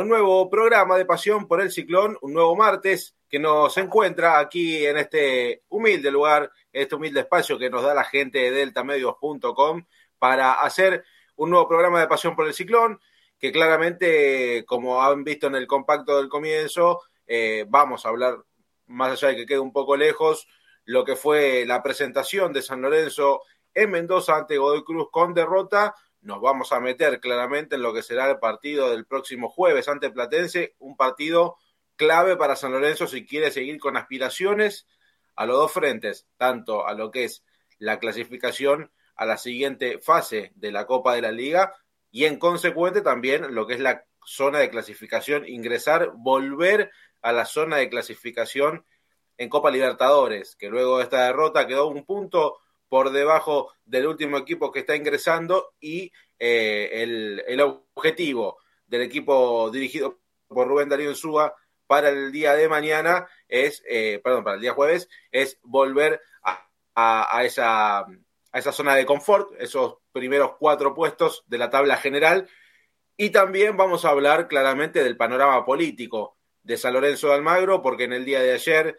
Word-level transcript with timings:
un 0.00 0.08
nuevo 0.08 0.48
programa 0.48 0.96
de 0.96 1.04
Pasión 1.04 1.48
por 1.48 1.60
el 1.60 1.72
Ciclón, 1.72 2.16
un 2.20 2.32
nuevo 2.32 2.54
martes 2.54 3.16
que 3.28 3.38
nos 3.38 3.76
encuentra 3.78 4.38
aquí 4.38 4.86
en 4.86 4.96
este 4.96 5.64
humilde 5.68 6.10
lugar, 6.10 6.52
este 6.72 6.94
humilde 6.94 7.20
espacio 7.20 7.58
que 7.58 7.68
nos 7.68 7.82
da 7.82 7.94
la 7.94 8.04
gente 8.04 8.38
de 8.38 8.50
deltamedios.com 8.52 9.84
para 10.18 10.52
hacer 10.52 11.04
un 11.36 11.50
nuevo 11.50 11.66
programa 11.68 12.00
de 12.00 12.06
Pasión 12.06 12.36
por 12.36 12.46
el 12.46 12.54
Ciclón, 12.54 13.00
que 13.40 13.50
claramente, 13.50 14.64
como 14.66 15.02
han 15.02 15.24
visto 15.24 15.48
en 15.48 15.56
el 15.56 15.66
compacto 15.66 16.16
del 16.16 16.28
comienzo, 16.28 17.00
eh, 17.26 17.64
vamos 17.68 18.06
a 18.06 18.10
hablar, 18.10 18.38
más 18.86 19.12
allá 19.12 19.28
de 19.28 19.36
que 19.36 19.46
quede 19.46 19.58
un 19.58 19.72
poco 19.72 19.96
lejos, 19.96 20.46
lo 20.84 21.04
que 21.04 21.16
fue 21.16 21.64
la 21.66 21.82
presentación 21.82 22.52
de 22.52 22.62
San 22.62 22.82
Lorenzo 22.82 23.42
en 23.74 23.90
Mendoza 23.90 24.36
ante 24.36 24.58
Godoy 24.58 24.84
Cruz 24.84 25.08
con 25.10 25.34
derrota 25.34 25.94
nos 26.20 26.40
vamos 26.40 26.72
a 26.72 26.80
meter 26.80 27.20
claramente 27.20 27.76
en 27.76 27.82
lo 27.82 27.94
que 27.94 28.02
será 28.02 28.30
el 28.30 28.38
partido 28.38 28.90
del 28.90 29.06
próximo 29.06 29.48
jueves 29.48 29.88
ante 29.88 30.10
Platense, 30.10 30.74
un 30.78 30.96
partido 30.96 31.56
clave 31.96 32.36
para 32.36 32.56
San 32.56 32.72
Lorenzo 32.72 33.06
si 33.06 33.26
quiere 33.26 33.50
seguir 33.50 33.78
con 33.78 33.96
aspiraciones 33.96 34.86
a 35.36 35.46
los 35.46 35.56
dos 35.56 35.72
frentes, 35.72 36.26
tanto 36.36 36.86
a 36.86 36.94
lo 36.94 37.10
que 37.10 37.24
es 37.24 37.44
la 37.78 37.98
clasificación 37.98 38.90
a 39.14 39.26
la 39.26 39.36
siguiente 39.36 39.98
fase 39.98 40.52
de 40.54 40.72
la 40.72 40.86
Copa 40.86 41.14
de 41.14 41.22
la 41.22 41.32
Liga 41.32 41.74
y 42.10 42.24
en 42.24 42.38
consecuente 42.38 43.02
también 43.02 43.54
lo 43.54 43.66
que 43.66 43.74
es 43.74 43.80
la 43.80 44.04
zona 44.24 44.58
de 44.58 44.70
clasificación, 44.70 45.46
ingresar, 45.46 46.12
volver 46.14 46.90
a 47.22 47.32
la 47.32 47.44
zona 47.44 47.76
de 47.76 47.88
clasificación 47.88 48.84
en 49.36 49.48
Copa 49.48 49.70
Libertadores, 49.70 50.56
que 50.56 50.68
luego 50.68 50.98
de 50.98 51.04
esta 51.04 51.26
derrota 51.26 51.66
quedó 51.66 51.88
un 51.88 52.04
punto 52.04 52.58
por 52.88 53.10
debajo 53.10 53.72
del 53.84 54.06
último 54.06 54.38
equipo 54.38 54.72
que 54.72 54.80
está 54.80 54.96
ingresando 54.96 55.74
y 55.80 56.12
eh, 56.38 57.42
el, 57.46 57.60
objetivo 57.60 58.58
del 58.86 59.02
equipo 59.02 59.70
dirigido 59.70 60.20
por 60.46 60.68
Rubén 60.68 60.88
Darío 60.88 61.10
Insúa 61.10 61.54
para 61.86 62.10
el 62.10 62.32
día 62.32 62.54
de 62.54 62.68
mañana 62.68 63.28
es, 63.48 63.82
eh, 63.88 64.20
perdón, 64.22 64.44
para 64.44 64.56
el 64.56 64.62
día 64.62 64.74
jueves, 64.74 65.08
es 65.30 65.58
volver 65.62 66.20
a, 67.00 67.44
esa, 67.44 68.00
a 68.00 68.06
esa 68.52 68.72
zona 68.72 68.96
de 68.96 69.06
confort, 69.06 69.52
esos 69.60 69.98
primeros 70.10 70.56
cuatro 70.58 70.94
puestos 70.94 71.44
de 71.46 71.58
la 71.58 71.70
tabla 71.70 71.96
general. 71.96 72.48
Y 73.16 73.30
también 73.30 73.76
vamos 73.76 74.04
a 74.04 74.10
hablar 74.10 74.48
claramente 74.48 75.04
del 75.04 75.16
panorama 75.16 75.64
político 75.64 76.36
de 76.62 76.76
San 76.76 76.92
Lorenzo 76.94 77.28
de 77.28 77.34
Almagro, 77.34 77.82
porque 77.82 78.04
en 78.04 78.12
el 78.12 78.24
día 78.24 78.40
de 78.40 78.52
ayer 78.52 78.98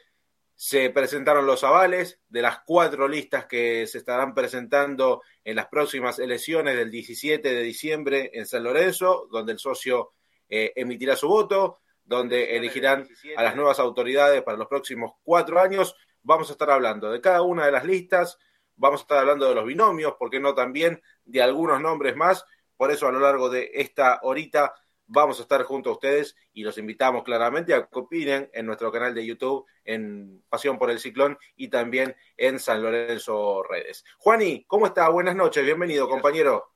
se 0.61 0.89
presentaron 0.89 1.45
los 1.45 1.63
avales 1.63 2.19
de 2.27 2.41
las 2.41 2.59
cuatro 2.65 3.07
listas 3.07 3.45
que 3.45 3.87
se 3.87 3.97
estarán 3.97 4.33
presentando 4.33 5.21
en 5.41 5.55
las 5.55 5.67
próximas 5.67 6.19
elecciones 6.19 6.75
del 6.75 6.91
17 6.91 7.47
de 7.47 7.61
diciembre 7.61 8.29
en 8.33 8.45
San 8.45 8.65
Lorenzo, 8.65 9.29
donde 9.31 9.53
el 9.53 9.59
socio 9.59 10.11
eh, 10.49 10.73
emitirá 10.75 11.15
su 11.15 11.29
voto, 11.29 11.79
donde 12.03 12.57
elegirán 12.57 13.07
a 13.37 13.43
las 13.43 13.55
nuevas 13.55 13.79
autoridades 13.79 14.43
para 14.43 14.57
los 14.57 14.67
próximos 14.67 15.13
cuatro 15.23 15.61
años. 15.61 15.95
Vamos 16.23 16.49
a 16.49 16.51
estar 16.51 16.69
hablando 16.71 17.09
de 17.09 17.21
cada 17.21 17.41
una 17.41 17.65
de 17.65 17.71
las 17.71 17.85
listas, 17.85 18.37
vamos 18.75 18.99
a 18.99 19.03
estar 19.03 19.19
hablando 19.19 19.47
de 19.47 19.55
los 19.55 19.65
binomios, 19.65 20.15
porque 20.19 20.41
no 20.41 20.55
también 20.55 21.01
de 21.23 21.41
algunos 21.41 21.79
nombres 21.79 22.17
más. 22.17 22.43
Por 22.75 22.91
eso 22.91 23.07
a 23.07 23.13
lo 23.13 23.21
largo 23.21 23.49
de 23.49 23.71
esta 23.75 24.19
horita 24.23 24.73
vamos 25.09 25.39
a 25.39 25.41
estar 25.41 25.63
junto 25.63 25.89
a 25.89 25.93
ustedes 25.93 26.35
y 26.53 26.63
los 26.63 26.77
invitamos 26.77 27.23
claramente 27.23 27.73
a 27.73 27.87
que 27.87 27.99
opinen 27.99 28.49
en 28.53 28.65
nuestro 28.65 28.91
canal 28.91 29.13
de 29.13 29.25
YouTube 29.25 29.65
en 29.83 30.43
Pasión 30.49 30.77
por 30.77 30.91
el 30.91 30.99
Ciclón 30.99 31.37
y 31.55 31.69
también 31.69 32.15
en 32.37 32.59
San 32.59 32.81
Lorenzo 32.83 33.63
Redes. 33.63 34.05
Juani, 34.19 34.65
¿cómo 34.65 34.85
está? 34.85 35.09
Buenas 35.09 35.35
noches, 35.35 35.65
bienvenido 35.65 36.07
compañero. 36.07 36.71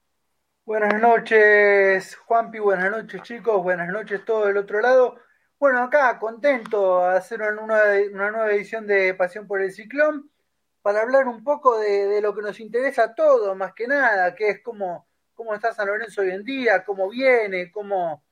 Buenas 0.65 0.99
noches, 0.99 2.15
Juanpi, 2.15 2.57
buenas 2.57 2.89
noches 2.89 3.21
chicos, 3.21 3.61
buenas 3.61 3.89
noches 3.89 4.25
todo 4.25 4.47
del 4.47 4.57
otro 4.57 4.81
lado. 4.81 5.19
Bueno, 5.59 5.83
acá 5.83 6.17
contento 6.17 7.01
de 7.01 7.17
hacer 7.17 7.41
una, 7.41 7.81
una 8.11 8.31
nueva 8.31 8.51
edición 8.51 8.87
de 8.87 9.13
Pasión 9.13 9.45
por 9.45 9.61
el 9.61 9.71
Ciclón 9.71 10.31
para 10.81 11.01
hablar 11.01 11.27
un 11.27 11.43
poco 11.43 11.77
de, 11.77 12.07
de 12.07 12.21
lo 12.21 12.33
que 12.33 12.41
nos 12.41 12.59
interesa 12.59 13.03
a 13.03 13.15
todos, 13.15 13.55
más 13.55 13.73
que 13.73 13.87
nada, 13.87 14.33
que 14.33 14.49
es 14.49 14.63
como 14.63 15.07
cómo 15.33 15.53
está 15.53 15.73
San 15.73 15.87
Lorenzo 15.87 16.21
hoy 16.21 16.31
en 16.31 16.43
día, 16.43 16.83
cómo 16.83 17.09
viene, 17.09 17.71
cómo, 17.71 18.23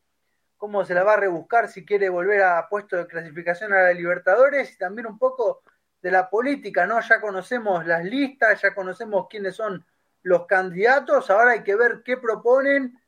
cómo 0.57 0.85
se 0.85 0.93
la 0.93 1.03
va 1.03 1.13
a 1.13 1.17
rebuscar 1.17 1.67
si 1.67 1.85
quiere 1.85 2.09
volver 2.09 2.43
a 2.43 2.67
puesto 2.69 2.95
de 2.97 3.07
clasificación 3.07 3.73
a 3.73 3.83
la 3.83 3.93
Libertadores 3.93 4.73
y 4.73 4.77
también 4.77 5.07
un 5.07 5.17
poco 5.17 5.63
de 6.01 6.11
la 6.11 6.29
política, 6.29 6.87
¿no? 6.87 6.99
Ya 7.01 7.21
conocemos 7.21 7.85
las 7.85 8.03
listas, 8.03 8.61
ya 8.61 8.73
conocemos 8.73 9.27
quiénes 9.29 9.55
son 9.55 9.85
los 10.23 10.45
candidatos, 10.45 11.29
ahora 11.29 11.51
hay 11.51 11.63
que 11.63 11.75
ver 11.75 12.01
qué 12.03 12.17
proponen, 12.17 12.99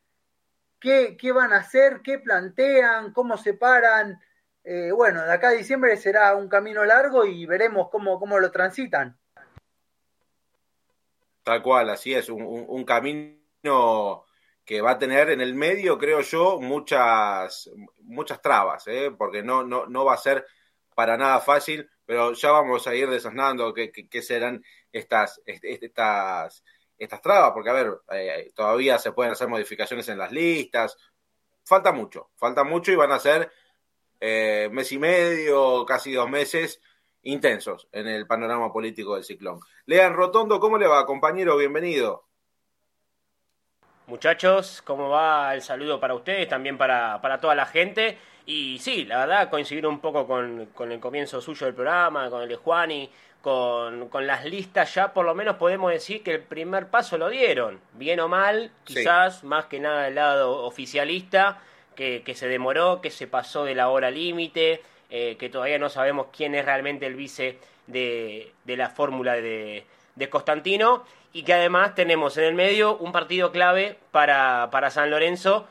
qué, 0.80 1.16
qué 1.18 1.32
van 1.32 1.54
a 1.54 1.58
hacer, 1.58 2.02
qué 2.04 2.20
plantean, 2.20 3.14
cómo 3.14 3.38
se 3.38 3.54
paran. 3.54 4.20
Eh, 4.64 4.92
bueno, 4.92 5.24
de 5.24 5.32
acá 5.32 5.50
a 5.50 5.52
diciembre 5.52 5.96
será 5.98 6.36
un 6.36 6.48
camino 6.48 6.86
largo 6.86 7.26
y 7.26 7.46
veremos 7.46 7.90
cómo, 7.90 8.20
cómo 8.20 8.40
lo 8.40 8.52
transitan. 8.52 9.18
Tal 11.44 11.62
cual, 11.62 11.90
así 11.90 12.14
es, 12.14 12.30
un, 12.30 12.42
un 12.42 12.86
camino 12.86 13.43
que 14.66 14.82
va 14.82 14.92
a 14.92 15.00
tener 15.00 15.30
en 15.30 15.42
el 15.42 15.56
medio, 15.56 15.98
creo 15.98 16.22
yo, 16.22 16.60
muchas, 16.60 17.70
muchas 18.00 18.42
trabas, 18.42 18.88
¿eh? 18.88 19.12
porque 19.18 19.42
no, 19.42 19.64
no, 19.64 19.86
no 19.86 20.06
va 20.06 20.16
a 20.16 20.18
ser 20.18 20.46
para 20.96 21.18
nada 21.18 21.40
fácil, 21.40 21.90
pero 22.06 22.34
ya 22.34 22.52
vamos 22.52 22.86
a 22.88 22.96
ir 22.96 23.10
desasnando 23.10 23.74
qué, 23.74 23.92
qué, 23.92 24.22
serán 24.22 24.64
estas, 24.92 25.42
estas, 25.46 26.64
estas 26.98 27.22
trabas, 27.22 27.52
porque 27.54 27.70
a 27.70 27.74
ver, 27.74 28.02
eh, 28.12 28.52
todavía 28.54 29.00
se 29.00 29.14
pueden 29.14 29.32
hacer 29.32 29.48
modificaciones 29.48 30.08
en 30.10 30.18
las 30.18 30.32
listas, 30.32 30.98
falta 31.64 31.92
mucho, 31.94 32.32
falta 32.36 32.64
mucho 32.64 32.92
y 32.92 32.96
van 32.96 33.12
a 33.14 33.20
ser 33.20 33.50
eh, 34.20 34.70
mes 34.72 34.92
y 34.92 35.00
medio, 35.00 35.86
casi 35.86 36.12
dos 36.12 36.30
meses 36.30 36.82
intensos 37.24 37.88
en 37.94 38.08
el 38.08 38.28
panorama 38.28 38.72
político 38.72 39.16
del 39.16 39.24
ciclón. 39.24 39.60
Lean 39.86 40.14
Rotondo, 40.14 40.60
¿cómo 40.60 40.78
le 40.78 40.88
va, 40.88 41.06
compañero? 41.06 41.58
Bienvenido. 41.58 42.33
Muchachos, 44.06 44.82
¿cómo 44.82 45.10
va 45.10 45.56
el 45.56 45.62
saludo 45.62 45.98
para 46.00 46.14
ustedes? 46.14 46.50
También 46.50 46.78
para, 46.78 47.22
para 47.22 47.40
toda 47.40 47.56
la 47.56 47.66
gente. 47.66 48.18
Y 48.46 48.78
sí, 48.80 49.06
la 49.06 49.20
verdad, 49.20 49.50
coincidir 49.50 49.88
un 49.88 50.00
poco 50.00 50.28
con, 50.28 50.68
con 50.74 50.92
el 50.92 51.00
comienzo 51.00 51.40
suyo 51.40 51.66
del 51.66 51.74
programa, 51.74 52.30
con 52.30 52.42
el 52.42 52.50
de 52.50 52.58
Juani, 52.58 53.10
con, 53.42 54.10
con, 54.10 54.28
las 54.28 54.44
listas, 54.44 54.94
ya 54.94 55.14
por 55.14 55.26
lo 55.26 55.34
menos 55.34 55.56
podemos 55.56 55.90
decir 55.90 56.22
que 56.22 56.32
el 56.32 56.42
primer 56.42 56.88
paso 56.88 57.18
lo 57.18 57.30
dieron. 57.30 57.80
Bien 57.94 58.20
o 58.20 58.28
mal, 58.28 58.72
quizás, 58.84 59.46
más 59.46 59.66
que 59.66 59.80
nada 59.80 60.04
del 60.04 60.16
lado 60.16 60.66
oficialista, 60.66 61.62
que, 61.96 62.24
que 62.26 62.36
se 62.36 62.50
demoró, 62.50 63.00
que 63.00 63.10
se 63.10 63.28
pasó 63.28 63.64
de 63.64 63.76
la 63.76 63.88
hora 63.88 64.12
límite, 64.12 64.82
eh, 65.10 65.38
que 65.38 65.48
todavía 65.48 65.80
no 65.80 65.88
sabemos 65.88 66.28
quién 66.36 66.56
es 66.56 66.66
realmente 66.66 67.06
el 67.06 67.16
vice 67.16 67.58
de, 67.88 68.52
de 68.66 68.78
la 68.78 68.90
fórmula 68.90 69.36
de, 69.36 69.86
de 70.16 70.30
Constantino 70.30 71.06
y 71.34 71.44
que 71.44 71.54
además 71.54 71.96
tenemos 71.96 72.38
en 72.38 72.46
el 72.46 72.54
medio 72.54 72.98
un 72.98 73.12
partido 73.12 73.52
clave 73.52 73.98
para, 74.12 74.70
para 74.72 74.92
San 74.92 75.10
Lorenzo 75.10 75.68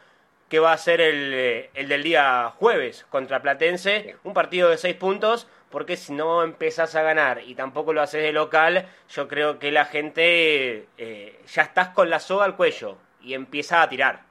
que 0.49 0.59
va 0.59 0.73
a 0.73 0.77
ser 0.77 1.01
el, 1.01 1.33
eh, 1.33 1.71
el, 1.73 1.89
del 1.89 2.03
día 2.03 2.53
jueves 2.59 3.07
contra 3.09 3.41
Platense, 3.41 4.17
un 4.23 4.35
partido 4.35 4.69
de 4.69 4.77
seis 4.77 4.95
puntos, 4.97 5.47
porque 5.71 5.97
si 5.97 6.13
no 6.13 6.43
empezás 6.43 6.95
a 6.95 7.03
ganar 7.03 7.41
y 7.47 7.55
tampoco 7.55 7.95
lo 7.95 8.03
haces 8.03 8.23
de 8.23 8.33
local, 8.33 8.87
yo 9.09 9.29
creo 9.29 9.59
que 9.59 9.73
la 9.73 9.87
gente 9.87 10.87
eh, 10.99 11.41
ya 11.47 11.63
estás 11.63 11.89
con 11.89 12.11
la 12.11 12.21
soga 12.21 12.45
al 12.45 12.57
cuello 12.57 12.99
y 13.23 13.33
empieza 13.33 13.81
a 13.81 13.89
tirar. 13.89 14.25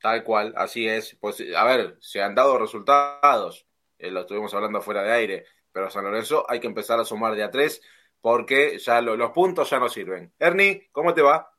Tal 0.00 0.24
cual, 0.24 0.52
así 0.56 0.88
es. 0.88 1.16
Pues, 1.20 1.40
a 1.56 1.64
ver, 1.64 1.96
se 2.00 2.20
han 2.20 2.34
dado 2.34 2.58
resultados, 2.58 3.68
eh, 3.98 4.10
lo 4.10 4.22
estuvimos 4.22 4.52
hablando 4.52 4.80
fuera 4.80 5.04
de 5.04 5.12
aire, 5.12 5.46
pero 5.70 5.90
San 5.90 6.02
Lorenzo 6.02 6.44
hay 6.48 6.58
que 6.58 6.66
empezar 6.66 6.98
a 6.98 7.04
sumar 7.04 7.36
de 7.36 7.44
a 7.44 7.52
tres 7.52 7.82
porque 8.20 8.78
ya 8.78 9.00
los 9.00 9.30
puntos 9.30 9.70
ya 9.70 9.78
no 9.78 9.88
sirven. 9.88 10.32
Ernie, 10.38 10.88
¿cómo 10.92 11.14
te 11.14 11.22
va? 11.22 11.50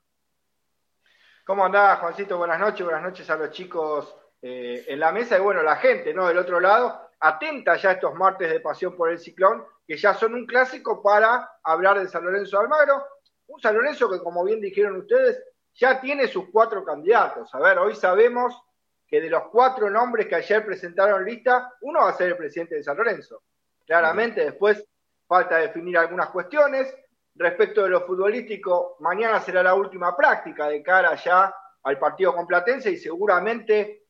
¿Cómo 1.46 1.66
andás, 1.66 2.00
Juancito? 2.00 2.38
Buenas 2.38 2.60
noches, 2.60 2.84
buenas 2.84 3.04
noches 3.04 3.30
a 3.30 3.38
los 3.38 3.52
chicos 3.52 4.16
eh, 4.42 4.84
en 4.88 5.00
la 5.00 5.12
mesa 5.12 5.38
y 5.38 5.42
bueno, 5.42 5.64
la 5.64 5.78
gente, 5.78 6.14
¿no? 6.14 6.28
Del 6.28 6.38
otro 6.38 6.60
lado, 6.60 7.10
atenta 7.20 7.78
ya 7.78 7.92
a 7.92 7.94
estos 7.94 8.14
martes 8.16 8.50
de 8.50 8.60
pasión 8.60 8.96
por 8.96 9.10
el 9.10 9.18
ciclón, 9.18 9.66
que 9.88 9.98
ya 9.98 10.14
son 10.14 10.34
un 10.34 10.46
clásico 10.46 11.02
para 11.02 11.50
hablar 11.64 12.00
de 12.00 12.08
San 12.08 12.26
Lorenzo 12.26 12.58
de 12.58 12.64
Almagro. 12.64 13.04
Un 13.48 13.62
San 13.62 13.76
Lorenzo 13.76 14.10
que, 14.10 14.20
como 14.20 14.44
bien 14.44 14.60
dijeron 14.60 14.98
ustedes, 14.98 15.42
ya 15.74 16.02
tiene 16.02 16.28
sus 16.28 16.50
cuatro 16.52 16.84
candidatos. 16.84 17.54
A 17.56 17.60
ver, 17.60 17.80
hoy 17.80 17.96
sabemos 17.96 18.62
que 19.08 19.22
de 19.22 19.30
los 19.30 19.44
cuatro 19.50 19.90
nombres 19.90 20.28
que 20.28 20.36
ayer 20.36 20.66
presentaron 20.66 21.24
lista, 21.24 21.72
uno 21.82 22.02
va 22.02 22.10
a 22.10 22.14
ser 22.14 22.30
el 22.30 22.38
presidente 22.38 22.76
de 22.76 22.84
San 22.84 22.98
Lorenzo. 22.98 23.44
Claramente, 23.86 24.44
después 24.44 24.86
falta 25.28 25.58
definir 25.58 25.98
algunas 25.98 26.30
cuestiones. 26.30 26.96
Respecto 27.36 27.84
de 27.84 27.90
lo 27.90 28.06
futbolístico, 28.06 28.98
mañana 29.00 29.40
será 29.40 29.62
la 29.62 29.76
última 29.76 30.16
práctica 30.16 30.68
de 30.68 30.82
cara 30.82 31.16
ya 31.16 31.54
al 31.84 32.00
partido 32.00 32.34
con 32.36 32.48
Platense 32.48 32.90
y 32.92 32.98
seguramente 32.98 34.08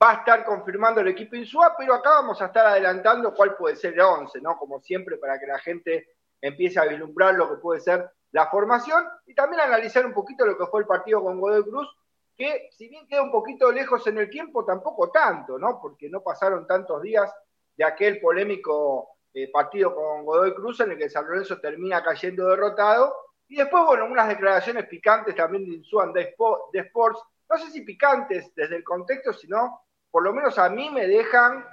va 0.00 0.10
a 0.10 0.14
estar 0.14 0.44
confirmando 0.44 1.00
el 1.00 1.08
equipo 1.08 1.36
Insua, 1.36 1.74
pero 1.76 1.94
acá 1.94 2.10
vamos 2.10 2.40
a 2.40 2.46
estar 2.46 2.66
adelantando 2.66 3.34
cuál 3.34 3.56
puede 3.56 3.76
ser 3.76 3.94
el 3.94 4.00
11, 4.00 4.40
¿no? 4.40 4.56
Como 4.56 4.80
siempre, 4.80 5.16
para 5.16 5.38
que 5.38 5.46
la 5.46 5.58
gente 5.58 6.08
empiece 6.40 6.78
a 6.78 6.84
vislumbrar 6.84 7.34
lo 7.34 7.48
que 7.48 7.56
puede 7.56 7.80
ser 7.80 8.10
la 8.32 8.46
formación 8.48 9.04
y 9.26 9.34
también 9.34 9.60
analizar 9.60 10.06
un 10.06 10.12
poquito 10.12 10.46
lo 10.46 10.56
que 10.56 10.66
fue 10.66 10.80
el 10.80 10.86
partido 10.86 11.22
con 11.22 11.38
Godoy 11.38 11.62
Cruz, 11.64 11.88
que 12.36 12.68
si 12.72 12.88
bien 12.88 13.06
queda 13.06 13.22
un 13.22 13.30
poquito 13.30 13.70
lejos 13.70 14.06
en 14.06 14.18
el 14.18 14.30
tiempo, 14.30 14.64
tampoco 14.64 15.10
tanto, 15.10 15.58
¿no? 15.58 15.78
Porque 15.80 16.08
no 16.08 16.22
pasaron 16.22 16.66
tantos 16.66 17.02
días 17.02 17.32
de 17.76 17.84
aquel 17.84 18.20
polémico 18.20 19.18
eh, 19.34 19.50
partido 19.50 19.94
con 19.94 20.24
Godoy 20.24 20.54
Cruz 20.54 20.80
en 20.80 20.92
el 20.92 20.98
que 20.98 21.08
San 21.08 21.26
Lorenzo 21.26 21.58
termina 21.58 22.02
cayendo 22.02 22.48
derrotado. 22.48 23.14
Y 23.48 23.56
después, 23.56 23.84
bueno, 23.84 24.06
unas 24.06 24.28
declaraciones 24.28 24.86
picantes 24.86 25.34
también 25.34 25.64
de 25.64 25.76
Insuan 25.76 26.12
de, 26.12 26.34
Sports, 26.72 27.20
no 27.48 27.58
sé 27.58 27.70
si 27.70 27.82
picantes 27.82 28.54
desde 28.54 28.76
el 28.76 28.84
contexto, 28.84 29.32
sino 29.32 29.82
por 30.10 30.22
lo 30.22 30.32
menos 30.32 30.58
a 30.58 30.68
mí 30.68 30.90
me 30.90 31.06
dejan 31.06 31.64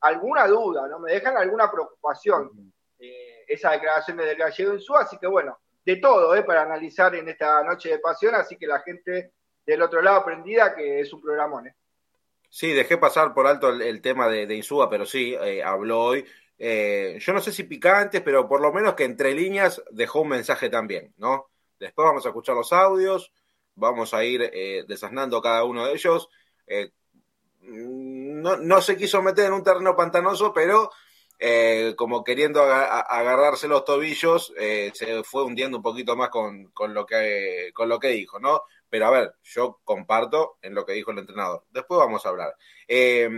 alguna 0.00 0.46
duda, 0.46 0.86
¿no? 0.88 0.98
Me 0.98 1.12
dejan 1.12 1.36
alguna 1.36 1.70
preocupación 1.70 2.72
eh, 2.98 3.44
esas 3.48 3.72
declaraciones 3.72 4.26
del 4.26 4.36
gallego 4.36 4.74
Insúa, 4.74 5.00
así 5.00 5.18
que 5.18 5.26
bueno, 5.26 5.58
de 5.84 5.96
todo, 5.96 6.34
¿eh? 6.34 6.42
Para 6.42 6.62
analizar 6.62 7.14
en 7.14 7.28
esta 7.28 7.62
noche 7.62 7.90
de 7.90 7.98
pasión, 7.98 8.34
así 8.34 8.56
que 8.56 8.66
la 8.66 8.80
gente 8.80 9.32
del 9.64 9.82
otro 9.82 10.02
lado 10.02 10.18
aprendida 10.18 10.74
que 10.74 11.00
es 11.00 11.12
un 11.12 11.20
programón, 11.20 11.68
¿eh? 11.68 11.74
Sí, 12.48 12.72
dejé 12.72 12.96
pasar 12.96 13.34
por 13.34 13.46
alto 13.46 13.68
el, 13.68 14.00
tema 14.00 14.28
de, 14.28 14.46
de, 14.46 14.54
Insúa, 14.54 14.88
pero 14.88 15.04
sí, 15.04 15.34
eh, 15.34 15.62
habló 15.62 16.00
hoy. 16.00 16.26
Eh, 16.58 17.18
yo 17.20 17.32
no 17.32 17.40
sé 17.40 17.52
si 17.52 17.64
picantes, 17.64 18.22
pero 18.22 18.48
por 18.48 18.60
lo 18.60 18.72
menos 18.72 18.94
que 18.94 19.04
entre 19.04 19.34
líneas 19.34 19.82
dejó 19.90 20.20
un 20.22 20.28
mensaje 20.28 20.70
también, 20.70 21.12
¿no? 21.18 21.50
Después 21.78 22.06
vamos 22.06 22.24
a 22.24 22.30
escuchar 22.30 22.54
los 22.54 22.72
audios, 22.72 23.32
vamos 23.74 24.14
a 24.14 24.24
ir 24.24 24.50
eh, 24.52 24.84
desasnando 24.88 25.42
cada 25.42 25.64
uno 25.64 25.86
de 25.86 25.92
ellos. 25.92 26.28
Eh, 26.66 26.90
no, 27.60 28.56
no, 28.56 28.80
se 28.80 28.96
quiso 28.96 29.22
meter 29.22 29.46
en 29.46 29.52
un 29.52 29.64
terreno 29.64 29.96
pantanoso, 29.96 30.52
pero 30.52 30.90
eh, 31.38 31.94
como 31.96 32.24
queriendo 32.24 32.62
agarrarse 32.62 33.68
los 33.68 33.84
tobillos, 33.84 34.52
eh, 34.58 34.90
se 34.94 35.22
fue 35.22 35.44
hundiendo 35.44 35.78
un 35.78 35.82
poquito 35.82 36.16
más 36.16 36.30
con, 36.30 36.68
con, 36.68 36.94
lo 36.94 37.04
que, 37.04 37.70
con 37.74 37.88
lo 37.88 37.98
que 37.98 38.08
dijo, 38.08 38.38
¿no? 38.38 38.62
Pero 38.96 39.08
a 39.08 39.10
ver, 39.10 39.34
yo 39.42 39.78
comparto 39.84 40.56
en 40.62 40.74
lo 40.74 40.86
que 40.86 40.94
dijo 40.94 41.10
el 41.10 41.18
entrenador. 41.18 41.66
Después 41.68 41.98
vamos 41.98 42.24
a 42.24 42.30
hablar. 42.30 42.54
Eh, 42.88 43.28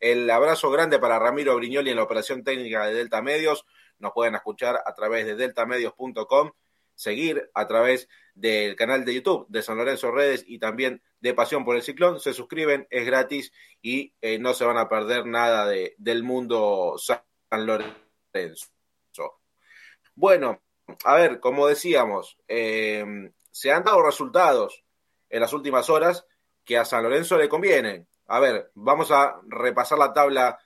el 0.00 0.28
abrazo 0.28 0.70
grande 0.70 0.98
para 0.98 1.18
Ramiro 1.18 1.56
Brignoli 1.56 1.88
en 1.88 1.96
la 1.96 2.02
operación 2.02 2.44
técnica 2.44 2.84
de 2.84 2.92
Delta 2.92 3.22
Medios. 3.22 3.64
Nos 4.00 4.12
pueden 4.12 4.34
escuchar 4.34 4.82
a 4.84 4.94
través 4.94 5.24
de 5.24 5.34
deltamedios.com, 5.34 6.50
seguir 6.94 7.50
a 7.54 7.66
través 7.66 8.06
del 8.34 8.76
canal 8.76 9.06
de 9.06 9.14
YouTube 9.14 9.46
de 9.48 9.62
San 9.62 9.78
Lorenzo 9.78 10.10
Redes 10.10 10.44
y 10.46 10.58
también 10.58 11.02
de 11.20 11.32
Pasión 11.32 11.64
por 11.64 11.76
el 11.76 11.82
Ciclón. 11.82 12.20
Se 12.20 12.34
suscriben, 12.34 12.86
es 12.90 13.06
gratis 13.06 13.50
y 13.80 14.12
eh, 14.20 14.38
no 14.38 14.52
se 14.52 14.66
van 14.66 14.76
a 14.76 14.90
perder 14.90 15.24
nada 15.24 15.66
de, 15.66 15.94
del 15.96 16.22
mundo 16.22 16.96
San 16.98 17.22
Lorenzo. 17.50 18.66
Bueno, 20.14 20.60
a 21.02 21.14
ver, 21.14 21.40
como 21.40 21.66
decíamos, 21.66 22.36
eh, 22.46 23.30
se 23.50 23.72
han 23.72 23.84
dado 23.84 24.02
resultados 24.02 24.84
en 25.30 25.40
las 25.40 25.52
últimas 25.52 25.90
horas 25.90 26.26
que 26.64 26.76
a 26.76 26.84
San 26.84 27.02
Lorenzo 27.02 27.38
le 27.38 27.48
convienen. 27.48 28.08
A 28.26 28.40
ver, 28.40 28.70
vamos 28.74 29.10
a 29.10 29.40
repasar 29.46 29.98
la 29.98 30.12
tabla 30.12 30.58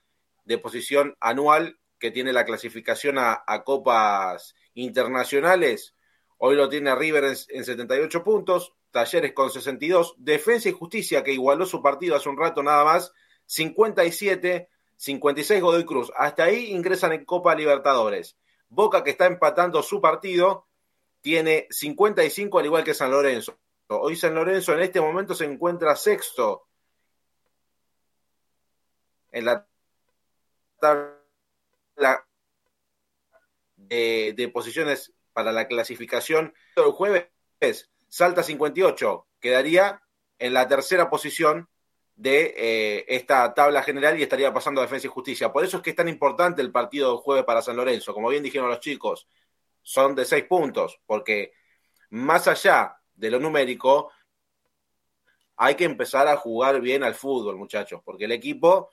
de 0.45 0.59
posición 0.59 1.17
anual 1.21 1.79
que 1.99 2.11
tiene 2.11 2.33
la 2.33 2.45
clasificación 2.45 3.19
a, 3.19 3.45
a 3.47 3.63
copas 3.63 4.55
internacionales. 4.75 5.95
Hoy 6.39 6.57
lo 6.57 6.69
tiene 6.69 6.95
River 6.95 7.25
en, 7.25 7.37
en, 7.51 7.65
78 7.65 8.25
puntos, 8.25 8.75
Talleres 8.91 9.33
con 9.33 9.51
62, 9.51 10.17
Defensa 10.19 10.69
y 10.69 10.73
Justicia 10.73 11.23
que 11.23 11.33
igualó 11.33 11.65
su 11.65 11.81
partido 11.81 12.17
hace 12.17 12.29
un 12.29 12.37
rato 12.37 12.63
nada 12.63 12.85
más, 12.85 13.13
57, 13.47 14.69
56 14.97 15.63
Godoy 15.63 15.85
Cruz. 15.85 16.13
Hasta 16.17 16.45
ahí 16.45 16.73
ingresan 16.73 17.13
en 17.13 17.25
Copa 17.25 17.55
Libertadores. 17.55 18.37
Boca 18.69 19.05
que 19.05 19.11
está 19.11 19.27
empatando 19.27 19.83
su 19.83 20.01
partido 20.01 20.67
tiene 21.21 21.67
55 21.71 22.59
al 22.59 22.67
igual 22.67 22.85
que 22.85 22.95
San 22.95 23.11
Lorenzo. 23.11 23.59
Hoy 23.89 24.17
San 24.17 24.35
Lorenzo 24.35 24.73
en 24.73 24.81
este 24.81 25.01
momento 25.01 25.35
se 25.35 25.45
encuentra 25.45 25.97
sexto 25.97 26.69
en 29.31 29.45
la 29.47 29.67
tabla 30.79 32.27
de, 33.77 34.51
posiciones 34.53 35.13
para 35.33 35.53
la 35.53 35.67
clasificación. 35.67 36.55
El 36.77 36.93
jueves 36.93 37.29
salta 38.09 38.43
58, 38.43 39.27
quedaría 39.41 40.03
en 40.39 40.55
la 40.55 40.69
tercera 40.69 41.09
posición 41.09 41.69
de 42.15 42.55
eh, 42.57 43.05
esta 43.09 43.55
tabla 43.55 43.83
general 43.83 44.19
y 44.19 44.23
estaría 44.23 44.53
pasando 44.53 44.81
a 44.81 44.85
Defensa 44.85 45.07
y 45.07 45.11
Justicia. 45.11 45.53
Por 45.53 45.65
eso 45.65 45.79
es 45.79 45.83
que 45.83 45.91
es 45.91 45.97
tan 45.97 46.09
importante 46.09 46.61
el 46.61 46.71
partido 46.71 47.11
del 47.11 47.23
jueves 47.23 47.45
para 47.45 47.63
San 47.63 47.77
Lorenzo. 47.77 48.13
Como 48.13 48.29
bien 48.29 48.43
dijeron 48.43 48.69
los 48.69 48.81
chicos, 48.81 49.27
son 49.83 50.15
de 50.15 50.25
seis 50.25 50.45
puntos, 50.45 51.01
porque 51.07 51.53
más 52.11 52.47
allá 52.49 53.02
de 53.23 53.31
lo 53.31 53.39
numérico, 53.39 54.11
hay 55.57 55.77
que 55.77 55.85
empezar 55.85 56.27
a 56.27 56.37
jugar 56.37 56.81
bien 56.81 57.05
al 57.05 57.15
fútbol, 57.15 57.57
muchachos, 57.57 58.03
porque 58.05 58.25
el 58.25 58.33
equipo 58.33 58.91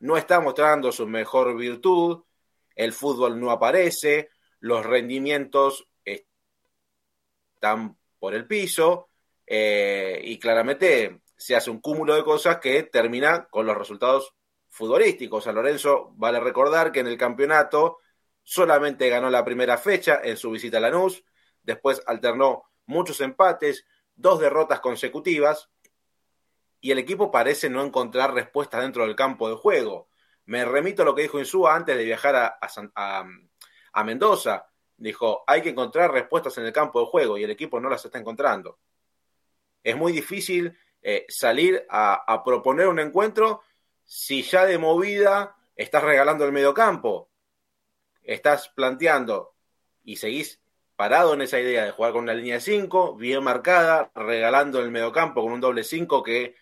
no 0.00 0.18
está 0.18 0.38
mostrando 0.38 0.92
su 0.92 1.06
mejor 1.06 1.56
virtud, 1.56 2.22
el 2.74 2.92
fútbol 2.92 3.40
no 3.40 3.50
aparece, 3.50 4.28
los 4.58 4.84
rendimientos 4.84 5.88
están 6.04 7.96
por 8.18 8.34
el 8.34 8.46
piso 8.46 9.08
eh, 9.46 10.20
y 10.24 10.38
claramente 10.38 11.22
se 11.34 11.56
hace 11.56 11.70
un 11.70 11.80
cúmulo 11.80 12.14
de 12.14 12.22
cosas 12.22 12.58
que 12.58 12.82
termina 12.82 13.48
con 13.48 13.64
los 13.64 13.78
resultados 13.78 14.34
futbolísticos. 14.68 15.44
San 15.44 15.54
Lorenzo 15.54 16.12
vale 16.16 16.38
recordar 16.38 16.92
que 16.92 17.00
en 17.00 17.06
el 17.06 17.16
campeonato 17.16 17.96
solamente 18.42 19.08
ganó 19.08 19.30
la 19.30 19.42
primera 19.42 19.78
fecha 19.78 20.20
en 20.22 20.36
su 20.36 20.50
visita 20.50 20.76
a 20.76 20.80
Lanús, 20.80 21.24
después 21.62 22.02
alternó 22.06 22.69
muchos 22.90 23.20
empates, 23.20 23.86
dos 24.14 24.40
derrotas 24.40 24.80
consecutivas, 24.80 25.70
y 26.80 26.90
el 26.90 26.98
equipo 26.98 27.30
parece 27.30 27.70
no 27.70 27.82
encontrar 27.84 28.34
respuestas 28.34 28.82
dentro 28.82 29.06
del 29.06 29.16
campo 29.16 29.48
de 29.48 29.56
juego. 29.56 30.08
Me 30.46 30.64
remito 30.64 31.02
a 31.02 31.04
lo 31.04 31.14
que 31.14 31.22
dijo 31.22 31.38
Insúa 31.38 31.74
antes 31.74 31.96
de 31.96 32.04
viajar 32.04 32.58
a, 32.94 34.04
Mendoza. 34.04 34.66
Dijo, 34.96 35.44
hay 35.46 35.62
que 35.62 35.70
encontrar 35.70 36.12
respuestas 36.12 36.56
en 36.58 36.66
el 36.66 36.72
campo 36.72 37.00
de 37.00 37.06
juego 37.06 37.38
y 37.38 37.44
el 37.44 37.50
equipo 37.50 37.80
no 37.80 37.88
las 37.88 38.04
está 38.04 38.18
encontrando. 38.18 38.78
Es 39.82 39.96
muy 39.96 40.12
difícil 40.12 40.76
eh, 41.02 41.26
salir 41.28 41.86
a, 41.88 42.24
a, 42.26 42.42
proponer 42.42 42.88
un 42.88 42.98
encuentro 42.98 43.62
si 44.04 44.42
ya 44.42 44.66
de 44.66 44.78
movida 44.78 45.56
estás 45.76 46.02
regalando 46.02 46.44
el 46.44 46.52
medio 46.52 46.74
campo 46.74 47.30
estás 48.22 48.68
planteando 48.68 49.54
y 50.04 50.16
seguís 50.16 50.59
parado 51.00 51.32
en 51.32 51.40
esa 51.40 51.58
idea 51.58 51.86
de 51.86 51.92
jugar 51.92 52.12
con 52.12 52.24
una 52.24 52.34
línea 52.34 52.56
de 52.56 52.60
5, 52.60 53.16
bien 53.16 53.42
marcada, 53.42 54.10
regalando 54.14 54.80
el 54.80 54.90
mediocampo 54.90 55.40
con 55.42 55.50
un 55.50 55.58
doble 55.58 55.82
5 55.82 56.22
que 56.22 56.56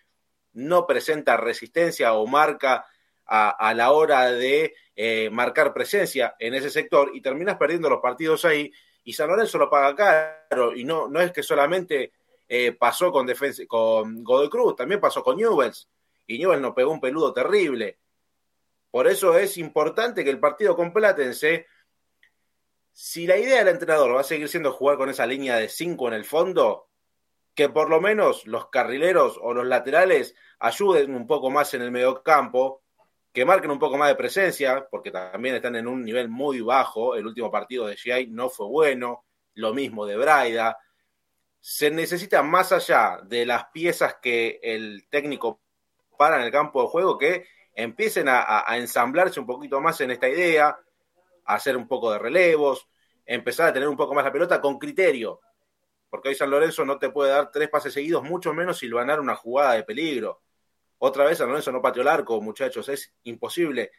no 0.53 0.87
presenta 0.87 1.37
resistencia 1.37 2.15
o 2.15 2.25
marca 2.25 2.87
a, 3.27 3.75
la 3.75 3.91
hora 3.91 4.31
de 4.31 4.77
eh, 4.95 5.29
marcar 5.33 5.75
presencia 5.75 6.37
en 6.39 6.55
ese 6.55 6.71
sector 6.71 7.11
y 7.15 7.21
terminas 7.21 7.57
perdiendo 7.57 7.91
los 7.91 7.99
partidos 8.01 8.45
ahí 8.45 8.71
y 9.03 9.13
San 9.13 9.29
Lorenzo 9.29 9.59
lo 9.59 9.69
paga 9.69 9.97
caro 10.49 10.73
y 10.73 10.85
no, 10.85 11.09
no 11.09 11.21
es 11.21 11.33
que 11.33 11.43
solamente 11.43 12.13
eh, 12.47 12.71
pasó 12.71 13.11
con, 13.11 13.27
defensa, 13.27 13.65
con 13.67 14.23
Godoy 14.23 14.49
Cruz, 14.49 14.77
también 14.77 15.01
pasó 15.01 15.25
con 15.25 15.37
Newells 15.37 15.89
y 16.29 16.39
Newells 16.39 16.63
nos 16.63 16.75
pegó 16.75 16.93
un 16.93 17.01
peludo 17.01 17.33
terrible. 17.33 17.99
Por 18.93 19.09
eso 19.09 19.37
es 19.37 19.59
importante 19.59 20.23
que 20.23 20.31
el 20.31 20.39
partido 20.39 20.77
con 20.77 20.93
Platense, 20.93 21.67
si 23.01 23.29
la 23.29 23.37
idea 23.37 23.59
del 23.59 23.69
entrenador 23.69 24.17
va 24.17 24.23
a 24.23 24.25
seguir 24.25 24.49
siendo 24.49 24.73
jugar 24.73 24.97
con 24.97 25.09
esa 25.09 25.25
línea 25.25 25.57
de 25.57 25.69
5 25.69 26.09
en 26.09 26.15
el 26.15 26.25
fondo, 26.25 26.89
que 27.55 27.69
por 27.69 27.89
lo 27.89 28.01
menos 28.01 28.45
los 28.45 28.71
carrileros 28.71 29.39
o 29.41 29.55
los 29.55 29.69
laterales 29.69 30.35
ayuden 30.59 31.15
un 31.15 31.25
poco 31.25 31.49
más 31.49 31.73
en 31.75 31.83
el 31.83 31.93
mediocampo, 31.93 32.83
que 33.33 33.45
marquen 33.45 33.71
un 33.71 33.79
poco 33.79 33.97
más 33.99 34.09
de 34.09 34.17
presencia, 34.17 34.89
porque 34.91 35.13
también 35.13 35.55
están 35.55 35.77
en 35.77 35.87
un 35.87 36.03
nivel 36.05 36.29
muy 36.29 36.61
bajo. 36.61 37.15
El 37.15 37.29
último 37.29 37.53
partido 37.53 37.87
de 37.87 37.95
GI 37.95 38.31
no 38.33 38.49
fue 38.49 38.67
bueno, 38.67 39.27
lo 39.55 39.73
mismo 39.73 40.05
de 40.05 40.17
Braida. 40.17 40.77
Se 41.61 41.93
necesita 41.93 42.43
más 42.43 42.73
allá 42.73 43.21
de 43.23 43.47
las 43.47 43.67
piezas 43.67 44.17
que 44.21 44.59
el 44.61 45.07
técnico 45.09 45.61
para 46.17 46.39
en 46.39 46.43
el 46.43 46.51
campo 46.51 46.83
de 46.83 46.89
juego 46.89 47.17
que 47.17 47.47
empiecen 47.75 48.27
a, 48.29 48.65
ensamblarse 48.77 49.39
un 49.39 49.47
poquito 49.47 49.81
más 49.81 50.01
en 50.01 50.11
esta 50.11 50.29
idea, 50.29 50.77
hacer 51.49 51.77
un 51.77 51.89
poco 51.89 52.13
de 52.13 52.19
relevos, 52.19 52.89
empezar 53.25 53.69
a 53.69 53.73
tener 53.73 53.89
un 53.89 53.97
poco 53.97 54.15
más 54.15 54.25
la 54.25 54.33
pelota 54.33 54.61
con 54.61 54.79
criterio. 54.79 55.41
Porque 56.11 56.29
hoy 56.29 56.35
San 56.35 56.51
Lorenzo 56.51 56.85
no 56.85 56.99
te 56.99 57.11
puede 57.11 57.33
dar 57.33 57.51
tres 57.51 57.69
pases 57.69 57.93
seguidos, 57.93 58.23
mucho 58.23 58.53
menos 58.53 58.79
si 58.79 58.87
lo 58.87 58.99
ganar 58.99 59.19
una 59.19 59.35
jugada 59.35 59.75
de 59.75 59.83
peligro. 59.83 60.43
Otra 60.99 61.25
vez 61.25 61.39
San 61.39 61.49
Lorenzo 61.49 61.73
no 61.73 61.83
pateó 61.83 62.03
el 62.03 62.09
arco, 62.09 62.41
muchachos, 62.41 62.89
es 62.89 63.15
imposible 63.25 63.91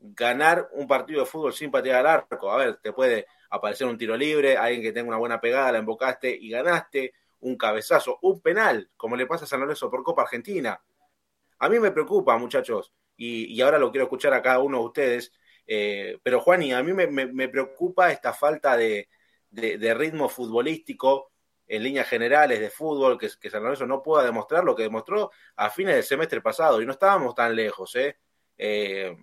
ganar 0.00 0.68
un 0.72 0.86
partido 0.86 1.20
de 1.20 1.26
fútbol 1.26 1.52
sin 1.52 1.70
patear 1.70 2.00
al 2.00 2.06
arco. 2.06 2.50
A 2.50 2.56
ver, 2.56 2.76
te 2.76 2.92
puede 2.92 3.26
aparecer 3.50 3.86
un 3.86 3.98
tiro 3.98 4.16
libre, 4.16 4.56
alguien 4.56 4.82
que 4.82 4.92
tenga 4.92 5.08
una 5.08 5.18
buena 5.18 5.40
pegada, 5.40 5.72
la 5.72 5.78
embocaste 5.78 6.30
y 6.30 6.50
ganaste, 6.50 7.14
un 7.40 7.56
cabezazo, 7.56 8.18
un 8.22 8.40
penal, 8.40 8.90
como 8.96 9.16
le 9.16 9.26
pasa 9.26 9.44
a 9.44 9.48
San 9.48 9.60
Lorenzo 9.60 9.90
por 9.90 10.04
Copa 10.04 10.22
Argentina. 10.22 10.80
A 11.58 11.68
mí 11.68 11.80
me 11.80 11.90
preocupa, 11.90 12.36
muchachos, 12.38 12.92
y 13.16 13.60
ahora 13.60 13.78
lo 13.78 13.90
quiero 13.90 14.04
escuchar 14.04 14.32
a 14.32 14.42
cada 14.42 14.60
uno 14.60 14.78
de 14.78 14.84
ustedes, 14.84 15.32
eh, 15.70 16.18
pero 16.22 16.40
Juan, 16.40 16.62
y 16.62 16.72
a 16.72 16.82
mí 16.82 16.94
me, 16.94 17.06
me, 17.06 17.26
me 17.26 17.48
preocupa 17.48 18.10
esta 18.10 18.32
falta 18.32 18.74
de, 18.74 19.08
de, 19.50 19.76
de, 19.76 19.94
ritmo 19.94 20.30
futbolístico 20.30 21.30
en 21.66 21.82
líneas 21.82 22.08
generales 22.08 22.58
de 22.58 22.70
fútbol, 22.70 23.18
que, 23.18 23.28
que 23.38 23.50
San 23.50 23.62
Lorenzo 23.62 23.86
no 23.86 24.02
pueda 24.02 24.24
demostrar 24.24 24.64
lo 24.64 24.74
que 24.74 24.84
demostró 24.84 25.30
a 25.56 25.68
fines 25.68 25.94
del 25.94 26.04
semestre 26.04 26.40
pasado, 26.40 26.80
y 26.80 26.86
no 26.86 26.92
estábamos 26.92 27.34
tan 27.34 27.54
lejos, 27.54 27.94
¿eh? 27.96 28.16
eh 28.56 29.14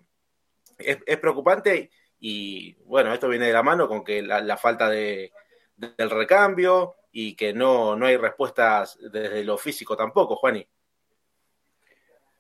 es, 0.77 1.17
preocupante 1.17 1.89
y 2.19 2.73
bueno, 2.83 3.13
esto 3.13 3.29
viene 3.29 3.47
de 3.47 3.53
la 3.53 3.63
mano 3.63 3.87
con 3.87 4.03
que 4.03 4.21
la, 4.21 4.57
falta 4.57 4.89
de, 4.89 5.31
del 5.75 6.09
recambio 6.09 6.95
y 7.11 7.35
que 7.35 7.53
no, 7.53 7.95
no 7.95 8.05
hay 8.05 8.17
respuestas 8.17 8.97
desde 9.11 9.43
lo 9.43 9.57
físico 9.57 9.95
tampoco, 9.95 10.35
Juani. 10.35 10.67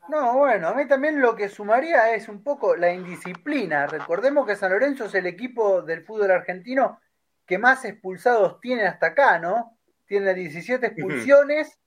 No, 0.09 0.37
bueno, 0.37 0.67
a 0.69 0.75
mí 0.75 0.87
también 0.87 1.19
lo 1.19 1.35
que 1.35 1.49
sumaría 1.49 2.13
es 2.13 2.29
un 2.29 2.43
poco 2.43 2.75
la 2.75 2.93
indisciplina. 2.93 3.87
Recordemos 3.87 4.45
que 4.45 4.55
San 4.55 4.71
Lorenzo 4.71 5.05
es 5.05 5.15
el 5.15 5.25
equipo 5.25 5.81
del 5.81 6.03
fútbol 6.03 6.31
argentino 6.31 6.99
que 7.45 7.57
más 7.57 7.85
expulsados 7.85 8.59
tiene 8.59 8.85
hasta 8.85 9.07
acá, 9.07 9.39
¿no? 9.39 9.77
Tiene 10.05 10.33
17 10.33 10.85
expulsiones 10.87 11.79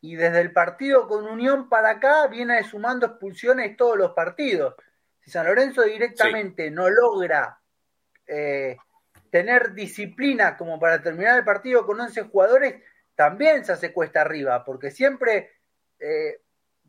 y 0.00 0.16
desde 0.16 0.40
el 0.40 0.52
partido 0.52 1.08
con 1.08 1.26
Unión 1.26 1.68
para 1.68 1.90
acá 1.90 2.26
viene 2.28 2.62
sumando 2.64 3.06
expulsiones 3.06 3.76
todos 3.76 3.96
los 3.96 4.12
partidos. 4.12 4.74
Si 5.20 5.30
San 5.30 5.46
Lorenzo 5.46 5.82
directamente 5.82 6.70
no 6.70 6.88
logra 6.88 7.60
eh, 8.26 8.76
tener 9.30 9.74
disciplina 9.74 10.56
como 10.56 10.78
para 10.78 11.02
terminar 11.02 11.38
el 11.38 11.44
partido 11.44 11.84
con 11.84 12.00
11 12.00 12.22
jugadores, 12.22 12.82
también 13.14 13.64
se 13.64 13.72
hace 13.72 13.92
cuesta 13.92 14.20
arriba, 14.20 14.64
porque 14.64 14.90
siempre, 14.90 15.50
eh, 15.98 16.40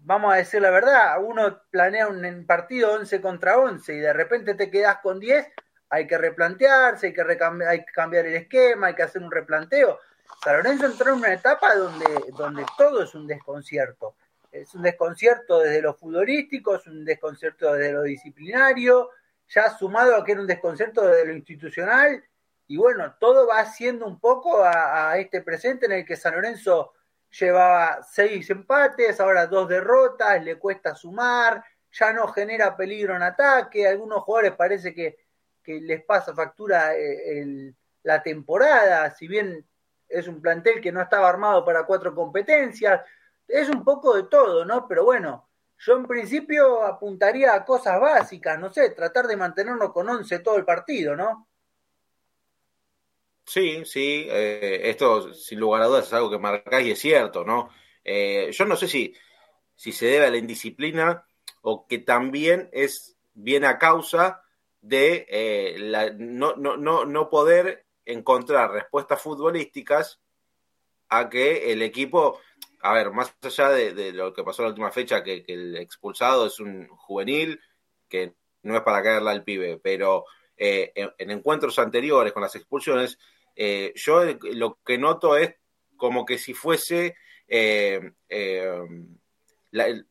vamos 0.10 0.34
a 0.34 0.38
decir 0.38 0.60
la 0.60 0.72
verdad, 0.72 1.24
uno 1.24 1.62
planea 1.70 2.08
un 2.08 2.46
partido 2.48 2.94
11 2.94 3.22
contra 3.22 3.60
11 3.60 3.94
y 3.94 4.00
de 4.00 4.12
repente 4.12 4.56
te 4.56 4.72
quedas 4.72 4.98
con 5.04 5.20
10, 5.20 5.48
hay 5.92 6.08
que 6.08 6.18
replantearse, 6.18 7.08
hay 7.08 7.14
que, 7.14 7.86
cambiar 7.94 8.26
el 8.26 8.34
esquema, 8.34 8.88
hay 8.88 8.96
que 8.96 9.04
hacer 9.04 9.22
un 9.22 9.32
replanteo. 9.32 10.00
San 10.44 10.58
Lorenzo 10.58 10.88
entró 10.88 11.14
en 11.14 11.20
una 11.20 11.34
etapa 11.34 11.76
donde, 11.76 12.06
donde 12.36 12.66
todo 12.76 13.04
es 13.04 13.14
un 13.14 13.28
desconcierto 13.28 14.16
es 14.52 14.74
un 14.74 14.82
desconcierto 14.82 15.60
desde 15.60 15.80
lo 15.82 15.94
futbolístico, 15.94 16.76
es 16.76 16.88
un 16.88 17.06
desconcierto 17.06 17.74
desde 17.74 17.94
lo 17.94 18.02
disciplinario, 18.02 19.12
ya 19.48 19.70
sumado 19.78 20.16
a 20.16 20.26
que 20.26 20.32
era 20.32 20.42
un 20.42 20.48
desconcierto 20.48 21.06
desde 21.06 21.26
lo 21.28 21.34
institucional, 21.34 22.24
y 22.68 22.78
bueno, 22.78 23.16
todo 23.20 23.46
va 23.46 23.60
haciendo 23.60 24.08
un 24.08 24.20
poco 24.20 24.64
a, 24.64 25.16
este 25.20 25.42
presente 25.42 25.86
en 25.86 25.92
el 25.92 26.06
que 26.06 26.16
San 26.16 26.34
Lorenzo 26.34 26.94
llevaba 27.32 28.02
seis 28.04 28.50
empates, 28.50 29.20
ahora 29.20 29.48
dos 29.48 29.68
derrotas, 29.70 30.44
le 30.44 30.58
cuesta 30.58 30.96
sumar, 30.96 31.64
ya 31.92 32.14
no 32.14 32.28
genera 32.28 32.76
peligro 32.76 33.16
en 33.16 33.24
ataque, 33.24 33.88
algunos 33.88 34.24
jugadores 34.24 34.54
parece 34.56 34.94
que, 34.94 35.18
les 35.66 36.04
pasa 36.04 36.34
factura 36.34 36.96
eh, 36.96 37.72
la 38.02 38.24
temporada, 38.24 39.12
si 39.12 39.28
bien 39.28 39.68
es 40.08 40.28
un 40.28 40.42
plantel 40.42 40.82
que 40.82 40.92
no 40.92 41.00
estaba 41.00 41.30
armado 41.30 41.64
para 41.64 41.86
cuatro 41.86 42.16
competencias, 42.16 43.02
es 43.48 43.70
un 43.70 43.84
poco 43.84 44.16
de 44.16 44.24
todo, 44.24 44.66
¿no? 44.66 44.88
Pero 44.88 45.06
bueno, 45.06 45.48
yo 45.78 45.96
en 45.96 46.06
principio 46.08 46.84
apuntaría 46.84 47.54
a 47.54 47.64
cosas 47.64 48.00
básicas, 48.00 48.60
no 48.60 48.74
sé, 48.74 48.90
tratar 48.92 49.28
de 49.28 49.38
mantenernos 49.38 49.94
con 49.94 50.10
11 50.10 50.40
todo 50.40 50.58
el 50.58 50.66
partido, 50.66 51.16
¿no? 51.16 51.49
Sí, 53.50 53.84
sí, 53.86 54.28
eh, 54.30 54.82
esto 54.84 55.34
sin 55.34 55.60
lugar 55.60 55.82
a 55.82 55.88
dudas 55.88 56.06
es 56.06 56.14
algo 56.14 56.30
que 56.30 56.38
marcáis 56.38 56.88
y 56.88 56.92
es 56.92 57.00
cierto, 57.00 57.44
¿no? 57.44 57.70
Eh, 58.04 58.52
yo 58.52 58.66
no 58.66 58.76
sé 58.76 58.88
si, 58.88 59.16
si 59.76 59.92
se 59.92 60.06
debe 60.06 60.28
a 60.28 60.30
la 60.30 60.38
indisciplina 60.38 61.26
o 61.62 61.88
que 61.88 61.98
también 61.98 62.70
es 62.72 63.18
bien 63.34 63.66
a 63.66 63.80
causa 63.80 64.44
de 64.82 65.26
eh, 65.30 65.78
la, 65.80 66.12
no, 66.12 66.56
no, 66.58 66.78
no, 66.78 67.06
no 67.06 67.30
poder 67.30 67.88
encontrar 68.06 68.72
respuestas 68.72 69.20
futbolísticas 69.20 70.22
a 71.10 71.28
que 71.28 71.72
el 71.72 71.82
equipo 71.82 72.40
a 72.82 72.94
ver, 72.94 73.12
más 73.12 73.36
allá 73.42 73.70
de, 73.70 74.14
lo 74.14 74.34
que 74.34 74.44
pasó 74.44 74.62
en 74.62 74.68
la 74.68 74.70
última 74.70 74.92
fecha, 74.92 75.24
que, 75.24 75.44
el 75.48 75.76
expulsado 75.78 76.46
es 76.46 76.60
un 76.60 76.88
juvenil, 76.88 77.60
que 78.08 78.36
no 78.64 78.76
es 78.76 78.82
para 78.82 79.04
caerle 79.04 79.32
al 79.32 79.44
pibe, 79.44 79.80
pero 79.82 80.26
eh, 80.56 80.92
en, 80.96 81.32
encuentros 81.32 81.78
anteriores 81.80 82.34
con 82.34 82.44
las 82.44 82.56
expulsiones, 82.56 83.18
eh, 83.62 83.92
yo 83.94 84.22
lo 84.54 84.80
que 84.86 84.98
noto 84.98 85.36
es 85.36 85.56
como 85.98 86.26
que 86.26 86.38
si 86.38 86.54
fuese 86.54 87.18
eh, 87.46 88.14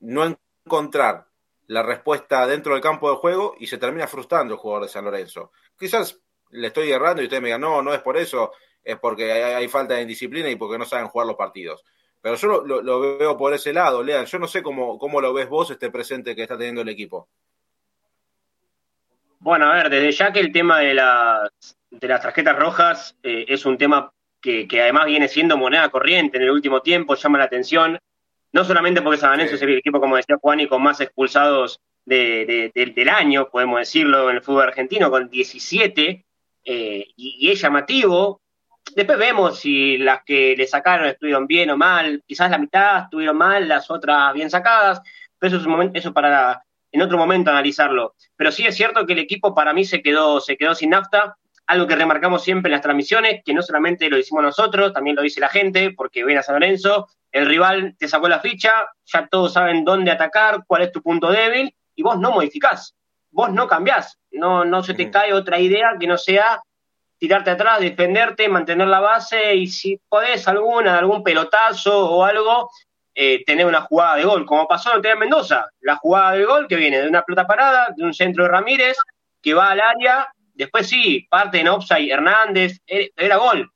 no 0.00 0.38
encontrar 0.64 1.26
la 1.66 1.82
respuesta 1.82 2.46
dentro 2.46 2.74
del 2.74 2.82
campo 2.82 3.10
de 3.10 3.16
juego 3.16 3.54
y 3.58 3.66
se 3.66 3.78
termina 3.78 4.06
frustrando 4.06 4.52
el 4.52 4.60
jugador 4.60 4.84
de 4.84 4.92
San 4.92 5.06
Lorenzo. 5.06 5.52
Quizás 5.78 6.20
le 6.50 6.66
estoy 6.66 6.90
errando 6.92 7.22
y 7.22 7.24
usted 7.24 7.40
me 7.40 7.48
diga, 7.48 7.58
no, 7.58 7.80
no 7.80 7.94
es 7.94 8.00
por 8.02 8.18
eso, 8.18 8.52
es 8.84 8.98
porque 8.98 9.32
hay 9.32 9.68
falta 9.68 9.94
de 9.94 10.04
disciplina 10.04 10.50
y 10.50 10.56
porque 10.56 10.76
no 10.76 10.84
saben 10.84 11.08
jugar 11.08 11.26
los 11.26 11.36
partidos. 11.36 11.82
Pero 12.20 12.34
yo 12.36 12.64
lo, 12.66 13.00
veo 13.00 13.36
por 13.38 13.54
ese 13.54 13.72
lado, 13.72 14.02
Lean. 14.02 14.26
Yo 14.26 14.38
no 14.38 14.46
sé 14.46 14.62
cómo, 14.62 14.98
cómo 14.98 15.22
lo 15.22 15.32
ves 15.32 15.48
vos 15.48 15.70
este 15.70 15.90
presente 15.90 16.36
que 16.36 16.42
está 16.42 16.58
teniendo 16.58 16.82
el 16.82 16.88
equipo. 16.90 17.30
Bueno, 19.40 19.66
a 19.66 19.74
ver, 19.74 19.90
desde 19.90 20.12
ya 20.12 20.32
que 20.32 20.40
el 20.40 20.52
tema 20.52 20.80
de 20.80 20.94
las, 20.94 21.76
de 21.90 22.08
las 22.08 22.20
tarjetas 22.20 22.56
rojas 22.56 23.16
eh, 23.22 23.46
es 23.48 23.64
un 23.66 23.78
tema 23.78 24.12
que, 24.40 24.66
además 24.80 25.06
viene 25.06 25.28
siendo 25.28 25.56
moneda 25.56 25.88
corriente 25.90 26.38
en 26.38 26.44
el 26.44 26.50
último 26.50 26.80
tiempo, 26.82 27.14
llama 27.14 27.38
la 27.38 27.44
atención, 27.44 27.98
no 28.52 28.64
solamente 28.64 29.02
porque 29.02 29.18
San 29.18 29.32
Lorenzo 29.32 29.56
es 29.56 29.62
el 29.62 29.76
equipo, 29.76 30.00
como 30.00 30.16
decía 30.16 30.38
Juan, 30.40 30.60
y 30.60 30.68
con 30.68 30.82
más 30.82 31.00
expulsados 31.00 31.80
del 32.04 33.08
año, 33.10 33.48
podemos 33.50 33.80
decirlo, 33.80 34.30
en 34.30 34.36
el 34.36 34.42
fútbol 34.42 34.64
argentino, 34.64 35.10
con 35.10 35.28
17, 35.28 36.24
eh, 36.64 37.06
y, 37.16 37.50
es 37.50 37.60
llamativo. 37.60 38.40
Después 38.96 39.18
vemos 39.18 39.60
si 39.60 39.98
las 39.98 40.24
que 40.24 40.54
le 40.56 40.66
sacaron 40.66 41.06
estuvieron 41.06 41.46
bien 41.46 41.70
o 41.70 41.76
mal, 41.76 42.22
quizás 42.26 42.50
la 42.50 42.58
mitad 42.58 43.04
estuvieron 43.04 43.36
mal, 43.36 43.68
las 43.68 43.90
otras 43.90 44.32
bien 44.32 44.50
sacadas, 44.50 45.02
pero 45.38 45.48
eso 45.48 45.60
es 45.60 45.66
un 45.66 45.72
momento, 45.72 45.98
eso 45.98 46.12
para 46.12 46.62
en 46.92 47.02
otro 47.02 47.18
momento 47.18 47.50
analizarlo. 47.50 48.14
Pero 48.36 48.52
sí 48.52 48.66
es 48.66 48.76
cierto 48.76 49.06
que 49.06 49.12
el 49.12 49.18
equipo 49.18 49.54
para 49.54 49.72
mí 49.72 49.84
se 49.84 50.02
quedó, 50.02 50.40
se 50.40 50.56
quedó 50.56 50.74
sin 50.74 50.90
nafta, 50.90 51.36
algo 51.66 51.86
que 51.86 51.96
remarcamos 51.96 52.42
siempre 52.42 52.70
en 52.70 52.72
las 52.72 52.80
transmisiones, 52.80 53.42
que 53.44 53.52
no 53.52 53.62
solamente 53.62 54.08
lo 54.08 54.18
hicimos 54.18 54.42
nosotros, 54.42 54.92
también 54.92 55.16
lo 55.16 55.22
dice 55.22 55.40
la 55.40 55.50
gente, 55.50 55.92
porque 55.92 56.24
ven 56.24 56.38
a 56.38 56.42
San 56.42 56.54
Lorenzo, 56.54 57.08
el 57.30 57.46
rival 57.46 57.94
te 57.98 58.08
sacó 58.08 58.28
la 58.28 58.40
ficha, 58.40 58.72
ya 59.04 59.26
todos 59.28 59.52
saben 59.52 59.84
dónde 59.84 60.10
atacar, 60.10 60.64
cuál 60.66 60.82
es 60.82 60.92
tu 60.92 61.02
punto 61.02 61.30
débil, 61.30 61.74
y 61.94 62.02
vos 62.02 62.18
no 62.18 62.30
modificás, 62.30 62.94
vos 63.30 63.52
no 63.52 63.68
cambiás, 63.68 64.18
no, 64.30 64.64
no 64.64 64.82
se 64.82 64.94
te 64.94 65.10
cae 65.10 65.34
otra 65.34 65.60
idea 65.60 65.96
que 66.00 66.06
no 66.06 66.16
sea 66.16 66.62
tirarte 67.18 67.50
atrás, 67.50 67.80
defenderte, 67.80 68.48
mantener 68.48 68.88
la 68.88 69.00
base 69.00 69.56
y 69.56 69.66
si 69.66 70.00
podés 70.08 70.46
alguna, 70.48 70.98
algún 70.98 71.22
pelotazo 71.22 72.08
o 72.10 72.24
algo, 72.24 72.70
eh, 73.20 73.42
tener 73.44 73.66
una 73.66 73.80
jugada 73.80 74.14
de 74.14 74.22
gol, 74.22 74.46
como 74.46 74.68
pasó 74.68 74.96
en 74.96 75.04
en 75.04 75.18
Mendoza, 75.18 75.66
la 75.80 75.96
jugada 75.96 76.32
de 76.34 76.44
gol 76.44 76.68
que 76.68 76.76
viene 76.76 77.00
de 77.00 77.08
una 77.08 77.22
pelota 77.22 77.48
parada, 77.48 77.92
de 77.96 78.04
un 78.04 78.14
centro 78.14 78.44
de 78.44 78.50
Ramírez, 78.50 78.96
que 79.42 79.54
va 79.54 79.70
al 79.70 79.80
área, 79.80 80.28
después 80.54 80.86
sí, 80.86 81.26
parte 81.28 81.58
en 81.58 81.66
offside 81.66 82.12
Hernández, 82.12 82.78
eh, 82.86 83.10
era 83.16 83.36
gol. 83.38 83.72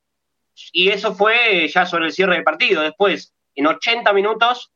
Y 0.71 0.87
eso 0.87 1.13
fue 1.13 1.67
ya 1.67 1.85
sobre 1.85 2.05
el 2.05 2.13
cierre 2.13 2.35
del 2.35 2.45
partido. 2.45 2.81
Después, 2.83 3.33
en 3.53 3.67
80 3.67 4.13
minutos, 4.13 4.71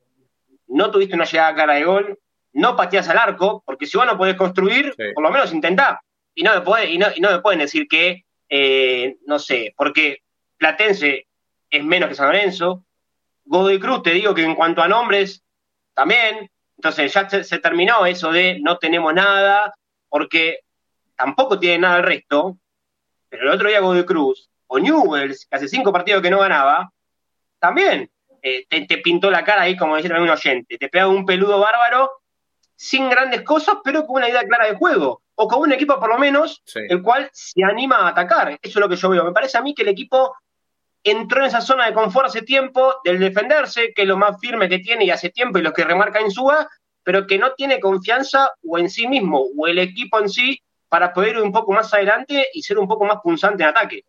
no 0.67 0.91
tuviste 0.91 1.15
una 1.15 1.23
llegada 1.23 1.55
clara 1.55 1.75
de 1.75 1.85
gol, 1.85 2.19
no 2.51 2.75
pateas 2.75 3.07
al 3.07 3.19
arco, 3.19 3.63
porque 3.65 3.85
si 3.85 3.97
vos 3.97 4.05
no 4.05 4.17
podés 4.17 4.35
construir, 4.35 4.93
por 5.15 5.23
lo 5.23 5.31
menos 5.31 5.53
intentá. 5.53 6.01
Y 6.35 6.43
no 6.43 6.51
me, 6.53 6.85
y 6.85 6.97
no, 6.97 7.07
y 7.15 7.21
no 7.21 7.31
me 7.31 7.39
pueden 7.39 7.59
decir 7.59 7.87
que 7.87 8.25
eh, 8.49 9.15
no 9.25 9.39
sé, 9.39 9.73
porque 9.77 10.23
Platense 10.57 11.27
es 11.69 11.83
menos 11.83 12.09
que 12.09 12.15
San 12.15 12.27
Lorenzo, 12.27 12.83
Godoy 13.47 13.79
Cruz, 13.79 14.03
te 14.03 14.11
digo 14.11 14.33
que 14.33 14.43
en 14.43 14.55
cuanto 14.55 14.81
a 14.81 14.87
nombres, 14.87 15.43
también, 15.93 16.51
entonces 16.77 17.13
ya 17.13 17.29
se, 17.29 17.59
terminó 17.59 18.05
eso 18.05 18.31
de 18.31 18.59
no 18.61 18.77
tenemos 18.77 19.13
nada, 19.13 19.73
porque 20.09 20.59
tampoco 21.15 21.57
tiene 21.57 21.79
nada 21.79 21.97
el 21.97 22.03
resto, 22.03 22.57
pero 23.29 23.43
el 23.43 23.49
otro 23.49 23.69
día 23.69 23.79
Godoy 23.79 24.05
Cruz, 24.05 24.49
o 24.67 24.79
Newells, 24.79 25.45
que 25.45 25.55
hace 25.55 25.67
cinco 25.67 25.91
partidos 25.91 26.21
que 26.21 26.29
no 26.29 26.39
ganaba, 26.39 26.91
también 27.59 28.11
eh, 28.41 28.65
te, 28.67 28.97
pintó 28.99 29.31
la 29.31 29.43
cara 29.43 29.63
ahí, 29.63 29.77
como 29.77 29.95
decía 29.95 30.19
un 30.19 30.29
oyente, 30.29 30.77
te 30.77 30.89
pega 30.89 31.07
un 31.07 31.25
peludo 31.25 31.59
bárbaro, 31.59 32.11
sin 32.75 33.09
grandes 33.09 33.41
cosas, 33.41 33.77
pero 33.83 34.05
con 34.05 34.17
una 34.17 34.29
idea 34.29 34.45
clara 34.45 34.67
de 34.67 34.75
juego. 34.75 35.23
O 35.35 35.47
con 35.47 35.61
un 35.61 35.71
equipo 35.71 35.99
por 35.99 36.09
lo 36.09 36.17
menos 36.17 36.63
el 36.75 37.01
cual 37.01 37.29
se 37.31 37.63
anima 37.63 37.97
a 37.97 38.09
atacar. 38.09 38.49
Eso 38.49 38.59
es 38.61 38.75
lo 38.75 38.89
que 38.89 38.95
yo 38.95 39.09
veo. 39.09 39.23
Me 39.23 39.31
parece 39.31 39.57
a 39.57 39.61
mí 39.61 39.73
que 39.73 39.81
el 39.81 39.89
equipo 39.89 40.35
entró 41.09 41.41
en 41.41 41.47
esa 41.47 41.61
zona 41.61 41.85
de 41.85 41.93
confort 41.93 42.27
hace 42.27 42.41
tiempo, 42.41 42.95
del 43.03 43.19
defenderse, 43.19 43.93
que 43.93 44.03
es 44.03 44.07
lo 44.07 44.17
más 44.17 44.39
firme 44.39 44.69
que 44.69 44.79
tiene 44.79 45.05
y 45.05 45.11
hace 45.11 45.29
tiempo 45.29 45.59
y 45.59 45.61
lo 45.61 45.73
que 45.73 45.83
remarca 45.83 46.19
en 46.19 46.31
Suba, 46.31 46.69
pero 47.03 47.27
que 47.27 47.37
no 47.37 47.53
tiene 47.53 47.79
confianza 47.79 48.51
o 48.63 48.77
en 48.77 48.89
sí 48.89 49.07
mismo 49.07 49.45
o 49.57 49.67
el 49.67 49.79
equipo 49.79 50.19
en 50.19 50.29
sí 50.29 50.61
para 50.89 51.13
poder 51.13 51.35
ir 51.35 51.41
un 51.41 51.51
poco 51.51 51.71
más 51.71 51.93
adelante 51.93 52.47
y 52.53 52.61
ser 52.61 52.77
un 52.77 52.87
poco 52.87 53.05
más 53.05 53.19
punzante 53.21 53.63
en 53.63 53.69
ataque. 53.69 54.05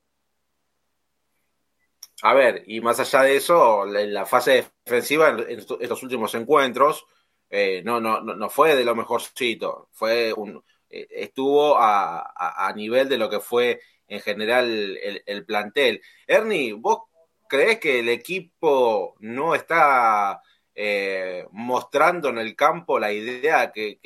A 2.23 2.35
ver, 2.35 2.65
y 2.67 2.81
más 2.81 2.99
allá 2.99 3.23
de 3.23 3.37
eso, 3.37 3.85
en 3.87 4.13
la 4.13 4.27
fase 4.27 4.67
defensiva, 4.85 5.29
en 5.29 5.59
estos 5.59 6.03
últimos 6.03 6.35
encuentros, 6.35 7.07
eh, 7.49 7.83
no, 7.85 8.01
no, 8.01 8.21
no 8.21 8.51
fue 8.51 8.75
de 8.75 8.85
lo 8.85 8.97
mejorcito. 8.97 9.89
Fue 9.93 10.33
un, 10.33 10.63
eh, 10.91 11.07
estuvo 11.11 11.77
a, 11.79 12.73
nivel 12.75 13.09
de 13.09 13.19
lo 13.19 13.29
que 13.29 13.41
fue 13.41 13.81
en 14.09 14.21
general 14.21 14.99
el, 15.27 15.45
plantel. 15.45 16.01
Ernie, 16.27 16.73
vos 16.73 17.03
crees 17.49 17.79
que 17.79 18.01
el 18.01 18.09
equipo 18.09 19.15
no 19.21 19.55
está 19.55 20.43
eh, 20.75 21.47
mostrando 21.53 22.29
en 22.29 22.39
el 22.39 22.57
campo 22.57 22.99
la 22.99 23.13
idea 23.13 23.71
que, 23.73 23.99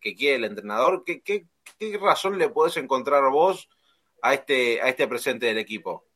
quiere 0.00 0.36
el 0.36 0.44
entrenador? 0.44 1.04
¿Qué, 1.04 1.22
¿Qué, 1.22 1.46
razón 2.00 2.38
le 2.38 2.48
podés 2.48 2.76
encontrar 2.76 3.22
vos 3.30 3.68
a 4.22 4.34
este, 4.34 4.80
a 4.80 4.88
este 4.88 5.06
presente 5.06 5.46
del 5.46 5.58
equipo? 5.58 6.06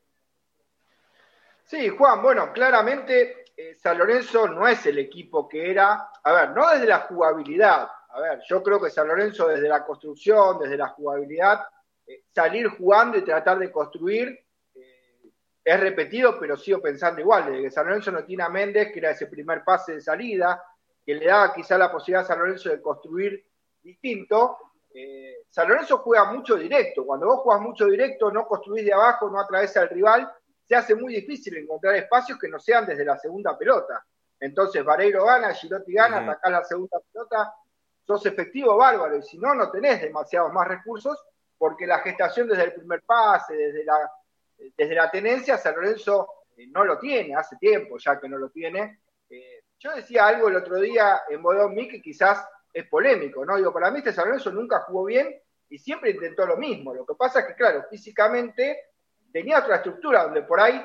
Sí, 1.65 1.91
Juan, 1.91 2.23
bueno, 2.23 2.53
claramente 2.53 3.45
eh, 3.55 3.75
San 3.75 3.99
Lorenzo 3.99 4.49
no 4.49 4.67
es 4.67 4.87
el 4.87 4.99
equipo 4.99 5.47
que 5.47 5.71
era, 5.71 6.11
a 6.25 6.33
ver, 6.33 6.51
no 6.51 6.71
desde 6.71 6.87
la 6.87 7.01
jugabilidad, 7.01 7.89
a 8.09 8.21
ver, 8.21 8.41
yo 8.49 8.63
creo 8.63 8.81
que 8.81 8.89
San 8.89 9.07
Lorenzo 9.07 9.47
desde 9.49 9.69
la 9.69 9.85
construcción, 9.85 10.59
desde 10.59 10.79
la 10.79 10.89
jugabilidad, 10.89 11.61
eh, 12.09 12.23
salir 12.33 12.69
jugando 12.69 13.19
y 13.19 13.23
tratar 13.23 13.59
de 13.59 13.71
construir 13.71 14.29
eh, 14.75 15.31
es 15.63 15.81
repetido, 15.81 16.39
pero 16.41 16.57
sigo 16.57 16.81
pensando 16.81 17.21
igual, 17.21 17.47
desde 17.47 17.63
que 17.63 17.71
San 17.71 17.87
Lorenzo 17.87 18.11
no 18.11 18.25
tiene 18.25 18.43
a 18.43 18.49
Méndez, 18.49 18.91
que 18.91 18.99
era 18.99 19.11
ese 19.11 19.27
primer 19.27 19.63
pase 19.63 19.93
de 19.93 20.01
salida, 20.01 20.63
que 21.05 21.15
le 21.15 21.27
daba 21.27 21.53
quizá 21.53 21.77
la 21.77 21.93
posibilidad 21.93 22.23
a 22.23 22.29
San 22.29 22.39
Lorenzo 22.39 22.71
de 22.71 22.81
construir 22.81 23.45
distinto. 23.83 24.57
San 25.51 25.69
Lorenzo 25.69 25.99
juega 25.99 26.25
mucho 26.33 26.57
directo, 26.57 27.07
cuando 27.07 27.27
vos 27.27 27.41
jugás 27.41 27.61
mucho 27.61 27.87
directo, 27.87 28.33
no 28.33 28.47
construís 28.47 28.85
de 28.85 28.93
abajo, 28.93 29.31
no 29.31 29.39
atravesa 29.39 29.83
al 29.83 29.91
rival, 29.91 30.31
se 30.65 30.75
hace 30.75 30.95
muy 30.95 31.15
difícil 31.15 31.57
encontrar 31.57 31.95
espacios 31.95 32.39
que 32.39 32.49
no 32.49 32.59
sean 32.59 32.85
desde 32.85 33.05
la 33.05 33.17
segunda 33.17 33.57
pelota. 33.57 34.05
Entonces, 34.41 34.85
Vareiro 34.85 35.25
gana, 35.25 35.55
Girotti 35.55 35.93
gana, 35.93 36.21
uh 36.21 36.51
la 36.51 36.65
segunda 36.65 36.99
pelota, 37.13 37.55
sos 38.07 38.25
efectivo 38.27 38.77
bárbaro, 38.77 39.17
y 39.17 39.23
si 39.23 39.39
no, 39.39 39.55
no 39.55 39.71
tenés 39.71 40.01
demasiados 40.01 40.53
más 40.53 40.67
recursos, 40.67 41.19
porque 41.59 41.87
la 41.87 41.99
gestación 41.99 42.49
desde 42.49 42.65
el 42.65 42.75
primer 42.75 43.03
pase, 43.03 43.55
desde 43.55 43.85
la, 43.85 44.11
desde 44.77 44.95
la 44.95 45.11
tenencia, 45.11 45.59
San 45.59 45.75
Lorenzo 45.75 46.29
eh, 46.57 46.67
no 46.69 46.85
lo 46.85 46.99
tiene, 46.99 47.35
hace 47.35 47.57
tiempo 47.57 47.99
ya 47.99 48.19
que 48.19 48.29
no 48.29 48.39
lo 48.39 48.49
tiene. 48.51 49.01
Eh, 49.29 49.65
yo 49.79 49.95
decía 49.95 50.27
algo 50.27 50.49
el 50.49 50.57
otro 50.57 50.77
día 50.81 51.23
en 51.29 51.43
Bodón 51.43 51.75
Mi 51.75 51.89
que 51.89 52.01
quizás 52.01 52.47
es 52.73 52.87
polémico, 52.87 53.45
¿no? 53.45 53.57
Digo, 53.57 53.73
para 53.73 53.91
mí 53.91 53.99
este 53.99 54.13
San 54.13 54.27
Lorenzo 54.27 54.51
nunca 54.53 54.81
jugó 54.81 55.05
bien 55.05 55.35
y 55.69 55.79
siempre 55.79 56.11
intentó 56.11 56.47
lo 56.47 56.57
mismo. 56.57 56.95
Lo 56.95 57.05
que 57.05 57.15
pasa 57.15 57.41
es 57.41 57.47
que, 57.47 57.55
claro, 57.55 57.85
físicamente 57.91 58.91
tenía 59.33 59.59
otra 59.59 59.77
estructura 59.77 60.25
donde 60.25 60.43
por 60.43 60.61
ahí 60.61 60.83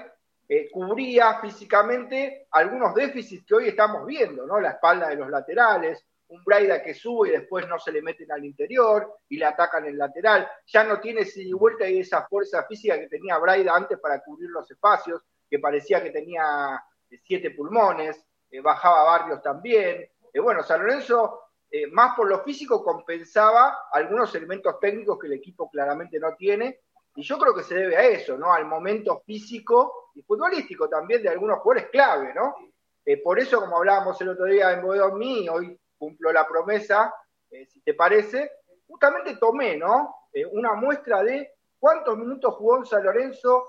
eh, 0.47 0.69
cubría 0.71 1.39
físicamente 1.39 2.47
algunos 2.51 2.93
déficits 2.93 3.45
que 3.45 3.55
hoy 3.55 3.67
estamos 3.69 4.05
viendo, 4.05 4.45
¿no? 4.45 4.59
La 4.59 4.71
espalda 4.71 5.09
de 5.09 5.15
los 5.15 5.29
laterales, 5.29 6.05
un 6.27 6.43
Braida 6.43 6.81
que 6.81 6.93
sube 6.93 7.29
y 7.29 7.31
después 7.31 7.67
no 7.67 7.77
se 7.79 7.91
le 7.91 8.01
meten 8.01 8.31
al 8.31 8.43
interior 8.43 9.19
y 9.29 9.37
le 9.37 9.45
atacan 9.45 9.85
el 9.85 9.97
lateral. 9.97 10.47
Ya 10.65 10.83
no 10.83 10.99
tiene 10.99 11.21
ese 11.21 11.43
vuelta 11.53 11.87
y 11.87 11.99
esa 11.99 12.25
fuerza 12.27 12.65
física 12.65 12.99
que 12.99 13.07
tenía 13.07 13.37
Braida 13.37 13.75
antes 13.75 13.99
para 13.99 14.21
cubrir 14.21 14.49
los 14.49 14.69
espacios, 14.69 15.21
que 15.49 15.59
parecía 15.59 16.01
que 16.01 16.11
tenía 16.11 16.83
eh, 17.09 17.19
siete 17.23 17.51
pulmones, 17.51 18.25
eh, 18.49 18.61
bajaba 18.61 19.03
Barrios 19.03 19.41
también. 19.41 20.09
bueno, 20.41 20.63
San 20.63 20.81
Lorenzo, 20.81 21.39
más 21.91 22.15
por 22.15 22.29
lo 22.29 22.43
físico, 22.43 22.83
compensaba 22.83 23.87
algunos 23.91 24.33
elementos 24.35 24.79
técnicos 24.79 25.17
que 25.19 25.27
el 25.27 25.33
equipo 25.33 25.69
claramente 25.69 26.19
no 26.19 26.35
tiene 26.35 26.81
y 27.15 27.21
yo 27.21 27.37
creo 27.37 27.53
que 27.53 27.63
se 27.63 27.75
debe 27.75 27.95
a 27.95 28.07
eso, 28.07 28.37
¿no? 28.37 28.51
Al 28.53 28.65
momento 28.65 29.21
físico 29.25 30.09
y 30.15 30.23
futbolístico 30.23 30.89
también 30.89 31.21
de 31.21 31.29
algunos 31.29 31.59
jugadores 31.59 31.89
clave, 31.91 32.33
¿no? 32.33 32.55
Eh, 33.05 33.21
por 33.21 33.39
eso, 33.39 33.59
como 33.59 33.77
hablábamos 33.77 34.19
el 34.21 34.29
otro 34.29 34.45
día 34.45 34.71
en 34.71 34.81
Bodón 34.81 35.19
Mí, 35.19 35.47
hoy 35.47 35.77
cumplo 35.97 36.31
la 36.31 36.47
promesa, 36.47 37.13
eh, 37.49 37.65
si 37.65 37.81
te 37.81 37.93
parece, 37.93 38.51
justamente 38.87 39.37
tomé, 39.37 39.77
¿no? 39.77 40.15
Eh, 40.33 40.45
una 40.45 40.73
muestra 40.73 41.23
de 41.23 41.53
cuántos 41.79 42.17
minutos 42.17 42.55
jugó 42.55 42.77
en 42.77 42.85
San 42.85 43.03
Lorenzo 43.03 43.67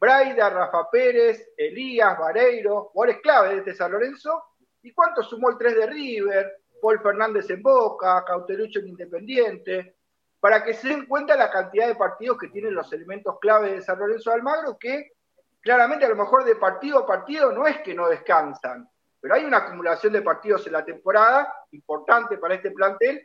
Braida, 0.00 0.50
Rafa 0.50 0.90
Pérez, 0.90 1.52
Elías, 1.56 2.18
Vareiro, 2.18 2.90
jugadores 2.92 3.22
clave 3.22 3.48
de 3.50 3.56
este 3.58 3.74
San 3.74 3.92
Lorenzo, 3.92 4.44
y 4.82 4.92
cuánto 4.92 5.22
sumó 5.22 5.50
el 5.50 5.58
3 5.58 5.74
de 5.74 5.86
River, 5.86 6.52
Paul 6.80 7.00
Fernández 7.00 7.48
en 7.50 7.62
Boca, 7.62 8.24
Cauterucho 8.24 8.80
en 8.80 8.88
Independiente, 8.88 9.96
para 10.38 10.62
que 10.62 10.74
se 10.74 10.88
den 10.88 11.06
cuenta 11.06 11.34
la 11.34 11.50
cantidad 11.50 11.88
de 11.88 11.94
partidos 11.94 12.38
que 12.38 12.48
tienen 12.48 12.74
los 12.74 12.92
elementos 12.92 13.38
clave 13.40 13.72
de 13.72 13.82
San 13.82 13.98
Lorenzo 13.98 14.30
de 14.30 14.36
Almagro, 14.36 14.76
que 14.78 15.12
claramente 15.60 16.04
a 16.04 16.10
lo 16.10 16.16
mejor 16.16 16.44
de 16.44 16.56
partido 16.56 16.98
a 16.98 17.06
partido 17.06 17.50
no 17.52 17.66
es 17.66 17.80
que 17.80 17.94
no 17.94 18.08
descansan, 18.08 18.88
pero 19.26 19.40
hay 19.40 19.44
una 19.44 19.56
acumulación 19.56 20.12
de 20.12 20.22
partidos 20.22 20.64
en 20.68 20.72
la 20.72 20.84
temporada 20.84 21.52
importante 21.72 22.38
para 22.38 22.54
este 22.54 22.70
plantel, 22.70 23.20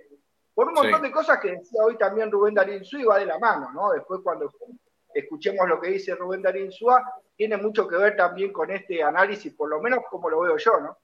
por 0.51 0.67
un 0.67 0.73
montón 0.73 0.99
de 0.99 1.11
cosas 1.11 1.37
que 1.39 1.51
decía 1.51 1.83
hoy 1.83 1.95
también 1.95 2.31
Rubén 2.31 2.55
Darín 2.55 2.81
y 2.83 3.03
va 3.03 3.19
de 3.19 3.27
la 3.27 3.37
mano, 3.37 3.69
¿no? 3.71 3.91
Después 3.91 4.19
cuando 4.23 4.51
escuchemos 5.13 5.69
lo 5.69 5.79
que 5.79 5.91
dice 5.91 6.15
Rubén 6.15 6.41
Darín 6.41 6.71
Súa, 6.71 7.03
tiene 7.35 7.55
mucho 7.55 7.87
que 7.87 7.97
ver 7.97 8.15
también 8.15 8.51
con 8.51 8.71
este 8.71 9.03
análisis, 9.03 9.53
por 9.53 9.69
lo 9.69 9.79
menos 9.79 9.99
como 10.09 10.27
lo 10.27 10.39
veo 10.39 10.57
yo, 10.57 10.79
¿no? 10.79 10.97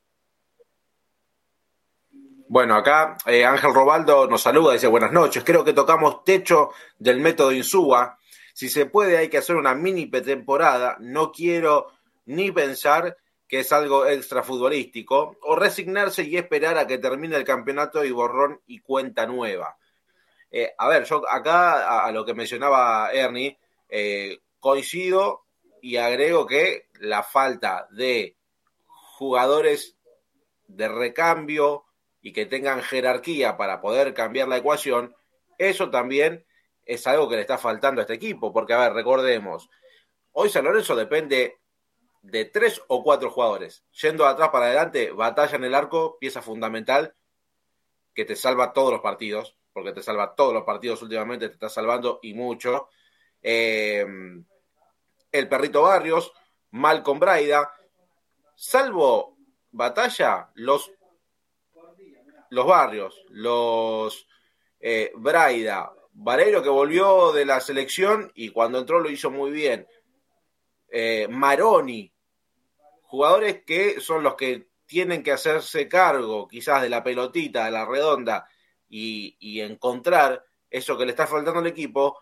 Bueno, 2.47 2.75
acá 2.75 3.17
eh, 3.27 3.45
Ángel 3.45 3.75
Robaldo 3.75 4.27
nos 4.27 4.41
saluda, 4.41 4.73
dice 4.73 4.88
buenas 4.88 5.12
noches. 5.12 5.43
Creo 5.43 5.63
que 5.63 5.73
tocamos 5.73 6.23
techo 6.23 6.71
del 6.97 7.19
método 7.19 7.51
Insúa. 7.51 8.17
Si 8.51 8.67
se 8.67 8.88
puede, 8.88 9.17
hay 9.17 9.29
que 9.29 9.38
hacer 9.38 9.57
una 9.57 9.75
mini 9.75 10.07
pretemporada. 10.07 10.97
No 10.99 11.31
quiero 11.31 11.91
ni 12.25 12.51
pensar 12.51 13.15
que 13.47 13.60
es 13.60 13.71
algo 13.71 14.05
extra 14.05 14.43
futbolístico, 14.43 15.38
o 15.41 15.55
resignarse 15.55 16.23
y 16.23 16.38
esperar 16.38 16.77
a 16.77 16.88
que 16.88 16.97
termine 16.97 17.36
el 17.36 17.43
campeonato 17.43 18.03
y 18.03 18.12
borrón 18.12 18.62
y 18.67 18.79
cuenta 18.79 19.25
nueva. 19.25 19.77
Eh, 20.51 20.73
a 20.77 20.88
ver, 20.88 21.05
yo 21.05 21.23
acá 21.29 22.05
a, 22.05 22.12
lo 22.12 22.25
que 22.25 22.33
mencionaba 22.33 23.12
Ernie, 23.12 23.57
eh, 23.89 24.39
coincido 24.60 25.45
y 25.81 25.97
agrego 25.97 26.45
que 26.45 26.88
la 26.99 27.23
falta 27.23 27.88
de 27.91 28.36
jugadores 28.86 29.95
de 30.67 30.88
recambio, 30.89 31.88
y 32.27 32.33
que 32.33 32.45
tengan 32.45 32.81
jerarquía 32.81 33.55
para 33.55 33.79
poder 33.79 34.13
cambiar 34.13 34.49
la 34.49 34.57
ecuación, 34.57 35.15
eso 35.57 35.89
también 35.89 36.45
es 36.86 37.07
algo 37.07 37.29
que 37.29 37.36
le 37.36 37.41
está 37.41 37.57
faltando 37.57 38.01
a 38.01 38.03
este 38.03 38.15
equipo, 38.15 38.51
porque 38.51 38.73
a 38.73 38.79
ver, 38.79 38.91
recordemos, 38.91 39.69
hoy 40.33 40.49
San 40.49 40.65
Lorenzo 40.65 40.93
depende 40.97 41.60
de 42.21 42.45
tres 42.45 42.82
o 42.88 43.03
cuatro 43.03 43.30
jugadores. 43.30 43.84
Yendo 44.01 44.25
atrás 44.25 44.49
para 44.49 44.67
adelante, 44.67 45.12
batalla 45.12 45.56
en 45.56 45.63
el 45.63 45.75
arco, 45.75 46.17
pieza 46.19 46.41
fundamental 46.41 47.15
que 48.13 48.25
te 48.25 48.36
salva 48.36 48.73
todos 48.73 48.91
los 48.91 49.01
partidos, 49.01 49.58
porque 49.73 49.93
te 49.93 50.01
salva 50.01 50.36
todos 50.36 50.53
los 50.53 50.63
partidos 50.63 51.01
últimamente, 51.01 51.47
te 51.47 51.53
está 51.53 51.69
salvando 51.69 52.19
y 52.23 52.34
mucho. 52.34 52.89
Eh, 53.41 54.06
el 55.32 55.49
perrito 55.49 55.84
Barrios, 55.84 56.32
Malcolm 56.71 57.19
Braida, 57.19 57.71
salvo 58.56 59.38
batalla, 59.71 60.49
los 60.56 60.91
los 62.49 62.65
barrios, 62.65 63.23
los 63.30 64.27
eh, 64.80 65.12
Braida, 65.15 65.91
Valero 66.13 66.63
que 66.63 66.69
volvió 66.69 67.32
de 67.32 67.45
la 67.45 67.60
selección 67.60 68.32
y 68.34 68.49
cuando 68.49 68.80
entró 68.80 68.99
lo 68.99 69.10
hizo 69.10 69.30
muy 69.30 69.51
bien, 69.51 69.88
eh, 70.89 71.28
Maroni, 71.30 72.13
jugadores 73.04 73.63
que 73.63 74.00
son 74.00 74.23
los 74.23 74.36
que 74.36 74.69
tienen 74.86 75.21
que 75.21 75.32
hacerse 75.32 75.88
cargo 75.88 76.47
quizás 76.47 76.82
de 76.82 76.89
la 76.89 77.04
pelotita, 77.04 77.65
de 77.65 77.71
la 77.71 77.86
redonda 77.86 78.47
y, 78.89 79.60
encontrar 79.62 80.43
eso 80.69 80.97
que 80.97 81.06
le 81.06 81.12
está 81.12 81.28
faltando 81.28 81.60
al 81.60 81.67
equipo, 81.67 82.19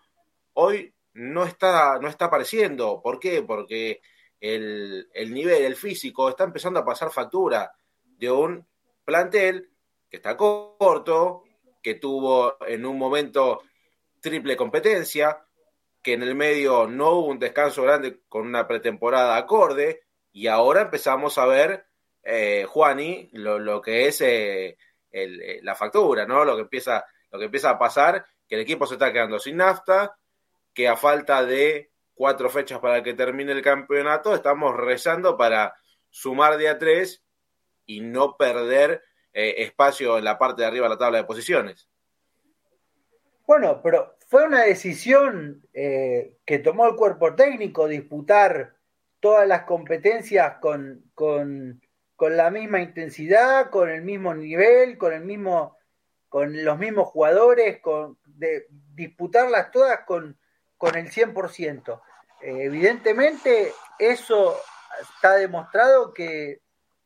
hoy 0.53 0.93
no 1.13 1.43
está, 1.43 1.99
no 1.99 2.07
está 2.07 2.25
apareciendo. 2.25 3.01
¿Por 3.01 3.19
qué? 3.19 3.43
Porque 3.43 4.01
el, 4.39 5.09
el 5.13 5.33
nivel, 5.33 5.63
el 5.63 5.75
físico, 5.75 6.29
está 6.29 6.43
empezando 6.43 6.79
a 6.79 6.85
pasar 6.85 7.11
factura 7.11 7.71
de 8.03 8.31
un 8.31 8.67
plantel 9.03 9.69
que 10.09 10.17
está 10.17 10.35
corto, 10.35 11.43
que 11.81 11.95
tuvo 11.95 12.57
en 12.65 12.85
un 12.85 12.97
momento 12.97 13.61
triple 14.19 14.57
competencia, 14.57 15.44
que 16.05 16.13
en 16.13 16.21
el 16.21 16.35
medio 16.35 16.85
no 16.85 17.13
hubo 17.13 17.29
un 17.29 17.39
descanso 17.39 17.81
grande 17.81 18.19
con 18.29 18.45
una 18.45 18.67
pretemporada 18.67 19.37
acorde, 19.37 20.03
y 20.31 20.45
ahora 20.45 20.81
empezamos 20.83 21.39
a 21.39 21.47
ver, 21.47 21.87
eh, 22.21 22.63
Juani, 22.69 23.31
lo, 23.33 23.81
que 23.81 24.05
es 24.07 24.21
eh, 24.21 24.77
eh, 25.09 25.59
la 25.63 25.73
factura, 25.73 26.27
¿no? 26.27 26.45
Lo 26.45 26.57
que, 26.57 26.61
empieza, 26.61 27.03
lo 27.31 27.39
que 27.39 27.45
empieza 27.45 27.71
a 27.71 27.79
pasar, 27.79 28.23
que 28.47 28.53
el 28.53 28.61
equipo 28.61 28.85
se 28.85 28.93
está 28.93 29.11
quedando 29.11 29.39
sin 29.39 29.57
nafta, 29.57 30.15
que 30.75 30.87
a 30.87 30.95
falta 30.95 31.43
de 31.43 31.89
cuatro 32.13 32.51
fechas 32.51 32.77
para 32.77 33.01
que 33.01 33.15
termine 33.15 33.53
el 33.53 33.63
campeonato, 33.63 34.35
estamos 34.35 34.75
rezando 34.75 35.35
para 35.35 35.75
sumar 36.11 36.57
de 36.57 36.69
a 36.69 36.77
tres 36.77 37.25
y 37.87 38.01
no 38.01 38.37
perder 38.37 39.03
espacio 39.33 40.19
en 40.19 40.23
la 40.23 40.37
parte 40.37 40.61
de 40.61 40.67
arriba 40.67 40.85
de 40.85 40.93
la 40.93 40.99
tabla 40.99 41.17
de 41.17 41.23
posiciones. 41.23 41.89
Bueno, 43.47 43.81
pero 43.83 44.14
fue 44.27 44.45
una 44.45 44.63
decisión 44.63 45.63
eh, 45.73 46.37
que 46.45 46.59
tomó 46.59 46.87
el 46.87 46.95
cuerpo 46.95 47.35
técnico 47.35 47.87
disputar 47.87 48.75
todas 49.19 49.47
las 49.47 49.63
competencias 49.63 50.57
con, 50.59 51.11
con, 51.13 51.81
la 52.19 52.49
misma 52.49 52.81
intensidad, 52.81 53.69
con 53.69 53.89
el 53.89 54.01
mismo 54.01 54.33
nivel, 54.33 54.97
con 54.97 55.13
el 55.13 55.23
mismo, 55.23 55.77
con 56.27 56.63
los 56.63 56.77
mismos 56.77 57.07
jugadores, 57.09 57.79
con, 57.81 58.17
de 58.25 58.67
disputarlas 58.69 59.71
todas 59.71 60.01
con, 60.05 60.37
con 60.77 60.95
el 60.95 61.11
100%. 61.11 62.01
Eh, 62.41 62.63
evidentemente, 62.63 63.73
eso 63.99 64.55
está 65.01 65.35
demostrado 65.35 66.13
que 66.13 66.61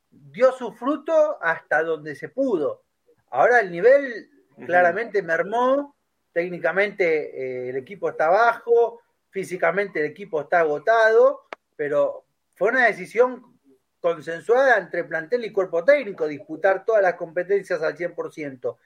dio 0.10 0.51
su 0.53 0.71
fruto 0.73 1.38
hasta 1.41 1.84
donde 1.84 2.15
se 2.15 2.29
pudo. 2.29 2.84
Ahora 3.29 3.60
el 3.60 3.71
nivel 3.71 4.29
claramente 4.65 5.21
mermó, 5.21 5.95
técnicamente 6.39 7.04
eh, 7.06 7.69
el 7.71 7.75
equipo 7.75 8.08
está 8.08 8.30
bajo, 8.30 9.02
físicamente 9.30 9.99
el 9.99 10.06
equipo 10.06 10.39
está 10.39 10.62
agotado, 10.62 11.41
pero 11.75 12.23
fue 12.56 12.69
una 12.69 12.86
decisión 12.86 13.60
consensuada 13.99 14.78
entre 14.78 15.04
plantel 15.04 15.43
y 15.43 15.52
cuerpo 15.52 15.84
técnico, 15.84 16.30
disputar 16.30 16.86
todas 16.86 17.04
las 17.04 17.15
competencias 17.15 17.82
al 17.82 17.97
100%. 17.97 18.78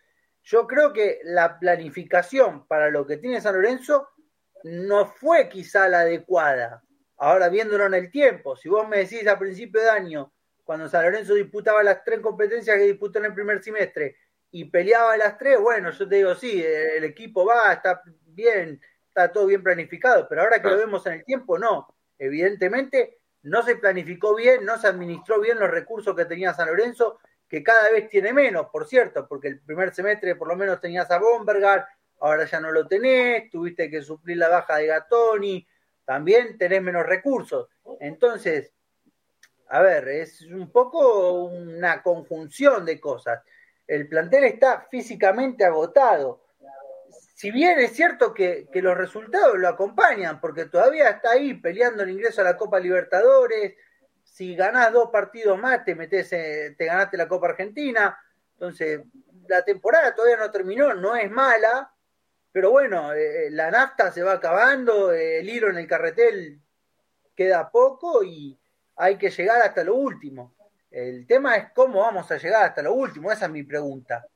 Yo 0.41 0.65
creo 0.65 0.91
que 0.91 1.19
la 1.25 1.59
planificación 1.59 2.65
para 2.65 2.89
lo 2.89 3.05
que 3.05 3.17
tiene 3.17 3.39
San 3.39 3.53
Lorenzo 3.53 4.09
no 4.63 5.05
fue 5.05 5.47
quizá 5.47 5.87
la 5.87 5.99
adecuada. 5.99 6.81
Ahora 7.17 7.49
viéndolo 7.49 7.85
en 7.85 7.93
el 7.93 8.09
tiempo, 8.09 8.55
si 8.55 8.67
vos 8.67 8.89
me 8.89 8.97
decís 8.97 9.27
a 9.27 9.37
principio 9.37 9.79
de 9.79 9.91
año, 9.91 10.33
cuando 10.63 10.89
San 10.89 11.03
Lorenzo 11.03 11.35
disputaba 11.35 11.83
las 11.83 12.03
tres 12.03 12.19
competencias 12.19 12.75
que 12.77 12.85
disputó 12.85 13.19
en 13.19 13.25
el 13.25 13.35
primer 13.35 13.61
semestre 13.61 14.15
y 14.55 14.65
peleaba 14.65 15.17
las 15.17 15.39
tres, 15.39 15.59
bueno, 15.59 15.89
yo 15.89 16.07
te 16.07 16.17
digo, 16.17 16.35
sí, 16.35 16.63
el 16.63 17.03
equipo 17.03 17.43
va, 17.43 17.73
está 17.73 18.03
bien, 18.27 18.79
está 19.07 19.31
todo 19.31 19.47
bien 19.47 19.63
planificado, 19.63 20.27
pero 20.29 20.43
ahora 20.43 20.61
que 20.61 20.69
lo 20.69 20.77
vemos 20.77 21.03
en 21.07 21.13
el 21.13 21.25
tiempo, 21.25 21.57
no. 21.57 21.87
Evidentemente, 22.19 23.17
no 23.41 23.63
se 23.63 23.77
planificó 23.77 24.35
bien, 24.35 24.63
no 24.63 24.77
se 24.77 24.85
administró 24.85 25.41
bien 25.41 25.57
los 25.57 25.71
recursos 25.71 26.15
que 26.15 26.25
tenía 26.25 26.53
San 26.53 26.67
Lorenzo, 26.67 27.17
que 27.49 27.63
cada 27.63 27.89
vez 27.89 28.07
tiene 28.09 28.31
menos, 28.31 28.67
por 28.71 28.87
cierto, 28.87 29.27
porque 29.27 29.47
el 29.47 29.59
primer 29.59 29.91
semestre 29.91 30.35
por 30.35 30.47
lo 30.47 30.55
menos 30.55 30.79
tenías 30.79 31.09
a 31.09 31.17
Bombergar, 31.17 31.87
ahora 32.19 32.45
ya 32.45 32.59
no 32.59 32.71
lo 32.71 32.87
tenés, 32.87 33.49
tuviste 33.49 33.89
que 33.89 34.03
suplir 34.03 34.37
la 34.37 34.49
baja 34.49 34.77
de 34.77 34.85
Gatoni, 34.85 35.67
también 36.05 36.59
tenés 36.59 36.83
menos 36.83 37.07
recursos. 37.07 37.69
Entonces, 37.99 38.71
a 39.69 39.81
ver, 39.81 40.07
es 40.09 40.43
un 40.43 40.71
poco 40.71 41.45
una 41.45 42.03
conjunción 42.03 42.85
de 42.85 42.99
cosas. 42.99 43.41
El 43.87 44.07
plantel 44.07 44.45
está 44.45 44.87
físicamente 44.89 45.65
agotado 45.65 46.43
si 47.43 47.51
bien 47.51 47.77
es 47.79 47.91
cierto 47.91 48.33
que, 48.33 48.69
los 48.75 48.97
resultados 48.97 49.57
lo 49.57 49.67
acompañan, 49.67 50.39
porque 50.39 50.63
todavía 50.63 51.09
está 51.09 51.31
ahí 51.31 51.53
peleando 51.55 52.03
el 52.03 52.11
ingreso 52.11 52.39
a 52.39 52.45
la 52.45 52.55
Copa 52.55 52.79
Libertadores, 52.79 53.75
si 54.23 54.55
ganás 54.55 54.93
dos 54.93 55.09
partidos 55.11 55.59
más 55.59 55.83
te 55.83 55.93
metes, 55.93 56.29
te 56.29 56.85
ganaste 56.85 57.17
la 57.17 57.27
Copa 57.27 57.49
Argentina, 57.49 58.17
entonces 58.53 59.01
la 59.49 59.61
temporada 59.61 60.15
todavía 60.15 60.37
no 60.37 60.51
terminó, 60.51 60.93
no 60.93 61.17
es 61.17 61.29
mala, 61.29 61.91
pero 62.49 62.71
bueno, 62.71 63.11
eh, 63.11 63.49
la 63.51 63.69
nafta 63.69 64.09
se 64.09 64.23
va 64.23 64.33
acabando, 64.33 65.11
el 65.11 65.49
hilo 65.49 65.69
en 65.69 65.79
el 65.79 65.87
carretel 65.87 66.61
queda 67.35 67.69
poco 67.69 68.23
y 68.23 68.57
hay 68.95 69.17
que 69.17 69.31
llegar 69.31 69.61
hasta 69.63 69.83
lo 69.83 69.95
último. 69.95 70.55
El 70.93 71.25
tema 71.25 71.55
es 71.55 71.71
cómo 71.73 72.01
vamos 72.01 72.29
a 72.29 72.37
llegar 72.37 72.65
hasta 72.65 72.83
lo 72.83 72.93
último, 72.93 73.31
esa 73.31 73.45
es 73.45 73.51
mi 73.51 73.63
pregunta. 73.63 74.27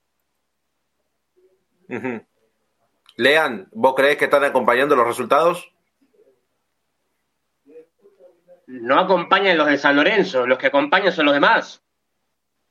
Lean, 3.15 3.67
¿vos 3.71 3.93
creés 3.93 4.17
que 4.17 4.25
están 4.25 4.43
acompañando 4.43 4.95
los 4.95 5.05
resultados? 5.05 5.71
No 8.65 8.99
acompañan 8.99 9.55
los 9.55 9.67
de 9.67 9.77
San 9.77 9.95
Lorenzo, 9.95 10.47
los 10.47 10.57
que 10.57 10.67
acompañan 10.67 11.13
son 11.13 11.25
los 11.25 11.35
demás. 11.35 11.83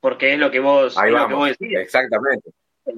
Porque 0.01 0.33
es 0.33 0.39
lo 0.41 0.51
que 0.51 0.59
vos, 0.59 0.99
Ahí 0.99 1.13
vamos, 1.13 1.57
Exactamente. 1.61 2.51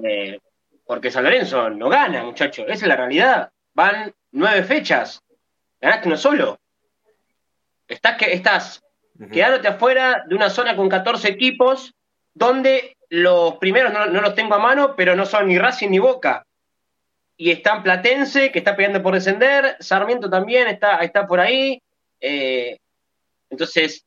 Eh, 0.03 0.39
porque 0.87 1.11
San 1.11 1.23
Lorenzo 1.23 1.69
no 1.69 1.87
gana, 1.87 2.23
muchachos. 2.23 2.65
Esa 2.67 2.85
es 2.85 2.89
la 2.89 2.95
realidad. 2.95 3.51
Van 3.75 4.11
nueve 4.31 4.63
fechas. 4.63 5.21
Ganaste 5.79 6.07
uno 6.07 6.17
solo. 6.17 6.59
Estás, 7.87 8.17
que, 8.17 8.33
estás 8.33 8.83
quedándote 9.31 9.67
afuera 9.67 10.23
de 10.27 10.35
una 10.35 10.49
zona 10.49 10.75
con 10.75 10.87
14 10.87 11.27
equipos 11.27 11.93
donde 12.33 12.97
los 13.09 13.55
primeros 13.57 13.91
no, 13.91 14.05
los 14.07 14.35
tengo 14.35 14.55
a 14.55 14.59
mano, 14.59 14.95
pero 14.95 15.15
no 15.15 15.25
son 15.25 15.47
ni 15.47 15.57
Racing 15.57 15.89
ni 15.89 15.99
Boca 15.99 16.45
y 17.41 17.51
está 17.51 17.81
Platense, 17.81 18.51
que 18.51 18.59
está 18.59 18.75
peleando 18.75 19.01
por 19.01 19.13
descender, 19.13 19.77
Sarmiento 19.79 20.29
también 20.29 20.67
está, 20.67 20.97
está 20.97 21.25
por 21.25 21.39
ahí. 21.39 21.81
Eh, 22.19 22.77
entonces, 23.49 24.05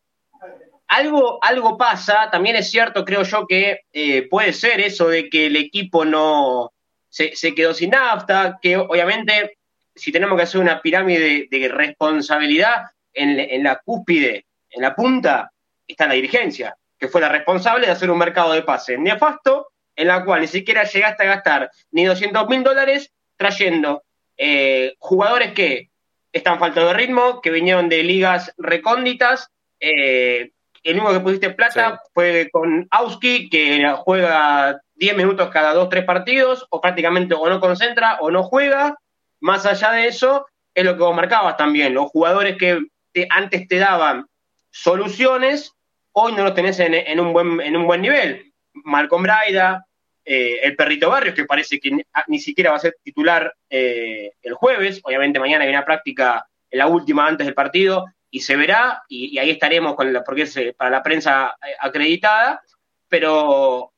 algo, 0.87 1.43
algo 1.43 1.79
pasa, 1.79 2.29
también 2.31 2.57
es 2.57 2.71
cierto, 2.71 3.07
creo 3.07 3.23
yo, 3.23 3.47
que 3.47 3.81
eh, 3.91 4.29
puede 4.29 4.53
ser 4.53 4.81
eso 4.81 5.09
de 5.09 5.31
que 5.31 5.47
el 5.47 5.57
equipo 5.57 6.05
no 6.05 6.75
se, 7.09 7.33
quedó 7.55 7.73
sin 7.73 7.91
nafta, 7.91 8.59
que 8.61 8.77
obviamente 8.77 9.57
si 9.95 10.13
tenemos 10.13 10.37
que 10.37 10.43
hacer 10.43 10.61
una 10.61 10.83
pirámide 10.83 11.49
de, 11.51 11.69
responsabilidad, 11.69 12.83
en, 13.15 13.41
en, 13.41 13.63
la 13.63 13.81
cúspide, 13.83 14.45
en 14.73 14.83
la 14.83 14.95
punta, 14.95 15.53
está 15.87 16.07
la 16.07 16.15
dirigencia, 16.15 16.77
que 16.99 17.09
fue 17.09 17.21
la 17.21 17.29
responsable 17.29 17.87
de 17.87 17.93
hacer 17.93 18.11
un 18.11 18.19
mercado 18.19 18.53
de 18.53 18.63
pase 18.63 18.99
nefasto, 18.99 19.69
en 19.95 20.09
la 20.09 20.25
cual 20.25 20.41
ni 20.41 20.49
siquiera 20.49 20.85
llegaste 20.85 21.25
a 21.25 21.27
gastar 21.27 21.71
ni 21.91 22.05
200 22.05 22.49
mil 22.49 22.63
dólares 22.63 23.13
trayendo 23.37 24.03
eh, 24.37 24.95
jugadores 24.99 25.53
que 25.53 25.91
están 26.33 26.59
faltando 26.59 26.89
de 26.89 26.95
ritmo, 26.95 27.41
que 27.43 27.51
vinieron 27.51 27.89
de 27.89 28.03
ligas 28.03 28.55
recónditas. 28.57 29.51
Eh, 29.79 30.51
el 30.83 30.95
único 30.95 31.13
que 31.13 31.21
pusiste 31.21 31.51
plata 31.51 32.01
fue 32.15 32.49
con 32.51 32.89
Auski, 32.91 33.51
que 33.51 33.87
juega 33.99 34.81
10 34.95 35.17
minutos 35.17 35.51
cada 35.51 35.75
2-3 35.75 36.07
partidos, 36.07 36.67
o 36.71 36.81
prácticamente 36.81 37.35
o 37.35 37.49
no 37.49 37.61
concentra 37.61 38.17
o 38.21 38.31
no 38.31 38.43
juega. 38.43 38.97
Más 39.41 39.67
allá 39.67 39.93
de 39.93 40.07
eso, 40.07 40.47
es 40.75 40.85
lo 40.85 40.97
que 40.97 41.03
vos 41.03 41.15
marcabas 41.15 41.57
también. 41.57 41.95
Los 41.95 42.11
jugadores 42.11 42.57
que 42.57 42.81
antes 43.29 43.69
te 43.69 43.79
daban 43.79 44.27
soluciones, 44.73 45.77
hoy 46.13 46.33
no 46.33 46.43
los 46.43 46.55
tenés 46.55 46.81
en, 46.81 47.21
un, 47.21 47.33
buen, 47.33 47.61
en 47.61 47.77
un 47.77 47.87
buen 47.87 48.03
nivel. 48.03 48.53
Malcolm 48.73 49.23
Braida, 49.23 49.87
eh, 50.25 50.61
el 50.63 50.75
Perrito 50.75 51.11
Barrios, 51.11 51.35
que 51.35 51.45
parece 51.45 51.79
que 51.79 51.91
ni 52.27 52.39
siquiera 52.41 52.71
va 52.71 52.77
a 52.77 52.81
ser 52.81 52.97
titular 53.03 53.55
eh, 53.69 54.33
el 54.43 54.55
jueves. 54.55 55.01
Obviamente 55.05 55.39
mañana 55.39 55.65
hay 55.65 55.71
una 55.71 55.85
práctica, 55.85 56.47
la 56.71 56.87
última 56.87 57.27
antes 57.27 57.47
del 57.47 57.55
partido, 57.55 58.07
y 58.31 58.41
se 58.41 58.57
verá, 58.57 59.03
y, 59.09 59.37
ahí 59.39 59.51
estaremos 59.51 59.95
con 59.95 60.11
porque 60.25 60.43
es 60.43 60.57
eh, 60.57 60.75
para 60.77 60.91
la 60.91 61.03
prensa 61.03 61.55
acreditada. 61.79 62.63
Pero 63.09 63.93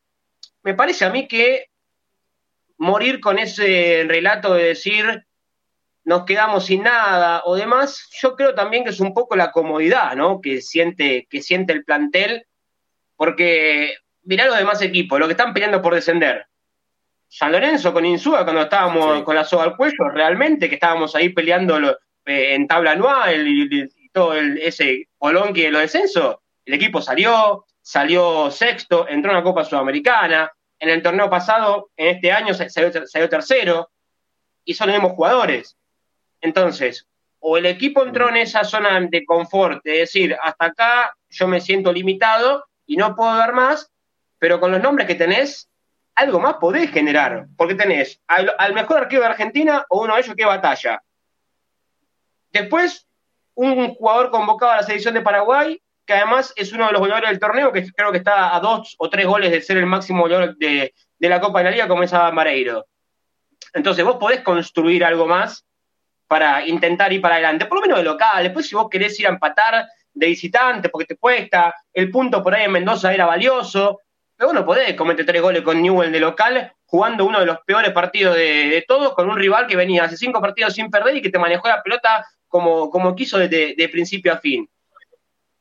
me 0.65 0.75
parece 0.75 1.05
a 1.05 1.11
mí 1.11 1.29
que 1.29 1.69
morir 2.79 3.21
con 3.21 3.39
ese 3.39 4.05
relato 4.09 4.55
de 4.55 4.65
decir 4.65 5.25
nos 6.05 6.25
quedamos 6.25 6.67
sin 6.67 6.83
nada 6.83 7.43
o 7.45 7.57
demás, 7.57 8.09
yo 8.21 8.37
creo 8.37 8.55
también 8.55 8.85
que 8.85 8.91
es 8.91 9.01
un 9.01 9.15
poco 9.15 9.37
la 9.37 9.51
comodidad, 9.51 10.15
¿no? 10.17 10.41
Que 10.41 10.61
siente, 10.61 11.27
que 11.31 11.43
siente 11.43 11.73
el 11.73 11.85
plantel, 11.85 12.47
porque 13.17 13.95
mirá 14.23 14.47
los 14.47 14.59
demás 14.59 14.83
equipos, 14.83 15.19
los 15.19 15.29
que 15.29 15.33
están 15.33 15.55
peleando 15.55 15.81
por 15.81 15.95
descender. 15.95 16.47
San 17.29 17.53
Lorenzo 17.53 17.93
con 17.93 18.05
Insúa, 18.05 18.45
cuando 18.45 18.63
estábamos 18.63 19.23
con 19.25 19.35
la 19.35 19.45
soga 19.45 19.65
al 19.65 19.77
cuello, 19.77 20.09
realmente 20.13 20.69
que 20.69 20.77
estábamos 20.77 21.17
ahí 21.17 21.31
peleando 21.31 21.79
eh, 22.27 22.55
en 22.55 22.69
tabla 22.69 22.93
anual 22.93 23.47
y, 23.49 23.89
todo 24.13 24.35
ese 24.35 25.09
polón 25.19 25.53
que 25.53 25.73
los 25.73 25.83
descensos, 25.83 26.37
el 26.65 26.75
equipo 26.75 27.03
salió, 27.03 27.67
salió 27.83 28.49
sexto, 28.49 29.09
entró 29.09 29.33
en 29.33 29.39
la 29.39 29.43
Copa 29.43 29.65
Sudamericana, 29.65 30.53
en 30.79 30.89
el 30.89 31.03
torneo 31.03 31.29
pasado, 31.29 31.91
en 31.97 32.15
este 32.15 32.31
año 32.31 32.55
salió, 32.55 33.29
tercero, 33.29 33.91
y 34.65 34.75
son 34.75 34.87
los 34.87 34.97
mismos 34.97 35.17
jugadores. 35.17 35.77
Entonces, 36.45 37.09
o 37.41 37.57
el 37.57 37.65
equipo 37.65 38.05
entró 38.05 38.29
en 38.29 38.37
esa 38.37 38.65
zona 38.65 39.01
de 39.01 39.25
confort, 39.25 39.83
de 39.83 40.01
decir, 40.01 40.37
hasta 40.43 40.67
acá 40.67 41.17
yo 41.31 41.49
me 41.49 41.59
siento 41.59 41.91
limitado 41.91 42.67
y 42.85 42.99
no 42.99 43.17
puedo 43.17 43.35
dar 43.35 43.55
más, 43.55 43.91
pero 44.39 44.61
con 44.61 44.71
los 44.71 44.83
nombres 44.83 45.07
que 45.07 45.15
tenés, 45.15 45.71
algo 46.15 46.41
más 46.41 46.57
podés 46.57 46.91
generar, 46.91 47.47
porque 47.57 47.75
tenés 47.75 48.21
al, 48.27 48.75
mejor 48.75 48.99
arquero 48.99 49.23
de 49.23 49.29
Argentina 49.29 49.87
o 49.89 50.03
uno 50.03 50.15
de 50.15 50.21
ellos 50.21 50.37
que 50.37 50.45
batalla. 50.45 51.03
Después, 52.53 53.09
un 53.55 53.95
jugador 53.95 54.31
convocado 54.31 54.73
a 54.73 54.77
la 54.77 54.83
selección 54.83 55.15
de 55.15 55.23
Paraguay, 55.23 55.81
que 56.05 56.13
además 56.13 56.53
es 56.57 56.75
uno 56.75 56.89
de 56.89 56.93
los 56.93 57.01
goleadores 57.01 57.31
del 57.31 57.41
torneo, 57.41 57.73
que 57.73 57.91
creo 57.91 58.13
que 58.13 58.19
está 58.19 58.55
a 58.55 58.61
dos 58.61 58.97
o 58.99 59.09
tres 59.09 59.25
goles 59.25 59.51
de 59.51 59.63
ser 59.63 59.79
el 59.79 59.87
máximo 59.87 60.25
goleador 60.25 60.59
de, 60.59 60.93
la 61.21 61.41
Copa 61.41 61.61
de 61.61 61.65
la 61.65 61.71
Liga, 61.71 61.89
como 61.89 62.03
es 62.03 62.13
Mareiro. 62.13 62.85
Entonces, 63.73 64.05
vos 64.05 64.17
podés 64.17 64.43
construir 64.43 65.07
algo 65.07 65.27
más 65.27 65.65
para 66.27 66.67
intentar 66.67 67.13
ir 67.13 67.21
para 67.21 67.37
adelante, 67.37 67.67
por 67.67 67.79
lo 67.79 67.83
menos 67.83 67.99
de 67.99 68.05
local. 68.05 68.43
Después, 68.43 68.67
si 68.67 68.75
vos 68.75 68.89
querés 68.91 69.19
ir 69.21 69.27
a 69.27 69.31
empatar 69.31 69.87
de 70.13 70.27
visitante, 70.27 70.89
porque 70.89 71.07
te 71.07 71.17
cuesta, 71.17 71.75
el 71.93 72.11
punto 72.11 72.43
por 72.43 72.55
ahí 72.55 72.65
en 72.65 72.73
Mendoza 72.73 73.13
era 73.13 73.27
valioso, 73.27 74.01
pero 74.37 74.53
no 74.53 74.65
podés 74.65 74.95
cometer 74.95 75.27
tres 75.27 75.43
goles 75.43 75.63
con 75.63 75.81
Newell 75.83 76.13
de 76.13 76.21
local, 76.21 76.73
jugando 76.87 77.25
uno 77.25 77.41
de 77.41 77.47
los 77.47 77.59
peores 77.67 77.93
partidos 77.93 78.37
de, 78.37 78.85
todos, 78.87 79.15
con 79.15 79.29
un 79.29 79.37
rival 79.37 79.67
que 79.67 79.77
venía 79.77 80.05
hace 80.05 80.17
cinco 80.17 80.41
partidos 80.41 80.75
sin 80.75 80.91
perder 80.91 81.17
y 81.17 81.23
que 81.23 81.31
te 81.31 81.39
manejó 81.39 81.69
la 81.69 81.83
pelota 81.83 82.27
como, 82.49 82.91
como 82.91 83.15
quiso 83.15 83.39
de, 83.39 83.89
principio 83.91 84.33
a 84.33 84.39
fin. 84.39 84.69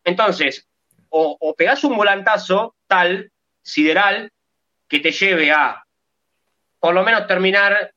Entonces, 0.03 0.67
o, 1.09 1.55
pegás 1.57 1.83
un 1.83 1.95
volantazo 1.95 2.75
tal, 2.87 3.31
sideral, 3.61 4.31
que 4.87 4.99
te 4.99 5.11
lleve 5.11 5.51
a 5.51 5.83
por 6.79 6.93
lo 6.93 7.03
menos 7.03 7.25
terminar, 7.27 7.92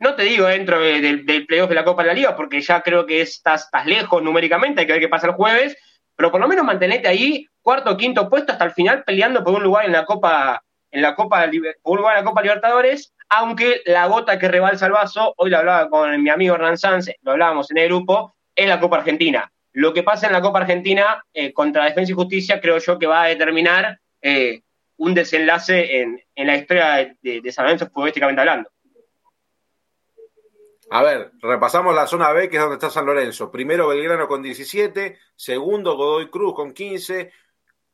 no 0.00 0.14
te 0.14 0.22
digo 0.22 0.46
dentro 0.46 0.80
del 0.80 1.46
playoff 1.46 1.68
de 1.68 1.74
la 1.74 1.84
Copa 1.84 2.02
de 2.02 2.08
la 2.08 2.14
Liga, 2.14 2.34
porque 2.34 2.60
ya 2.62 2.80
creo 2.80 3.04
que 3.04 3.20
estás, 3.20 3.64
estás 3.64 3.84
lejos 3.84 4.22
numéricamente, 4.22 4.80
hay 4.80 4.86
que 4.86 4.94
ver 4.94 5.02
qué 5.02 5.08
pasa 5.08 5.26
el 5.26 5.34
jueves, 5.34 5.76
pero 6.16 6.30
por 6.30 6.40
lo 6.40 6.48
menos 6.48 6.64
mantenete 6.64 7.06
ahí, 7.06 7.46
cuarto 7.60 7.90
o 7.90 7.96
quinto 7.98 8.28
puesto 8.30 8.52
hasta 8.52 8.64
el 8.64 8.72
final, 8.72 9.04
peleando 9.04 9.44
por 9.44 9.54
un 9.54 9.62
lugar 9.62 9.84
en 9.84 9.92
la 9.92 10.06
Copa, 10.06 10.62
en 10.90 11.02
la 11.02 11.14
Copa, 11.14 11.48
por 11.82 11.92
un 11.92 11.98
lugar 11.98 12.16
en 12.16 12.24
la 12.24 12.30
Copa 12.30 12.42
Libertadores, 12.42 13.12
aunque 13.28 13.82
la 13.84 14.06
gota 14.06 14.38
que 14.38 14.48
rebalsa 14.48 14.86
el 14.86 14.92
vaso, 14.92 15.34
hoy 15.36 15.50
lo 15.50 15.58
hablaba 15.58 15.90
con 15.90 16.22
mi 16.22 16.30
amigo 16.30 16.54
Hernán 16.54 16.78
Sanz, 16.78 17.10
lo 17.20 17.32
hablábamos 17.32 17.70
en 17.70 17.78
el 17.78 17.88
grupo, 17.88 18.34
es 18.56 18.66
la 18.66 18.80
Copa 18.80 18.96
Argentina. 18.96 19.52
Lo 19.72 19.92
que 19.92 20.02
pasa 20.02 20.26
en 20.26 20.32
la 20.32 20.40
Copa 20.40 20.60
Argentina 20.60 21.22
eh, 21.34 21.52
contra 21.52 21.84
Defensa 21.84 22.10
y 22.10 22.14
Justicia 22.14 22.60
creo 22.60 22.78
yo 22.78 22.98
que 22.98 23.06
va 23.06 23.22
a 23.22 23.28
determinar 23.28 24.00
eh, 24.22 24.62
un 24.96 25.14
desenlace 25.14 26.00
en, 26.00 26.22
la 26.34 26.56
historia 26.56 27.14
de, 27.22 27.40
de 27.40 27.52
San 27.52 27.66
Lorenzo 27.66 27.86
futbolísticamente 27.86 28.40
hablando. 28.40 28.70
A 30.92 31.04
ver, 31.04 31.30
repasamos 31.38 31.94
la 31.94 32.08
zona 32.08 32.32
B, 32.32 32.48
que 32.48 32.56
es 32.56 32.62
donde 32.62 32.74
está 32.74 32.90
San 32.90 33.06
Lorenzo. 33.06 33.48
Primero 33.52 33.86
Belgrano 33.86 34.26
con 34.26 34.42
17, 34.42 35.16
segundo 35.36 35.96
Godoy 35.96 36.28
Cruz 36.30 36.52
con 36.52 36.72
15, 36.72 37.32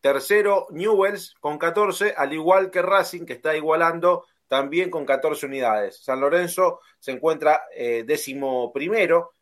tercero 0.01 0.67
Newells 0.71 1.35
con 1.39 1.59
14, 1.59 2.15
al 2.17 2.33
igual 2.33 2.71
que 2.71 2.81
Racing, 2.81 3.27
que 3.27 3.35
está 3.35 3.55
igualando 3.55 4.25
también 4.49 4.89
con 4.89 5.05
14 5.05 5.45
unidades. 5.45 6.03
San 6.03 6.21
Lorenzo 6.21 6.81
se 6.99 7.13
encuentra 7.13 7.65
eh, 7.75 8.05
décimo 8.07 8.73
primero 8.73 9.33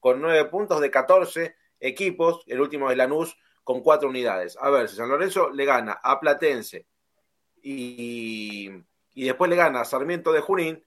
con 0.00 0.22
9 0.22 0.46
puntos 0.46 0.80
de 0.80 0.90
14 0.90 1.54
equipos, 1.80 2.42
el 2.46 2.62
último 2.62 2.90
es 2.90 2.96
Lanús 2.96 3.36
con 3.62 3.82
4 3.82 4.08
unidades. 4.08 4.56
A 4.58 4.70
ver, 4.70 4.88
si 4.88 4.96
San 4.96 5.10
Lorenzo 5.10 5.50
le 5.50 5.66
gana 5.66 6.00
a 6.02 6.18
Platense 6.18 6.86
y, 7.62 8.70
y 9.12 9.24
después 9.26 9.50
le 9.50 9.56
gana 9.56 9.82
a 9.82 9.84
Sarmiento 9.84 10.32
de 10.32 10.40
Junín, 10.40 10.82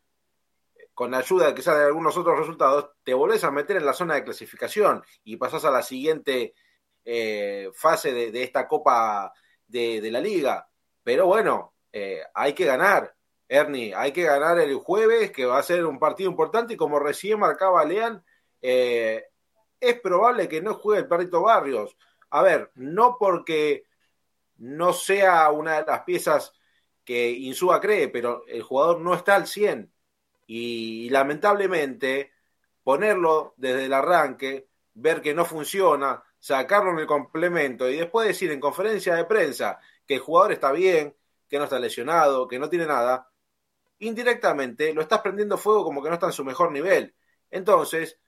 con 0.95 1.13
ayuda 1.13 1.47
de 1.47 1.53
quizás 1.53 1.77
de 1.77 1.85
algunos 1.85 2.15
otros 2.17 2.39
resultados, 2.39 2.91
te 3.03 3.13
volvés 3.13 3.43
a 3.43 3.51
meter 3.51 3.75
en 3.75 3.85
la 3.85 3.93
zona 3.93 4.15
de 4.15 4.23
clasificación 4.23 5.03
y 5.25 5.35
pasás 5.35 5.65
a 5.65 5.69
la 5.69 5.83
siguiente 5.83 6.55
eh, 7.03 7.69
fase 7.75 8.13
de, 8.13 8.43
esta 8.43 8.65
Copa 8.65 9.33
de, 9.67 10.09
la 10.09 10.21
Liga. 10.21 10.69
Pero 11.03 11.27
bueno, 11.27 11.75
eh, 11.91 12.21
hay 12.33 12.53
que 12.53 12.63
ganar, 12.63 13.13
Ernie, 13.49 13.93
hay 13.93 14.13
que 14.13 14.23
ganar 14.23 14.57
el 14.57 14.75
jueves, 14.75 15.31
que 15.31 15.45
va 15.45 15.59
a 15.59 15.63
ser 15.63 15.85
un 15.85 15.99
partido 15.99 16.29
importante 16.29 16.73
y 16.73 16.77
como 16.77 16.97
recién 16.97 17.39
marcaba 17.39 17.83
Lean, 17.83 18.23
eh, 18.61 19.25
es 19.81 19.99
probable 19.99 20.47
que 20.47 20.61
no 20.61 20.75
juegue 20.75 21.01
el 21.01 21.07
perrito 21.09 21.41
Barrios. 21.41 21.97
A 22.29 22.41
ver, 22.41 22.71
no 22.75 23.17
porque 23.19 23.83
no 24.55 24.93
sea 24.93 25.51
una 25.51 25.81
de 25.81 25.85
las 25.85 26.03
piezas 26.03 26.53
que 27.03 27.31
Insúa 27.31 27.81
cree, 27.81 28.07
pero 28.07 28.43
el 28.47 28.63
jugador 28.63 29.01
no 29.01 29.13
está 29.13 29.35
al 29.35 29.45
100 29.45 29.91
y, 30.45 31.09
lamentablemente 31.09 32.31
ponerlo 32.83 33.53
desde 33.57 33.85
el 33.85 33.93
arranque, 33.93 34.67
ver 34.93 35.21
que 35.21 35.33
no 35.33 35.43
funciona, 35.45 36.23
sacarlo 36.39 36.91
en 36.91 36.99
el 36.99 37.07
complemento 37.07 37.89
y 37.89 37.97
después 37.97 38.27
decir 38.27 38.51
en 38.51 38.59
conferencia 38.59 39.15
de 39.15 39.25
prensa 39.25 39.79
que 40.05 40.15
el 40.15 40.19
jugador 40.19 40.51
está 40.51 40.71
bien, 40.71 41.15
que 41.49 41.57
no 41.57 41.63
está 41.63 41.79
lesionado, 41.79 42.47
que 42.47 42.59
no 42.59 42.69
tiene 42.69 42.85
nada, 42.85 43.29
indirectamente 43.99 44.93
lo 44.93 45.01
estás 45.01 45.21
prendiendo 45.21 45.57
fuego 45.57 45.83
como 45.83 46.03
que 46.03 46.09
no 46.09 46.15
está 46.15 46.27
en 46.27 46.33
su 46.33 46.45
mejor 46.45 46.71
nivel. 46.71 47.15
Entonces, 47.49 48.19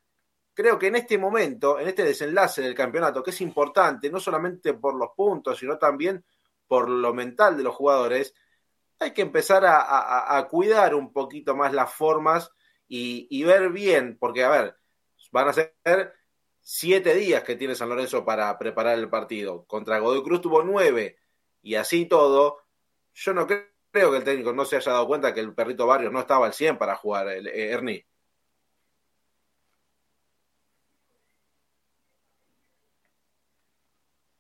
creo 0.54 0.80
que 0.80 0.88
en 0.88 0.96
este 0.96 1.18
momento, 1.18 1.80
en 1.80 1.88
este 1.88 2.04
desenlace 2.04 2.62
del 2.64 2.74
campeonato, 2.74 3.22
que 3.22 3.30
es 3.30 3.42
importante, 3.42 4.10
no 4.10 4.20
solamente 4.20 4.74
por 4.74 4.96
los 4.96 5.10
puntos, 5.16 5.60
sino 5.60 5.78
también 5.78 6.26
por 6.68 6.90
lo 6.90 7.14
mental 7.14 7.58
de 7.58 7.64
los 7.64 7.76
jugadores, 7.76 8.34
hay 9.00 9.14
que 9.14 9.22
empezar 9.22 9.64
a, 9.66 10.48
cuidar 10.50 10.96
un 10.96 11.12
poquito 11.12 11.56
más 11.56 11.74
las 11.74 11.94
formas 11.94 12.52
y, 12.88 13.44
ver 13.44 13.70
bien, 13.70 14.18
porque 14.20 14.44
a 14.44 14.50
ver, 14.50 14.78
van 15.32 15.50
a 15.50 15.54
ser 15.54 15.74
siete 16.62 17.16
días 17.16 17.44
que 17.44 17.56
tiene 17.56 17.76
San 17.76 17.90
Lorenzo 17.90 18.26
para 18.26 18.58
preparar 18.58 18.98
el 18.98 19.10
partido. 19.10 19.66
Contra 19.66 20.00
Godoy 20.00 20.24
Cruz 20.24 20.42
tuvo 20.42 20.64
nueve 20.64 21.18
y 21.62 21.76
así 21.76 22.06
todo. 22.06 22.64
Yo 23.14 23.34
no 23.34 23.48
creo, 23.48 24.12
que 24.12 24.18
el 24.18 24.24
técnico 24.24 24.54
no 24.54 24.66
se 24.66 24.78
haya 24.78 24.92
dado 24.92 25.08
cuenta 25.08 25.34
que 25.34 25.40
el 25.40 25.54
perrito 25.54 25.88
Barrio 25.88 26.12
no 26.12 26.20
estaba 26.20 26.46
al 26.46 26.54
100 26.54 26.78
para 26.78 26.96
jugar, 26.96 27.28
el, 27.30 27.48
eh, 27.48 27.72
Ernie. 27.72 28.06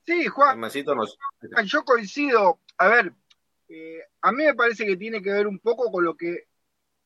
Sí, 0.06 0.26
Juan. 0.28 0.62
Yo 1.66 1.84
coincido. 1.84 2.60
A 2.78 2.88
ver, 2.88 3.14
eh, 3.70 4.02
a 4.22 4.32
mí 4.32 4.44
me 4.46 4.56
parece 4.56 4.86
que 4.86 4.98
tiene 4.98 5.22
que 5.22 5.32
ver 5.32 5.48
un 5.48 5.60
poco 5.60 5.92
con 5.92 6.04
lo 6.04 6.16
que 6.16 6.48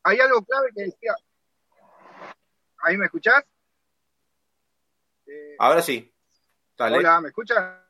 hay 0.03 0.19
algo 0.19 0.43
clave 0.43 0.69
que 0.75 0.83
decía. 0.83 1.15
¿Ahí 2.79 2.97
me 2.97 3.05
escuchás? 3.05 3.43
Eh, 5.27 5.55
Ahora 5.59 5.81
sí. 5.81 6.13
Hola, 6.77 7.21
¿me 7.21 7.29
escuchan? 7.29 7.83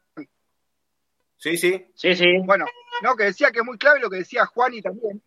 Sí, 1.38 1.58
sí. 1.58 1.92
Sí, 1.96 2.16
sí. 2.16 2.26
Bueno, 2.44 2.66
no, 3.02 3.16
que 3.16 3.24
decía 3.26 3.52
que 3.52 3.60
es 3.60 3.66
muy 3.66 3.78
clave 3.78 4.00
lo 4.00 4.10
que 4.10 4.18
decía 4.18 4.46
Juan 4.46 4.74
y 4.74 4.82
también, 4.82 5.24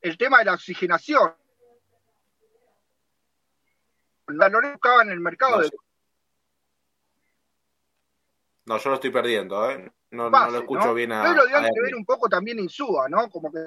el 0.00 0.16
tema 0.16 0.38
de 0.38 0.46
la 0.46 0.54
oxigenación. 0.54 1.34
La 4.28 4.48
Lorenzo 4.48 4.74
buscaba 4.74 5.02
en 5.02 5.10
el 5.10 5.20
mercado 5.20 5.60
de... 5.60 5.70
No, 8.66 8.78
yo 8.78 8.90
lo 8.90 8.94
estoy 8.96 9.10
perdiendo, 9.10 9.70
¿eh? 9.70 9.90
No, 10.10 10.30
lo 10.30 10.58
escucho 10.58 10.94
bien 10.94 11.12
a. 11.12 11.22
Pero 11.22 11.44
tiene 11.46 11.70
que 11.74 11.80
ver 11.80 11.94
un 11.94 12.04
poco 12.04 12.28
también 12.28 12.58
Insúa, 12.58 13.08
¿no? 13.08 13.28
Como 13.30 13.52
que, 13.52 13.64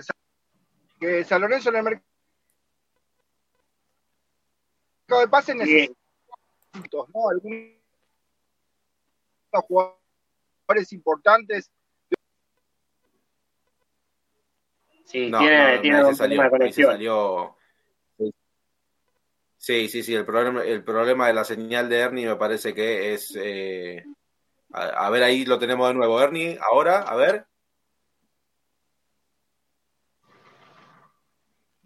que 1.00 1.24
San 1.24 1.42
Lorenzo 1.42 1.70
en 1.70 1.76
el 1.76 1.84
mercado 1.84 2.04
de 5.20 5.28
pase 5.28 5.54
necesita 5.54 5.94
¿no? 7.14 7.30
Algunos 7.30 7.82
jugadores 9.68 10.94
importantes. 10.94 11.70
Sí, 15.06 15.30
tiene, 15.30 15.80
tiene 15.80 16.06
un 16.06 16.16
salió, 16.16 16.42
Salió... 16.72 17.58
Sí, 19.58 19.90
sí, 19.90 20.02
sí, 20.02 20.16
el 20.16 20.26
problema, 20.26 20.64
el 20.64 20.84
problema 20.84 21.28
de 21.28 21.34
la 21.34 21.44
señal 21.44 21.88
de 21.88 22.00
Ernie 22.00 22.26
me 22.26 22.36
parece 22.36 22.74
que 22.74 23.14
es 23.14 23.36
eh, 23.36 24.04
a, 24.74 25.10
ver, 25.10 25.24
ahí 25.24 25.46
lo 25.46 25.60
tenemos 25.60 25.88
de 25.88 25.94
nuevo. 25.94 26.22
Ernie, 26.22 26.58
ahora, 26.72 27.02
a 27.02 27.16
ver. 27.16 27.46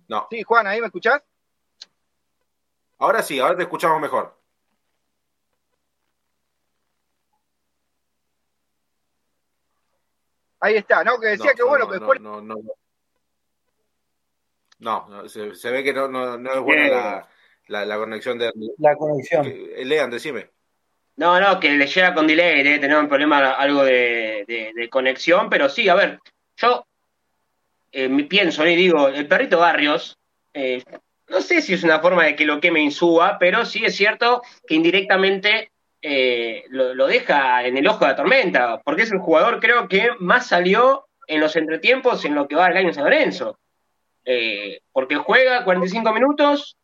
No. 0.07 0.27
Sí, 0.29 0.43
Juan, 0.43 0.67
¿ahí 0.67 0.79
me 0.79 0.87
escuchás? 0.87 1.23
Ahora 2.99 3.21
sí, 3.23 3.39
ahora 3.39 3.57
te 3.57 3.63
escuchamos 3.63 3.99
mejor. 3.99 4.39
Ahí 10.59 10.75
está, 10.75 11.03
¿no? 11.03 11.19
Que 11.19 11.27
decía 11.27 11.53
que 11.53 11.63
bueno, 11.63 11.87
que 11.87 11.95
después. 11.95 12.19
No, 12.21 12.41
no, 12.41 12.55
no. 14.79 15.29
se, 15.29 15.69
ve 15.69 15.83
que 15.83 15.93
no, 15.93 16.07
no, 16.07 16.51
es 16.51 16.59
buena 16.61 17.27
la, 17.67 17.85
la, 17.85 17.97
conexión 17.97 18.37
de. 18.39 18.51
La 18.77 18.95
conexión. 18.95 19.45
Lean, 19.83 20.09
decime. 20.09 20.54
No, 21.17 21.39
no, 21.39 21.59
que 21.59 21.69
le 21.69 21.87
llega 21.87 22.13
con 22.13 22.27
delay, 22.27 22.61
debe 22.61 22.79
tener 22.79 22.97
un 22.97 23.07
problema 23.07 23.51
algo 23.51 23.83
de, 23.83 24.89
conexión, 24.91 25.49
pero 25.49 25.69
sí, 25.69 25.87
a 25.87 25.95
ver, 25.95 26.19
yo 26.57 26.85
eh, 27.91 28.09
pienso 28.29 28.67
y 28.67 28.75
digo, 28.75 29.07
el 29.07 29.27
perrito 29.27 29.59
Barrios, 29.59 30.17
eh, 30.53 30.83
no 31.29 31.39
sé 31.39 31.61
si 31.61 31.73
es 31.73 31.83
una 31.83 31.99
forma 31.99 32.25
de 32.25 32.35
que 32.35 32.45
lo 32.45 32.59
queme 32.59 32.81
Insúa, 32.81 33.37
pero 33.39 33.65
sí 33.65 33.85
es 33.85 33.95
cierto 33.95 34.41
que 34.67 34.75
indirectamente 34.75 35.71
eh, 36.01 36.65
lo, 36.69 37.07
deja 37.07 37.65
en 37.65 37.77
el 37.77 37.87
ojo 37.87 37.99
de 38.05 38.11
la 38.11 38.15
tormenta, 38.17 38.81
porque 38.83 39.03
es 39.03 39.11
el 39.11 39.19
jugador 39.19 39.61
creo 39.61 39.87
que 39.87 40.09
más 40.19 40.47
salió 40.47 41.07
en 41.27 41.39
los 41.39 41.55
entretiempos 41.55 42.25
en 42.25 42.35
lo 42.35 42.47
que 42.47 42.55
va 42.55 42.67
el 42.67 42.77
año 42.77 42.93
San 42.93 43.05
Lorenzo. 43.05 43.57
porque 44.91 45.15
juega 45.15 45.63
45 45.63 46.13
minutos, 46.13 46.75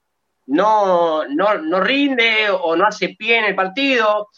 no, 0.48 1.26
no, 1.28 1.58
no 1.58 1.80
rinde 1.80 2.50
o 2.50 2.76
no 2.76 2.86
hace 2.86 3.10
pie 3.10 3.40
en 3.40 3.46
el 3.46 3.56
partido. 3.56 4.30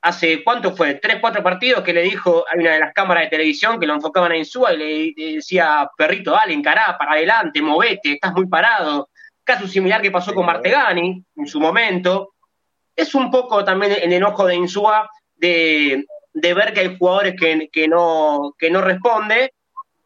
Hace, 0.00 0.44
¿cuánto 0.44 0.76
fue? 0.76 0.94
Tres, 0.94 1.18
cuatro 1.20 1.42
partidos 1.42 1.82
que 1.82 1.92
le 1.92 2.02
dijo, 2.02 2.44
hay 2.48 2.60
una 2.60 2.72
de 2.72 2.80
las 2.80 2.92
cámaras 2.92 3.24
de 3.24 3.30
televisión 3.30 3.80
que 3.80 3.86
lo 3.86 3.94
enfocaban 3.94 4.32
a 4.32 4.36
Insúa 4.36 4.72
y 4.74 5.14
le, 5.14 5.34
decía, 5.34 5.90
perrito, 5.96 6.32
dale, 6.32 6.54
encará, 6.54 6.96
para 6.98 7.12
adelante, 7.12 7.60
movete, 7.60 8.12
estás 8.12 8.32
muy 8.32 8.46
parado. 8.46 9.08
Caso 9.44 9.66
similar 9.66 10.00
que 10.00 10.10
pasó 10.10 10.34
con 10.34 10.46
Martegani 10.46 11.24
en 11.36 11.46
su 11.46 11.58
momento. 11.58 12.34
Es 12.94 13.14
un 13.14 13.30
poco 13.30 13.64
también 13.64 13.92
el 14.00 14.12
enojo 14.12 14.46
de 14.46 14.54
Insúa 14.54 15.10
de, 15.34 16.04
ver 16.32 16.72
que 16.72 16.80
hay 16.80 16.96
jugadores 16.96 17.34
que, 17.38 17.68
que, 17.72 17.88
no, 17.88 18.54
que 18.56 18.70
no 18.70 18.80
responde, 18.80 19.52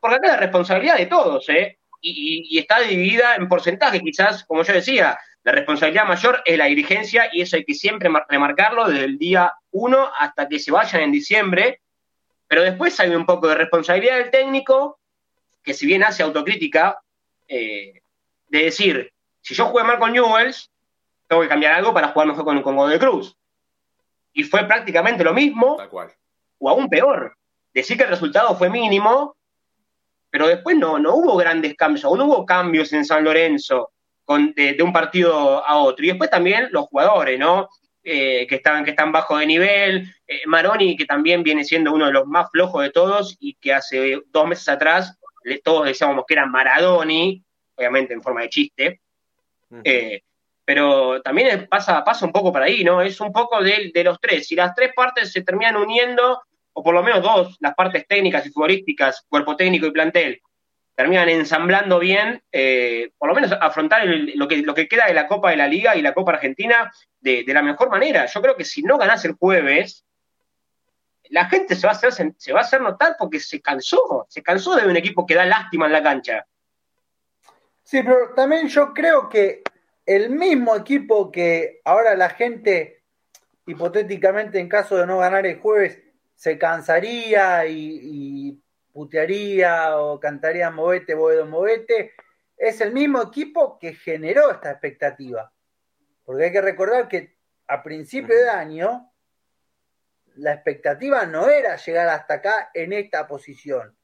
porque 0.01 0.17
acá 0.17 0.27
es 0.27 0.33
la 0.33 0.41
responsabilidad 0.41 0.97
de 0.97 1.07
todos, 1.07 1.49
¿eh? 1.51 1.79
Y, 2.11 2.59
está 2.59 2.81
dividida 2.81 3.35
en 3.37 3.49
porcentaje. 3.49 4.01
Quizás, 4.01 4.45
como 4.45 4.63
yo 4.63 4.73
decía, 4.73 5.19
la 5.43 5.53
responsabilidad 5.53 6.07
mayor 6.07 6.43
es 6.45 6.59
la 6.59 6.67
dirigencia 6.67 7.29
y 7.33 7.43
eso 7.43 7.57
hay 7.57 7.65
que 7.65 7.75
siempre 7.75 8.11
remarcarlo 8.29 8.89
desde 8.89 9.05
el 9.05 9.19
día 9.19 9.53
1 9.71 10.11
hasta 10.19 10.49
que 10.49 10.59
se 10.59 10.71
vayan 10.71 11.03
en 11.03 11.13
diciembre. 11.13 11.81
Pero 12.49 12.63
después 12.63 12.99
hay 13.01 13.11
un 13.11 13.27
poco 13.27 13.49
de 13.49 13.57
responsabilidad 13.57 14.19
del 14.19 14.31
técnico, 14.31 14.99
que 15.63 15.75
si 15.75 15.87
bien 15.87 16.05
hace 16.05 16.23
autocrítica, 16.23 17.01
eh, 17.49 18.01
de 18.49 18.63
decir, 18.63 19.13
si 19.41 19.55
yo 19.55 19.67
jugué 19.67 19.85
mal 19.85 19.99
con 19.99 20.13
Newells, 20.13 20.71
tengo 21.27 21.43
que 21.43 21.49
cambiar 21.49 21.75
algo 21.75 21.93
para 21.93 22.09
jugar 22.09 22.29
mejor 22.29 22.45
con, 22.45 22.63
con 22.63 22.77
Godoy 22.77 22.99
Cruz. 22.99 23.37
Y 24.33 24.45
fue 24.45 24.65
prácticamente 24.65 25.25
lo 25.25 25.35
mismo 25.35 25.77
o 26.59 26.71
aún 26.71 26.89
peor, 26.89 27.37
decir 27.73 27.97
que 27.97 28.05
el 28.05 28.11
resultado 28.11 28.57
fue 28.57 28.71
mínimo, 28.71 29.36
pero 30.37 30.49
después 30.49 30.77
no, 30.77 30.99
no 30.99 31.15
hubo 31.15 31.35
grandes 31.35 31.75
cambios, 31.77 32.05
aún 32.05 32.19
no 32.19 32.27
hubo 32.27 32.45
cambios 32.45 32.93
en 32.93 33.07
San 33.07 33.25
Lorenzo 33.25 33.93
con, 34.23 34.53
de, 34.53 34.77
un 34.83 34.93
partido 34.93 35.67
a 35.67 35.79
otro. 35.79 36.05
Y 36.05 36.09
después 36.09 36.29
también 36.29 36.69
los 36.73 36.89
jugadores, 36.89 37.39
¿no? 37.39 37.71
Eh, 38.05 38.47
que, 38.47 38.57
están, 38.57 38.85
que 38.85 38.91
están 38.91 39.13
bajo 39.13 39.39
de 39.39 39.47
nivel, 39.47 40.15
eh, 40.27 40.43
Maroni, 40.45 40.95
que 40.95 41.07
también 41.07 41.43
viene 41.43 41.65
siendo 41.65 41.91
uno 41.91 42.05
de 42.05 42.13
los 42.13 42.27
más 42.27 42.51
flojos 42.51 42.83
de 42.83 42.91
todos 42.91 43.35
y 43.41 43.55
que 43.55 43.73
hace 43.73 44.21
dos 44.27 44.47
meses 44.47 44.69
atrás 44.69 45.19
todos 45.65 45.87
decíamos 45.87 46.27
que 46.29 46.35
era 46.35 46.45
Maradoni, 46.45 47.43
obviamente 47.75 48.13
en 48.13 48.21
forma 48.21 48.43
de 48.43 48.51
chiste, 48.51 49.01
eh, 49.85 50.21
pero 50.67 51.23
también 51.23 51.67
pasa, 51.67 52.05
pasa 52.05 52.27
un 52.27 52.33
poco 52.33 52.53
por 52.53 52.63
ahí, 52.63 52.85
¿no? 52.85 53.01
Es 53.01 53.19
un 53.23 53.33
poco 53.33 53.63
de, 53.63 53.91
de 53.95 54.05
los 54.05 54.21
tres. 54.21 54.47
Si 54.47 54.55
las 54.55 54.75
tres 54.75 54.93
partes 54.95 55.33
se 55.33 55.41
terminan 55.41 55.77
uniendo, 55.77 56.43
o 56.79 56.83
por 56.83 56.95
lo 56.95 57.03
menos 57.03 57.23
dos, 57.23 57.57
las 57.61 57.75
partes 57.75 58.07
técnicas 58.07 58.45
y 58.45 58.51
futbolísticas, 58.51 59.25
cuerpo 59.31 59.57
técnico 59.57 59.87
y 59.87 59.93
plantel, 59.93 60.43
terminan 60.95 61.31
ensamblando 61.31 61.99
bien, 61.99 62.43
eh, 62.53 63.13
por 63.17 63.31
lo 63.31 63.35
menos 63.35 63.51
afrontar 63.59 64.07
lo, 64.07 64.47
que, 64.47 64.59
lo 64.59 64.75
que 64.75 64.87
queda 64.87 65.07
de 65.07 65.15
la 65.15 65.27
Copa 65.27 65.51
de 65.51 65.57
la 65.57 65.69
Liga 65.69 65.97
y 65.97 66.03
la 66.03 66.13
Copa 66.13 66.33
Argentina 66.33 66.93
de, 67.19 67.45
la 67.47 67.63
mejor 67.63 67.89
manera. 67.89 68.27
Yo 68.27 68.43
creo 68.43 68.57
que 68.57 68.65
si 68.67 68.83
no 68.83 68.99
ganás 68.99 69.25
el 69.25 69.33
jueves, 69.33 70.05
la 71.31 71.47
gente 71.47 71.77
se 71.77 71.87
va, 71.87 71.95
a 71.95 71.97
hacer, 71.97 72.35
se 72.37 72.53
va 72.53 72.61
a 72.61 72.63
hacer 72.63 72.83
notar 72.83 73.17
porque 73.19 73.41
se 73.41 73.63
cansó, 73.63 74.27
se 74.29 74.43
cansó 74.43 74.77
de 74.77 74.87
un 74.87 74.99
equipo 74.99 75.25
que 75.25 75.35
da 75.35 75.47
lástima 75.47 75.87
en 75.87 75.93
la 75.93 76.03
cancha. 76.03 76.47
Sí, 77.85 78.03
pero 78.03 78.35
también 78.35 78.69
yo 78.69 78.93
creo 78.93 79.31
que 79.31 79.63
el 80.05 80.29
mismo 80.29 80.77
equipo 80.77 81.33
que 81.33 81.81
ahora 81.87 82.15
la 82.17 82.29
gente, 82.29 83.03
hipotéticamente 83.67 84.59
en 84.59 84.69
caso 84.69 84.99
de 84.99 85.07
no 85.07 85.19
ganar 85.19 85.47
el 85.47 85.59
jueves, 85.59 86.03
se 86.37 86.59
cansaría 86.59 87.67
y, 87.67 88.63
putearía 88.93 89.99
o 89.99 90.19
cantaría 90.19 90.71
movete, 90.71 91.15
boedo, 91.15 91.45
movete, 91.45 92.13
es 92.57 92.81
el 92.81 92.93
mismo 92.93 93.21
equipo 93.21 93.79
que 93.79 93.93
generó 93.93 94.51
esta 94.51 94.71
expectativa. 94.71 95.53
Porque 96.25 96.45
hay 96.45 96.53
que 96.53 96.63
recordar 96.63 97.07
que 97.07 97.37
a 97.67 97.83
principio 97.83 98.35
de 98.35 98.49
año 98.49 99.13
la 100.37 100.55
expectativa 100.55 101.27
no 101.27 101.51
era 101.51 101.77
llegar 101.77 102.09
hasta 102.09 102.35
acá 102.35 102.71
en 102.73 102.95
esta 102.95 103.27
posición. 103.27 103.95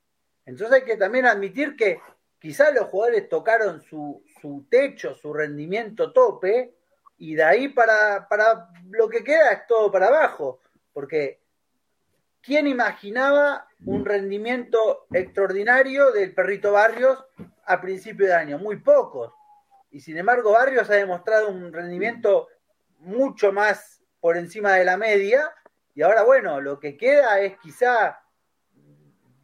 Entonces 0.45 0.81
hay 0.81 0.85
que 0.85 0.99
también 0.99 1.25
admitir 1.25 1.75
que 1.75 1.99
quizás 2.39 2.75
los 2.75 2.89
jugadores 2.89 3.31
tocaron 3.31 3.81
su, 3.81 4.23
su 4.43 4.67
techo, 4.69 5.15
su 5.15 5.33
rendimiento 5.33 6.13
tope, 6.13 6.75
y 7.17 7.35
de 7.35 7.45
ahí 7.45 7.69
para, 7.69 8.29
para 8.29 8.69
lo 8.91 9.09
que 9.09 9.23
queda 9.23 9.53
es 9.53 9.67
todo 9.67 9.91
para 9.91 10.09
abajo, 10.09 10.61
porque 10.93 11.42
¿quién 12.43 12.67
imaginaba 12.67 13.69
un 13.85 14.05
rendimiento 14.05 15.07
extraordinario 15.13 16.11
del 16.13 16.35
perrito 16.35 16.73
Barrios 16.73 17.25
a 17.65 17.81
principio 17.81 18.27
de 18.27 18.35
año? 18.35 18.59
Muy 18.59 18.77
pocos. 18.77 19.33
Y 19.91 20.01
sin 20.01 20.19
embargo, 20.19 20.53
Barrios 20.53 20.91
ha 20.91 20.95
demostrado 20.95 21.49
un 21.49 21.73
rendimiento 21.73 22.49
mucho 22.99 23.53
más 23.53 24.03
por 24.21 24.37
encima 24.37 24.75
de 24.75 24.85
la 24.85 24.97
media. 24.97 25.55
Y 25.95 26.03
ahora, 26.03 26.23
bueno, 26.23 26.61
lo 26.61 26.81
que 26.81 26.97
queda 26.97 27.41
es 27.41 27.59
quizá 27.59 28.21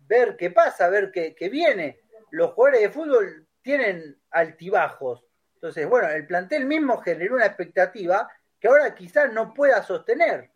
ver 0.07 0.37
qué 0.37 0.51
pasa, 0.51 0.89
ver 0.89 1.11
qué, 1.13 1.35
qué 1.35 1.49
viene. 1.49 2.01
Los 2.31 2.53
jugadores 2.53 2.83
de 2.83 2.91
fútbol 2.91 3.47
tienen 3.63 4.19
altibajos. 4.31 5.25
Entonces, 5.55 5.89
bueno, 5.89 6.09
el 6.09 6.27
plantel 6.27 6.67
mismo 6.67 6.99
generó 6.99 7.35
una 7.35 7.47
expectativa 7.47 8.31
que 8.59 8.69
ahora 8.69 8.95
quizás 8.95 9.33
no 9.33 9.53
pueda 9.53 9.83
sostener. 9.83 10.51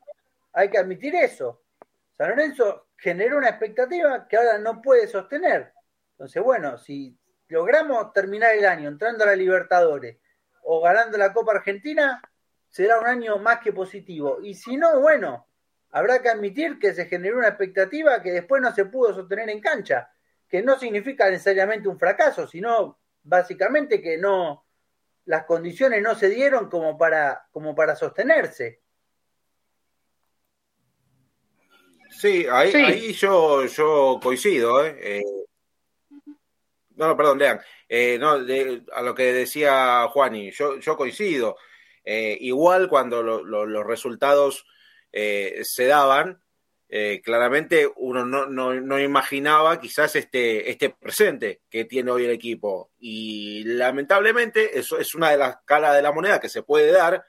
Hay 0.52 0.70
que 0.70 0.78
admitir 0.78 1.14
eso. 1.14 1.62
San 2.16 2.31
Lorenzo 2.31 2.88
generó 2.96 3.38
una 3.38 3.48
expectativa 3.48 4.27
que 4.29 4.37
ahora 4.37 4.59
no 4.59 4.81
puede 4.81 5.07
sostener. 5.07 5.72
Entonces, 6.12 6.42
bueno, 6.42 6.79
si 6.79 7.18
logramos 7.48 8.12
terminar 8.12 8.55
el 8.55 8.64
año 8.66 8.88
entrando 8.88 9.25
a 9.25 9.29
la 9.29 9.37
Libertadores 9.37 10.18
o 10.62 10.81
ganando 10.81 11.18
la 11.18 11.33
Copa 11.33 11.53
Argentina, 11.53 12.22
será 12.68 12.98
un 12.98 13.07
año 13.07 13.38
más 13.38 13.61
que 13.61 13.72
positivo. 13.72 14.38
Y 14.42 14.55
si 14.55 14.77
no, 14.77 15.01
bueno, 15.01 15.46
habrá 15.90 16.22
que 16.22 16.29
admitir 16.29 16.79
que 16.79 16.94
se 16.94 17.07
generó 17.07 17.38
una 17.38 17.48
expectativa 17.48 18.22
que 18.22 18.33
después 18.33 18.62
no 18.62 18.72
se 18.72 18.87
pudo 18.87 19.14
sostener 19.14 19.51
en 19.51 19.61
cancha, 19.61 20.11
que 20.48 20.62
no 20.62 20.79
significa 20.79 21.29
necesariamente 21.31 21.88
un 21.88 21.98
fracaso, 21.98 22.46
sino 22.46 22.98
básicamente 23.22 24.01
que 24.01 24.18
no 24.18 24.64
las 25.25 25.44
condiciones 25.44 26.03
no 26.03 26.14
se 26.14 26.29
dieron 26.29 26.68
como 26.68 26.98
para 26.98 27.46
como 27.53 27.75
para 27.75 27.94
sostenerse. 27.94 28.82
Sí, 32.12 32.46
ahí, 32.51 33.12
yo, 33.14 33.66
yo 33.66 34.20
coincido. 34.22 34.85
¿eh? 34.85 34.96
eh 35.01 35.22
no, 36.96 37.09
no, 37.09 37.16
perdón, 37.16 37.38
lean. 37.38 37.61
Eh, 37.88 38.18
no, 38.18 38.33
a 38.33 39.03
lo 39.03 39.14
que 39.14 39.33
decía 39.33 40.07
Juani, 40.09 40.51
yo, 40.53 40.79
yo 40.79 40.96
coincido. 40.96 41.57
Eh, 42.05 42.37
igual 42.40 42.88
cuando 42.88 43.22
los 43.22 43.87
resultados 43.87 44.66
se 45.11 45.87
daban, 45.87 46.42
claramente 47.25 47.90
uno 47.96 48.25
no, 48.25 48.46
no, 48.46 48.75
no, 48.75 49.01
imaginaba 49.01 49.81
quizás 49.81 50.16
este, 50.16 50.70
este 50.70 50.90
presente 50.90 51.62
que 51.70 51.87
tiene 51.87 52.11
hoy 52.11 52.25
el 52.25 52.31
equipo. 52.31 52.92
Y 52.98 53.64
lamentablemente 53.64 54.79
eso 54.79 54.98
es 54.98 55.14
una 55.14 55.31
de 55.31 55.38
las 55.38 55.57
caras 55.64 55.96
de 55.96 56.03
la 56.03 56.12
moneda 56.12 56.40
que 56.40 56.48
se 56.48 56.62
puede 56.62 56.92
dar 56.92 57.25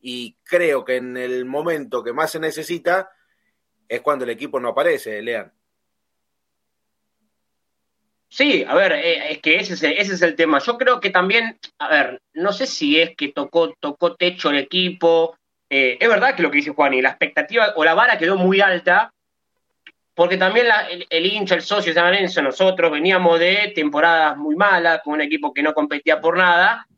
y 0.00 0.36
creo 0.44 0.84
que 0.84 0.96
en 0.96 1.16
el 1.16 1.44
momento 1.46 2.04
que 2.04 2.12
más 2.12 2.30
se 2.30 2.38
necesita 2.38 3.10
es 3.88 4.00
cuando 4.00 4.24
el 4.24 4.30
equipo 4.30 4.60
no 4.60 4.68
aparece, 4.68 5.22
Lean. 5.22 5.52
Sí, 8.36 8.64
a 8.66 8.74
ver, 8.74 8.92
eh, 8.94 9.32
es 9.32 9.38
que 9.38 9.56
ese 9.56 9.74
es, 9.74 10.22
el, 10.22 10.34
tema. 10.34 10.58
Yo 10.58 10.76
creo 10.76 10.98
que 10.98 11.10
también, 11.10 11.56
a 11.78 11.88
ver, 11.88 12.22
no 12.32 12.52
sé 12.52 12.66
si 12.66 13.00
es 13.00 13.14
que 13.14 13.28
tocó, 13.28 13.74
tocó 13.78 14.16
techo 14.16 14.50
el 14.50 14.58
equipo. 14.58 15.36
Eh, 15.70 15.98
es 16.00 16.08
verdad 16.08 16.34
que 16.34 16.42
lo 16.42 16.50
que 16.50 16.56
dice 16.56 16.72
Juan, 16.72 16.94
y 16.94 17.00
la 17.00 17.10
expectativa 17.10 17.72
o 17.76 17.84
la 17.84 17.94
vara 17.94 18.18
quedó 18.18 18.36
muy 18.36 18.60
alta, 18.60 19.12
porque 20.14 20.36
también 20.36 20.66
el, 21.10 21.26
hincha, 21.26 21.54
el 21.54 21.62
socio 21.62 21.92
de 21.92 22.00
San 22.00 22.10
Lorenzo, 22.10 22.42
nosotros 22.42 22.90
veníamos 22.90 23.38
de 23.38 23.72
temporadas 23.72 24.36
muy 24.36 24.56
malas, 24.56 25.00
con 25.04 25.14
un 25.14 25.20
equipo 25.20 25.54
que 25.54 25.62
no 25.62 25.72
competía 25.72 26.20
por 26.20 26.36
nada, 26.36 26.88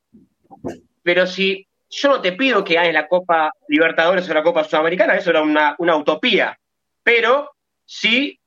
pero 1.02 1.26
si 1.26 1.66
yo 1.90 2.08
no 2.08 2.22
te 2.22 2.32
pido 2.32 2.64
que 2.64 2.74
ganes 2.74 2.94
la 2.94 3.08
Copa 3.08 3.52
Libertadores 3.68 4.26
o 4.28 4.32
la 4.32 4.42
Copa 4.42 4.64
Sudamericana, 4.64 5.16
eso 5.16 5.28
era 5.28 5.42
una 5.42 5.96
utopía 5.96 6.58
pero 7.06 7.54
sí, 7.84 8.40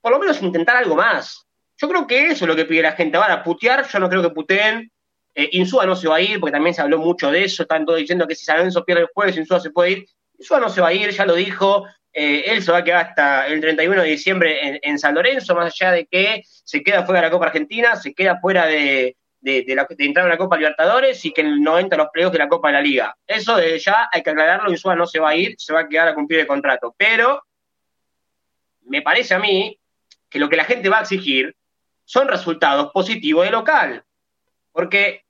por 0.00 0.12
lo 0.12 0.18
menos 0.18 0.40
intentar 0.40 0.78
algo 0.78 0.96
más. 0.96 1.46
Yo 1.76 1.90
creo 1.90 2.06
que 2.06 2.28
eso 2.28 2.46
es 2.46 2.48
lo 2.48 2.56
que 2.56 2.64
pide 2.64 2.80
la 2.80 2.92
gente. 2.92 3.18
Ahora, 3.18 3.44
putear, 3.44 3.86
yo 3.86 3.98
no 3.98 4.08
creo 4.08 4.22
que 4.22 4.30
puteen. 4.30 4.90
Eh, 5.34 5.50
Insúa 5.52 5.84
no 5.84 5.94
se 5.94 6.08
va 6.08 6.16
a 6.16 6.20
ir, 6.22 6.40
porque 6.40 6.52
también 6.52 6.74
se 6.74 6.80
habló 6.80 6.96
mucho 6.96 7.30
de 7.30 7.44
eso. 7.44 7.64
Están 7.64 7.84
todos 7.84 7.98
diciendo 7.98 8.26
que 8.26 8.34
si 8.34 8.46
San 8.46 8.56
Lorenzo 8.56 8.82
pierde 8.82 9.02
el 9.02 9.08
jueves, 9.12 9.36
Insúa 9.36 9.60
se 9.60 9.72
puede 9.72 9.90
ir. 9.90 10.06
Insúa 10.38 10.58
no 10.58 10.70
se 10.70 10.80
va 10.80 10.88
a 10.88 10.94
ir, 10.94 11.10
ya 11.10 11.26
lo 11.26 11.34
dijo. 11.34 11.84
Eh, 12.14 12.44
él 12.46 12.62
se 12.62 12.72
va 12.72 12.78
a 12.78 12.84
quedar 12.84 13.08
hasta 13.08 13.46
el 13.46 13.60
31 13.60 14.04
de 14.04 14.08
diciembre 14.08 14.80
en, 14.82 14.98
San 14.98 15.14
Lorenzo, 15.14 15.54
más 15.54 15.66
allá 15.66 15.92
de 15.92 16.06
que 16.06 16.42
se 16.46 16.82
queda 16.82 17.04
fuera 17.04 17.20
de 17.20 17.26
la 17.26 17.30
Copa 17.30 17.46
Argentina, 17.46 17.94
se 17.94 18.14
queda 18.14 18.40
fuera 18.40 18.64
de, 18.64 19.16
entrar 19.42 20.24
en 20.24 20.30
la 20.30 20.38
Copa 20.38 20.56
Libertadores 20.56 21.22
y 21.26 21.32
que 21.32 21.42
el 21.42 21.62
90 21.62 21.94
los 21.94 22.08
playoffs 22.10 22.32
de 22.32 22.38
la 22.38 22.48
Copa 22.48 22.68
de 22.68 22.74
la 22.74 22.80
Liga. 22.80 23.14
Eso 23.26 23.56
desde 23.56 23.78
ya 23.80 24.08
hay 24.10 24.22
que 24.22 24.30
aclararlo, 24.30 24.70
Insúa 24.70 24.96
no 24.96 25.06
se 25.06 25.20
va 25.20 25.30
a 25.30 25.36
ir, 25.36 25.54
se 25.58 25.74
va 25.74 25.80
a 25.80 25.88
quedar 25.88 26.08
a 26.08 26.14
cumplir 26.14 26.40
el 26.40 26.46
contrato. 26.46 26.94
Pero 26.96 27.42
me 28.90 29.02
parece 29.02 29.34
a 29.34 29.38
mí 29.38 29.80
que 30.28 30.40
lo 30.40 30.48
que 30.48 30.56
la 30.56 30.64
gente 30.64 30.88
va 30.88 30.98
a 30.98 31.02
exigir 31.02 31.56
son 32.04 32.26
resultados 32.26 32.90
positivos 32.92 33.44
de 33.44 33.52
local. 33.52 34.04
Porque. 34.72 35.24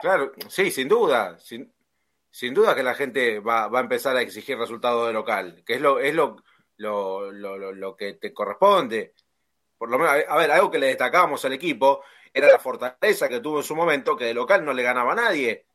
Claro, 0.00 0.32
sí, 0.48 0.70
sin 0.70 0.88
duda. 0.88 1.38
Sin, 1.38 1.70
sin 2.30 2.54
duda 2.54 2.74
que 2.74 2.82
la 2.82 2.94
gente 2.94 3.38
va, 3.40 3.66
a 3.66 3.80
empezar 3.80 4.16
a 4.16 4.22
exigir 4.22 4.56
resultados 4.56 5.06
de 5.06 5.12
local, 5.12 5.62
que 5.66 5.74
es 5.74 5.80
lo, 5.80 6.00
es 6.00 6.14
lo, 6.14 6.36
lo, 6.78 7.30
lo, 7.30 7.96
que 7.96 8.14
te 8.14 8.32
corresponde. 8.32 9.12
Por 9.76 9.90
lo 9.90 9.98
menos, 9.98 10.14
a 10.26 10.36
ver, 10.38 10.50
algo 10.50 10.70
que 10.70 10.78
le 10.78 10.86
destacábamos 10.86 11.44
al 11.44 11.52
equipo 11.52 12.02
era 12.32 12.48
la 12.48 12.58
fortaleza 12.58 13.28
que 13.28 13.40
tuvo 13.40 13.58
en 13.58 13.64
su 13.64 13.76
momento, 13.76 14.16
que 14.16 14.24
de 14.24 14.34
local 14.34 14.64
no 14.64 14.72
le 14.72 14.82
ganaba 14.82 15.12
a 15.12 15.16
nadie. 15.16 15.66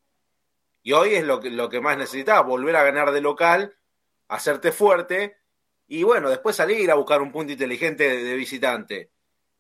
Y 0.82 0.91
hoy 0.93 1.14
es 1.14 1.24
lo 1.24 1.39
que, 1.39 1.51
lo 1.51 1.70
que 1.70 1.82
más 1.82 1.97
necesitaba, 1.99 2.41
volver 2.41 2.76
a 2.76 2.84
ganar 2.84 3.12
de 3.12 3.22
local 3.22 3.78
hacerte 4.34 4.71
fuerte 4.71 5.38
y 5.88 6.01
bueno, 6.03 6.29
después 6.29 6.55
salir 6.55 6.89
a 6.89 6.95
buscar 6.95 7.21
un 7.21 7.31
punto 7.31 7.51
inteligente 7.51 8.23
de, 8.23 8.36
visitante 8.36 9.11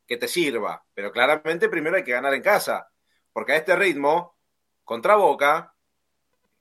que 0.07 0.17
te 0.17 0.27
sirva. 0.27 0.83
Pero 0.93 1.11
claramente 1.11 1.69
primero 1.69 1.95
hay 1.95 2.03
que 2.03 2.11
ganar 2.11 2.33
en 2.33 2.41
casa, 2.41 2.89
porque 3.31 3.53
a 3.53 3.57
este 3.57 3.75
ritmo, 3.75 4.35
contra 4.83 5.15
Boca, 5.15 5.75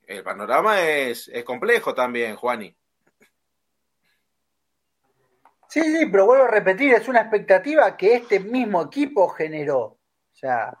el 0.03 0.23
panorama 0.23 0.81
es, 0.81 1.27
es 1.29 1.43
complejo 1.43 1.95
también, 1.95 2.35
Juani. 2.35 2.75
Sí, 5.67 5.81
sí, 5.81 6.05
pero 6.11 6.27
vuelvo 6.27 6.43
a 6.43 6.51
repetir, 6.51 6.93
es 6.93 7.07
una 7.07 7.21
expectativa 7.21 7.97
que 7.97 8.13
este 8.15 8.39
mismo 8.39 8.83
equipo 8.83 9.27
generó. 9.29 9.81
O 9.81 10.35
sea, 10.35 10.77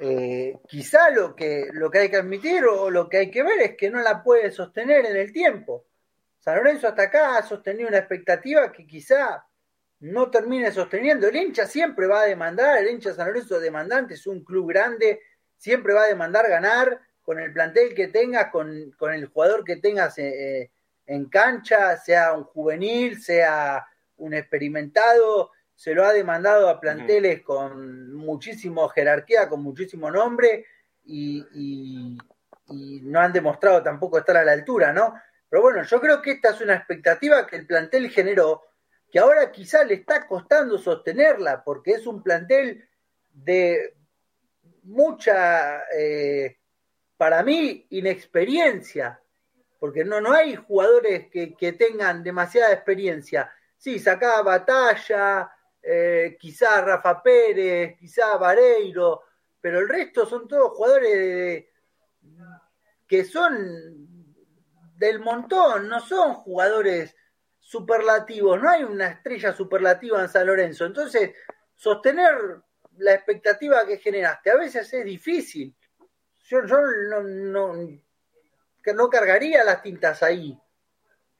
eh, 0.00 0.58
quizá 0.66 1.10
lo 1.10 1.36
que, 1.36 1.68
lo 1.72 1.90
que 1.92 1.98
hay 2.00 2.10
que 2.10 2.16
admitir 2.16 2.64
o 2.64 2.90
lo 2.90 3.08
que 3.08 3.18
hay 3.18 3.30
que 3.30 3.44
ver 3.44 3.60
es 3.60 3.76
que 3.76 3.88
no 3.88 4.00
la 4.00 4.24
puede 4.24 4.50
sostener 4.50 5.06
en 5.06 5.16
el 5.16 5.32
tiempo 5.32 5.86
San 6.42 6.56
Lorenzo 6.56 6.88
hasta 6.88 7.04
acá 7.04 7.38
ha 7.38 7.42
sostenido 7.44 7.88
una 7.88 7.98
expectativa 7.98 8.72
que 8.72 8.84
quizá 8.84 9.46
no 10.00 10.28
termine 10.28 10.72
sosteniendo. 10.72 11.28
El 11.28 11.36
hincha 11.36 11.66
siempre 11.66 12.08
va 12.08 12.22
a 12.22 12.26
demandar, 12.26 12.78
el 12.78 12.88
hincha 12.90 13.14
San 13.14 13.28
Lorenzo 13.28 13.60
demandante 13.60 14.14
es 14.14 14.26
un 14.26 14.42
club 14.42 14.70
grande, 14.70 15.20
siempre 15.56 15.94
va 15.94 16.02
a 16.02 16.08
demandar 16.08 16.48
ganar 16.48 17.00
con 17.22 17.38
el 17.38 17.52
plantel 17.52 17.94
que 17.94 18.08
tengas, 18.08 18.50
con, 18.50 18.90
con 18.98 19.14
el 19.14 19.26
jugador 19.26 19.62
que 19.62 19.76
tengas 19.76 20.18
eh, 20.18 20.62
eh, 20.62 20.70
en 21.06 21.26
cancha, 21.26 21.96
sea 21.96 22.32
un 22.32 22.42
juvenil, 22.42 23.22
sea 23.22 23.86
un 24.16 24.34
experimentado, 24.34 25.52
se 25.76 25.94
lo 25.94 26.04
ha 26.04 26.12
demandado 26.12 26.68
a 26.68 26.80
planteles 26.80 27.42
con 27.42 28.12
muchísimo 28.14 28.88
jerarquía, 28.88 29.48
con 29.48 29.62
muchísimo 29.62 30.10
nombre 30.10 30.66
y, 31.04 31.46
y, 31.54 32.18
no 33.02 33.20
han 33.20 33.32
demostrado 33.32 33.82
tampoco 33.82 34.18
estar 34.18 34.36
a 34.38 34.44
la 34.44 34.52
altura, 34.52 34.92
¿no? 34.92 35.14
Pero 35.52 35.64
bueno, 35.64 35.82
yo 35.82 36.00
creo 36.00 36.22
que 36.22 36.30
esta 36.30 36.48
es 36.48 36.62
una 36.62 36.76
expectativa 36.76 37.46
que 37.46 37.56
el 37.56 37.66
plantel 37.66 38.08
generó, 38.08 38.62
que 39.10 39.18
ahora 39.18 39.52
quizá 39.52 39.84
le 39.84 39.92
está 39.92 40.26
costando 40.26 40.78
sostenerla, 40.78 41.62
porque 41.62 41.90
es 41.90 42.06
un 42.06 42.22
plantel 42.22 42.88
de 43.34 43.94
mucha, 44.84 45.82
eh, 45.94 46.56
para 47.18 47.42
mí, 47.42 47.86
inexperiencia, 47.90 49.20
porque 49.78 50.06
no, 50.06 50.22
no 50.22 50.32
hay 50.32 50.56
jugadores 50.56 51.28
que, 51.28 51.54
que 51.54 51.74
tengan 51.74 52.24
demasiada 52.24 52.72
experiencia. 52.72 53.52
Sí, 53.76 53.98
sacaba 53.98 54.40
batalla, 54.40 55.52
eh, 55.82 56.34
quizá 56.40 56.80
Rafa 56.80 57.22
Pérez, 57.22 57.98
quizá 57.98 58.38
Vareiro, 58.38 59.20
pero 59.60 59.80
el 59.80 59.88
resto 59.90 60.24
son 60.24 60.48
todos 60.48 60.72
jugadores 60.74 61.66
que 63.06 63.24
son 63.26 64.11
del 65.02 65.18
montón, 65.18 65.88
no 65.88 65.98
son 65.98 66.34
jugadores 66.34 67.16
superlativos, 67.58 68.62
no 68.62 68.70
hay 68.70 68.84
una 68.84 69.08
estrella 69.08 69.52
superlativa 69.52 70.22
en 70.22 70.28
San 70.28 70.46
Lorenzo. 70.46 70.86
Entonces, 70.86 71.32
sostener 71.74 72.60
la 72.98 73.12
expectativa 73.12 73.84
que 73.84 73.98
generaste 73.98 74.52
a 74.52 74.56
veces 74.56 74.92
es 74.94 75.04
difícil. 75.04 75.74
Yo, 76.44 76.64
yo 76.66 76.80
no, 76.80 77.20
no, 77.20 77.74
no 78.94 79.10
cargaría 79.10 79.64
las 79.64 79.82
tintas 79.82 80.22
ahí. 80.22 80.56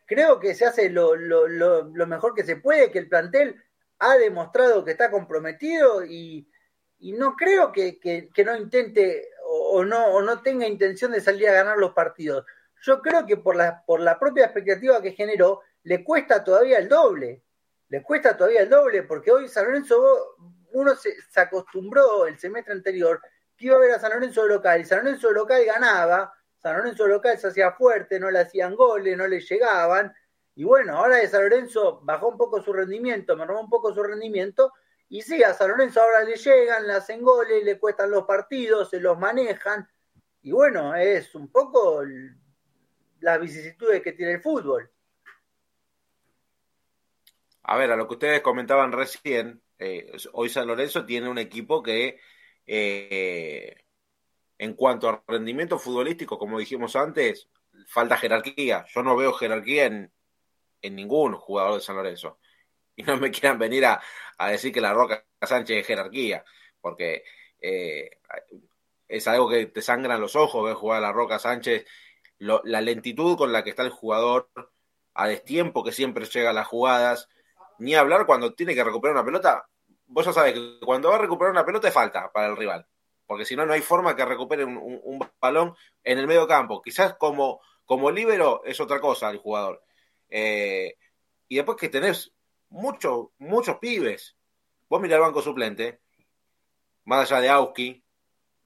Creo 0.06 0.40
que 0.40 0.56
se 0.56 0.66
hace 0.66 0.90
lo, 0.90 1.14
lo, 1.14 1.46
lo, 1.46 2.06
mejor 2.08 2.34
que 2.34 2.42
se 2.42 2.56
puede, 2.56 2.90
que 2.90 2.98
el 2.98 3.08
plantel 3.08 3.62
ha 4.00 4.16
demostrado 4.16 4.84
que 4.84 4.90
está 4.90 5.08
comprometido 5.08 6.04
y, 6.04 6.50
y 6.98 7.12
no 7.12 7.36
creo 7.36 7.70
que, 7.70 8.00
que, 8.00 8.44
no 8.44 8.56
intente 8.56 9.28
o, 9.44 9.84
no, 9.84 10.06
o 10.06 10.20
no 10.20 10.42
tenga 10.42 10.66
intención 10.66 11.12
de 11.12 11.20
salir 11.20 11.48
a 11.48 11.52
ganar 11.52 11.78
los 11.78 11.92
partidos 11.92 12.44
yo 12.82 13.00
creo 13.00 13.24
que 13.24 13.36
por 13.36 13.56
la, 13.56 13.84
por 13.84 14.00
la 14.00 14.18
propia 14.18 14.44
expectativa 14.44 15.00
que 15.00 15.12
generó, 15.12 15.60
le 15.84 16.04
cuesta 16.04 16.42
todavía 16.42 16.78
el 16.78 16.88
doble. 16.88 17.42
Le 17.88 18.02
cuesta 18.02 18.36
todavía 18.36 18.62
el 18.62 18.68
doble, 18.68 19.04
porque 19.04 19.30
hoy 19.30 19.48
San 19.48 19.66
Lorenzo, 19.66 20.36
uno 20.72 20.94
se, 20.96 21.14
acostumbró 21.36 22.26
el 22.26 22.38
semestre 22.38 22.72
anterior 22.72 23.20
que 23.56 23.66
iba 23.66 23.76
a 23.76 23.80
ver 23.80 23.92
a 23.92 24.00
San 24.00 24.12
Lorenzo 24.12 24.46
local, 24.46 24.80
y 24.80 24.84
San 24.84 25.04
Lorenzo 25.04 25.30
local 25.30 25.64
ganaba, 25.64 26.32
San 26.58 26.76
Lorenzo 26.76 27.06
local 27.06 27.38
se 27.38 27.48
hacía 27.48 27.72
fuerte, 27.72 28.18
no 28.18 28.30
le 28.30 28.40
hacían 28.40 28.74
goles, 28.74 29.16
no 29.16 29.26
le 29.26 29.40
llegaban, 29.40 30.12
y 30.54 30.64
bueno, 30.64 30.96
ahora 30.96 31.16
de 31.18 31.28
San 31.28 31.42
Lorenzo 31.42 32.00
bajó 32.02 32.28
un 32.28 32.38
poco 32.38 32.62
su 32.62 32.72
rendimiento, 32.72 33.36
mermó 33.36 33.60
un 33.60 33.68
poco 33.68 33.94
su 33.94 34.02
rendimiento, 34.02 34.72
y 35.08 35.20
sí, 35.20 35.44
a 35.44 35.52
San 35.52 35.68
Lorenzo 35.68 36.00
ahora 36.00 36.24
le 36.24 36.36
llegan, 36.36 36.86
le 36.86 36.94
hacen 36.94 37.22
goles, 37.22 37.62
le 37.62 37.78
cuestan 37.78 38.10
los 38.10 38.24
partidos, 38.24 38.90
se 38.90 38.98
los 38.98 39.18
manejan, 39.18 39.86
y 40.40 40.50
bueno, 40.50 40.96
es 40.96 41.34
un 41.34 41.52
poco 41.52 42.02
las 43.22 43.40
vicisitudes 43.40 44.02
que 44.02 44.12
tiene 44.12 44.32
el 44.32 44.42
fútbol. 44.42 44.90
A 47.64 47.76
ver, 47.76 47.92
a 47.92 47.96
lo 47.96 48.06
que 48.06 48.14
ustedes 48.14 48.40
comentaban 48.40 48.92
recién, 48.92 49.62
eh, 49.78 50.12
hoy 50.32 50.48
San 50.48 50.66
Lorenzo 50.66 51.06
tiene 51.06 51.28
un 51.28 51.38
equipo 51.38 51.82
que 51.82 52.18
eh, 52.66 53.76
en 54.58 54.74
cuanto 54.74 55.08
a 55.08 55.22
rendimiento 55.26 55.78
futbolístico, 55.78 56.38
como 56.38 56.58
dijimos 56.58 56.96
antes, 56.96 57.48
falta 57.88 58.16
jerarquía. 58.16 58.84
Yo 58.92 59.02
no 59.02 59.16
veo 59.16 59.32
jerarquía 59.32 59.86
en, 59.86 60.12
en 60.82 60.96
ningún 60.96 61.34
jugador 61.34 61.74
de 61.74 61.80
San 61.80 61.96
Lorenzo. 61.96 62.38
Y 62.94 63.04
no 63.04 63.16
me 63.16 63.30
quieran 63.30 63.58
venir 63.58 63.86
a, 63.86 64.02
decir 64.50 64.70
que 64.70 64.80
la 64.82 64.92
Roca 64.92 65.24
Sánchez 65.40 65.78
es 65.78 65.86
jerarquía, 65.86 66.44
porque 66.78 67.24
eh, 67.58 68.18
es 69.08 69.26
algo 69.28 69.48
que 69.48 69.64
te 69.66 69.80
sangran 69.80 70.20
los 70.20 70.36
ojos 70.36 70.62
ver 70.64 70.74
jugar 70.74 70.98
a 70.98 71.00
la 71.00 71.12
Roca 71.12 71.38
Sánchez 71.38 71.86
la 72.42 72.80
lentitud 72.80 73.36
con 73.36 73.52
la 73.52 73.62
que 73.62 73.70
está 73.70 73.82
el 73.82 73.90
jugador, 73.90 74.50
a 75.14 75.28
destiempo 75.28 75.84
que 75.84 75.92
siempre 75.92 76.24
llega 76.24 76.50
a 76.50 76.54
las 76.54 76.66
jugadas, 76.66 77.28
ni 77.78 77.94
hablar 77.94 78.26
cuando 78.26 78.54
tiene 78.54 78.74
que 78.74 78.84
recuperar 78.84 79.14
una 79.14 79.24
pelota. 79.24 79.68
Vos 80.06 80.26
ya 80.26 80.32
sabés 80.32 80.54
que 80.54 80.80
cuando 80.84 81.10
va 81.10 81.16
a 81.16 81.18
recuperar 81.18 81.52
una 81.52 81.64
pelota 81.64 81.88
es 81.88 81.94
falta 81.94 82.30
para 82.32 82.48
el 82.48 82.56
rival, 82.56 82.86
porque 83.26 83.44
si 83.44 83.56
no, 83.56 83.64
no 83.64 83.72
hay 83.72 83.80
forma 83.80 84.16
que 84.16 84.24
recupere 84.24 84.64
un, 84.64 85.20
balón 85.40 85.74
en 86.02 86.18
el 86.18 86.26
medio 86.26 86.46
campo. 86.46 86.82
Quizás 86.82 87.14
como, 87.14 87.60
como 87.84 88.10
líbero 88.10 88.62
es 88.64 88.80
otra 88.80 89.00
cosa 89.00 89.30
el 89.30 89.38
jugador. 89.38 89.82
Eh, 90.28 90.96
y 91.48 91.56
después 91.56 91.76
que 91.78 91.88
tenés 91.88 92.32
muchos, 92.70 93.28
muchos 93.38 93.78
pibes. 93.78 94.36
Vos 94.88 95.00
mirá 95.00 95.16
el 95.16 95.22
banco 95.22 95.42
suplente, 95.42 96.00
más 97.04 97.30
allá 97.30 97.40
de 97.40 97.48
Auski, 97.48 98.04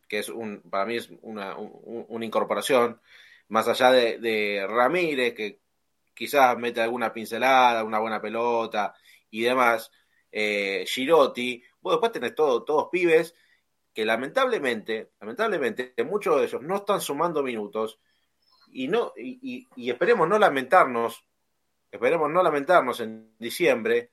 que 0.09 0.19
es 0.19 0.29
un, 0.29 0.63
para 0.63 0.87
mí 0.87 0.97
es 0.97 1.11
una, 1.23 1.57
una 1.57 2.25
incorporación 2.25 3.01
más 3.49 3.69
allá 3.69 3.91
de, 3.93 4.67
Ramírez, 4.69 5.35
que 5.35 5.61
quizás 6.15 6.57
mete 6.59 6.81
alguna 6.81 7.13
pincelada, 7.13 7.85
una 7.85 7.99
buena 7.99 8.21
pelota 8.21 8.95
y 9.31 9.43
demás, 9.43 9.91
eh, 10.33 10.85
Girotti, 10.87 11.63
vos 11.81 11.95
después 11.95 12.13
tenés 12.13 12.35
todo, 12.35 12.65
todos 12.65 12.89
pibes 12.91 13.35
que 13.97 14.05
lamentablemente, 14.05 15.13
lamentablemente, 15.21 15.95
muchos 16.05 16.37
de 16.37 16.45
ellos 16.45 16.63
no 16.63 16.77
están 16.77 17.01
sumando 17.01 17.43
minutos 17.43 17.99
y 18.71 18.89
no, 18.89 19.15
y, 19.17 19.67
esperemos 19.77 20.29
no 20.29 20.39
lamentarnos, 20.39 21.25
esperemos 21.91 22.31
no 22.31 22.43
lamentarnos 22.43 23.01
en 23.01 23.35
diciembre, 23.39 24.11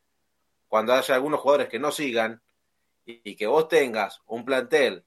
cuando 0.70 0.94
haya 0.94 1.16
algunos 1.16 1.42
jugadores 1.42 1.68
que 1.68 1.80
no 1.80 1.92
sigan, 1.92 2.42
y 3.06 3.36
que 3.36 3.46
vos 3.46 3.68
tengas 3.68 4.22
un 4.26 4.46
plantel 4.46 5.04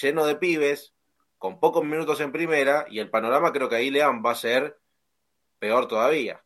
lleno 0.00 0.24
de 0.24 0.36
pibes 0.36 0.94
con 1.40 1.58
pocos 1.58 1.82
minutos 1.82 2.20
en 2.20 2.32
primera 2.32 2.84
y 2.90 2.98
el 2.98 3.08
panorama 3.08 3.50
creo 3.50 3.70
que 3.70 3.76
ahí 3.76 3.90
León 3.90 4.22
va 4.24 4.32
a 4.32 4.34
ser 4.34 4.76
peor 5.58 5.88
todavía. 5.88 6.42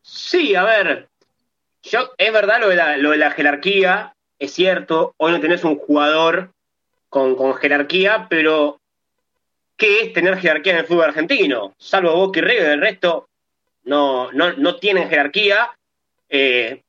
Sí, 0.00 0.54
a 0.54 0.64
ver, 0.64 1.10
yo, 1.82 2.12
es 2.16 2.32
verdad 2.32 2.60
lo 2.60 2.70
de, 2.70 2.76
la, 2.76 2.96
lo 2.96 3.10
de 3.10 3.18
la 3.18 3.30
jerarquía, 3.30 4.16
es 4.38 4.54
cierto, 4.54 5.14
hoy 5.18 5.32
no 5.32 5.40
tenés 5.40 5.64
un 5.64 5.76
jugador 5.76 6.54
con, 7.10 7.36
jerarquía, 7.56 8.26
pero 8.30 8.80
¿qué 9.76 10.00
es 10.00 10.12
tener 10.14 10.38
jerarquía 10.38 10.72
en 10.72 10.78
el 10.78 10.86
fútbol 10.86 11.04
argentino? 11.04 11.74
Salvo 11.76 12.16
Boca 12.16 12.38
y 12.38 12.42
River, 12.42 12.70
el 12.70 12.80
resto 12.80 13.28
no, 13.84 14.32
no, 14.32 14.54
no 14.54 14.76
tienen 14.76 15.10
jerarquía, 15.10 15.76
eh, 16.30 16.82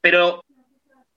pero 0.00 0.42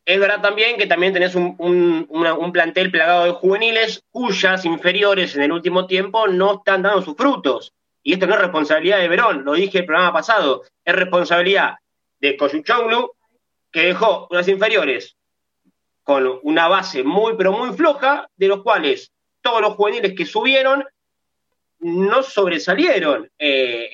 es 0.05 0.19
verdad 0.19 0.41
también 0.41 0.77
que 0.77 0.85
también 0.85 1.13
tenés 1.13 1.35
un, 1.35 2.51
plantel 2.51 2.91
plagado 2.91 3.25
de 3.25 3.31
juveniles 3.31 4.03
cuyas 4.11 4.65
inferiores 4.65 5.35
en 5.35 5.43
el 5.43 5.51
último 5.51 5.87
tiempo 5.87 6.27
no 6.27 6.55
están 6.55 6.81
dando 6.81 7.01
sus 7.01 7.15
frutos. 7.15 7.73
Y 8.03 8.13
esto 8.13 8.27
no 8.27 8.33
es 8.33 8.41
responsabilidad 8.41 8.99
de 8.99 9.07
Verón, 9.07 9.45
lo 9.45 9.53
dije 9.53 9.79
el 9.79 9.85
programa 9.85 10.11
pasado, 10.11 10.63
es 10.83 10.93
responsabilidad 10.93 11.75
de 12.19 12.35
Coyuchoglu, 12.35 13.13
que 13.71 13.85
dejó 13.85 14.27
unas 14.29 14.47
inferiores 14.49 15.15
con 16.03 16.39
una 16.43 16.67
base 16.67 17.03
muy, 17.03 17.35
pero 17.37 17.53
muy 17.53 17.75
floja, 17.75 18.27
de 18.35 18.47
los 18.49 18.61
cuales 18.61 19.09
todos 19.41 19.61
los 19.61 19.75
juveniles 19.75 20.13
que 20.15 20.25
subieron 20.25 20.83
no 21.79 22.23
sobresalieron 22.23 23.29
eh, 23.39 23.89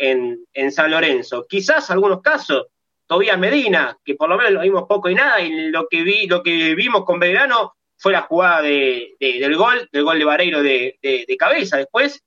en 0.53 0.71
San 0.71 0.89
Lorenzo. 0.89 1.45
Quizás 1.47 1.91
algunos 1.91 2.21
casos 2.21 2.67
Tobías 3.09 3.39
Medina, 3.39 3.97
que 4.05 4.13
por 4.13 4.29
lo 4.29 4.37
menos 4.37 4.51
lo 4.51 4.61
vimos 4.61 4.83
poco 4.87 5.09
y 5.09 5.15
nada, 5.15 5.41
y 5.41 5.71
lo 5.71 5.87
que 5.87 6.03
vi, 6.03 6.27
lo 6.27 6.43
que 6.43 6.75
vimos 6.75 7.05
con 7.05 7.19
Belgrano 7.19 7.73
fue 7.97 8.11
la 8.11 8.21
jugada 8.21 8.61
del 8.61 9.55
gol, 9.57 9.89
del 9.91 10.03
gol 10.03 10.19
de 10.19 10.25
Vareiro 10.25 10.61
de, 10.61 11.35
cabeza. 11.39 11.77
Después 11.77 12.23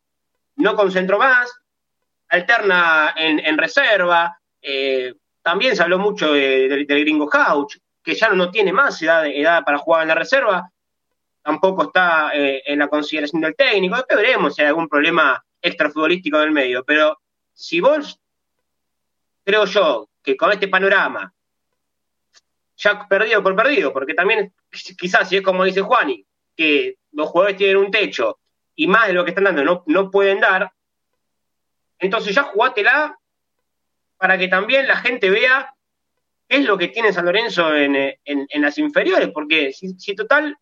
no 0.57 0.75
concentró 0.75 1.21
más, 1.21 1.57
alterna 2.29 3.15
en, 3.17 3.57
reserva. 3.59 4.37
Eh, 4.61 5.15
también 5.41 5.77
se 5.77 5.85
habló 5.85 6.01
mucho 6.01 6.33
del 6.33 6.85
gringo 6.85 7.29
Couch, 7.29 7.77
que 8.03 8.17
ya 8.17 8.31
no 8.31 8.51
tiene 8.51 8.73
más 8.73 9.01
edad, 9.03 9.25
edad 9.25 9.63
para 9.63 9.79
jugar 9.79 10.03
en 10.03 10.09
la 10.09 10.17
reserva. 10.17 10.69
Tampoco 11.43 11.85
está 11.85 12.33
eh, 12.35 12.61
en 12.67 12.81
la 12.81 12.89
consideración 12.89 13.41
del 13.41 13.55
técnico. 13.55 13.95
Después 13.95 14.19
veremos 14.19 14.57
si 14.57 14.63
hay 14.63 14.69
algún 14.69 14.89
problema 14.89 15.41
extrafutbolístico 15.61 16.41
del 16.41 16.51
medio. 16.51 16.83
Pero 16.85 17.21
si 17.53 17.79
vos, 17.79 18.19
creo 19.45 19.65
yo, 19.67 20.09
que 20.23 20.37
con 20.37 20.53
este 20.53 20.69
panorama, 20.69 21.33
ya 22.77 23.07
perdido 23.07 23.43
por 23.43 23.57
perdido, 23.57 23.93
porque 23.93 24.15
también 24.15 24.53
quizás 24.99 25.29
si 25.29 25.37
es 25.37 25.43
como 25.43 25.65
dice 25.65 25.83
Juani, 25.83 26.27
que 26.57 26.97
los 27.13 27.29
jugadores 27.29 27.57
tienen 27.57 27.77
un 27.77 27.91
techo 27.91 28.39
y 28.75 28.87
más 28.87 29.07
de 29.07 29.13
lo 29.13 29.25
que 29.25 29.31
están 29.31 29.45
dando 29.45 29.65
no, 29.65 29.83
no 29.87 30.11
pueden 30.11 30.41
dar, 30.41 30.73
entonces 31.99 32.35
ya 32.35 32.43
jugátela 32.43 33.19
para 34.17 34.39
que 34.39 34.49
también 34.49 34.87
la 34.87 34.97
gente 34.97 35.31
vea 35.31 35.75
qué 36.49 36.59
es 36.59 36.65
lo 36.65 36.77
que 36.77 36.89
tiene 36.89 37.13
San 37.13 37.25
Lorenzo 37.25 37.75
en, 37.75 38.19
las 38.55 38.79
inferiores, 38.79 39.31
porque 39.33 39.73
si, 39.73 40.15
total, 40.15 40.57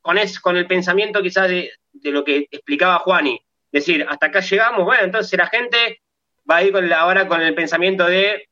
con, 0.00 0.18
es, 0.18 0.38
con 0.38 0.56
el 0.56 0.66
pensamiento 0.66 1.22
quizás 1.22 1.48
de, 1.48 1.72
lo 2.04 2.22
que 2.22 2.48
explicaba 2.50 2.98
Juani, 2.98 3.40
decir, 3.72 4.06
hasta 4.08 4.26
acá 4.26 4.40
llegamos, 4.40 4.84
bueno, 4.84 5.04
entonces 5.04 5.38
la 5.38 5.46
gente 5.46 6.02
va 6.48 6.56
a 6.56 6.62
ir 6.62 6.72
con 6.72 6.92
ahora 6.92 7.26
con 7.26 7.40
el 7.40 7.54
pensamiento 7.54 8.06
de 8.06 8.48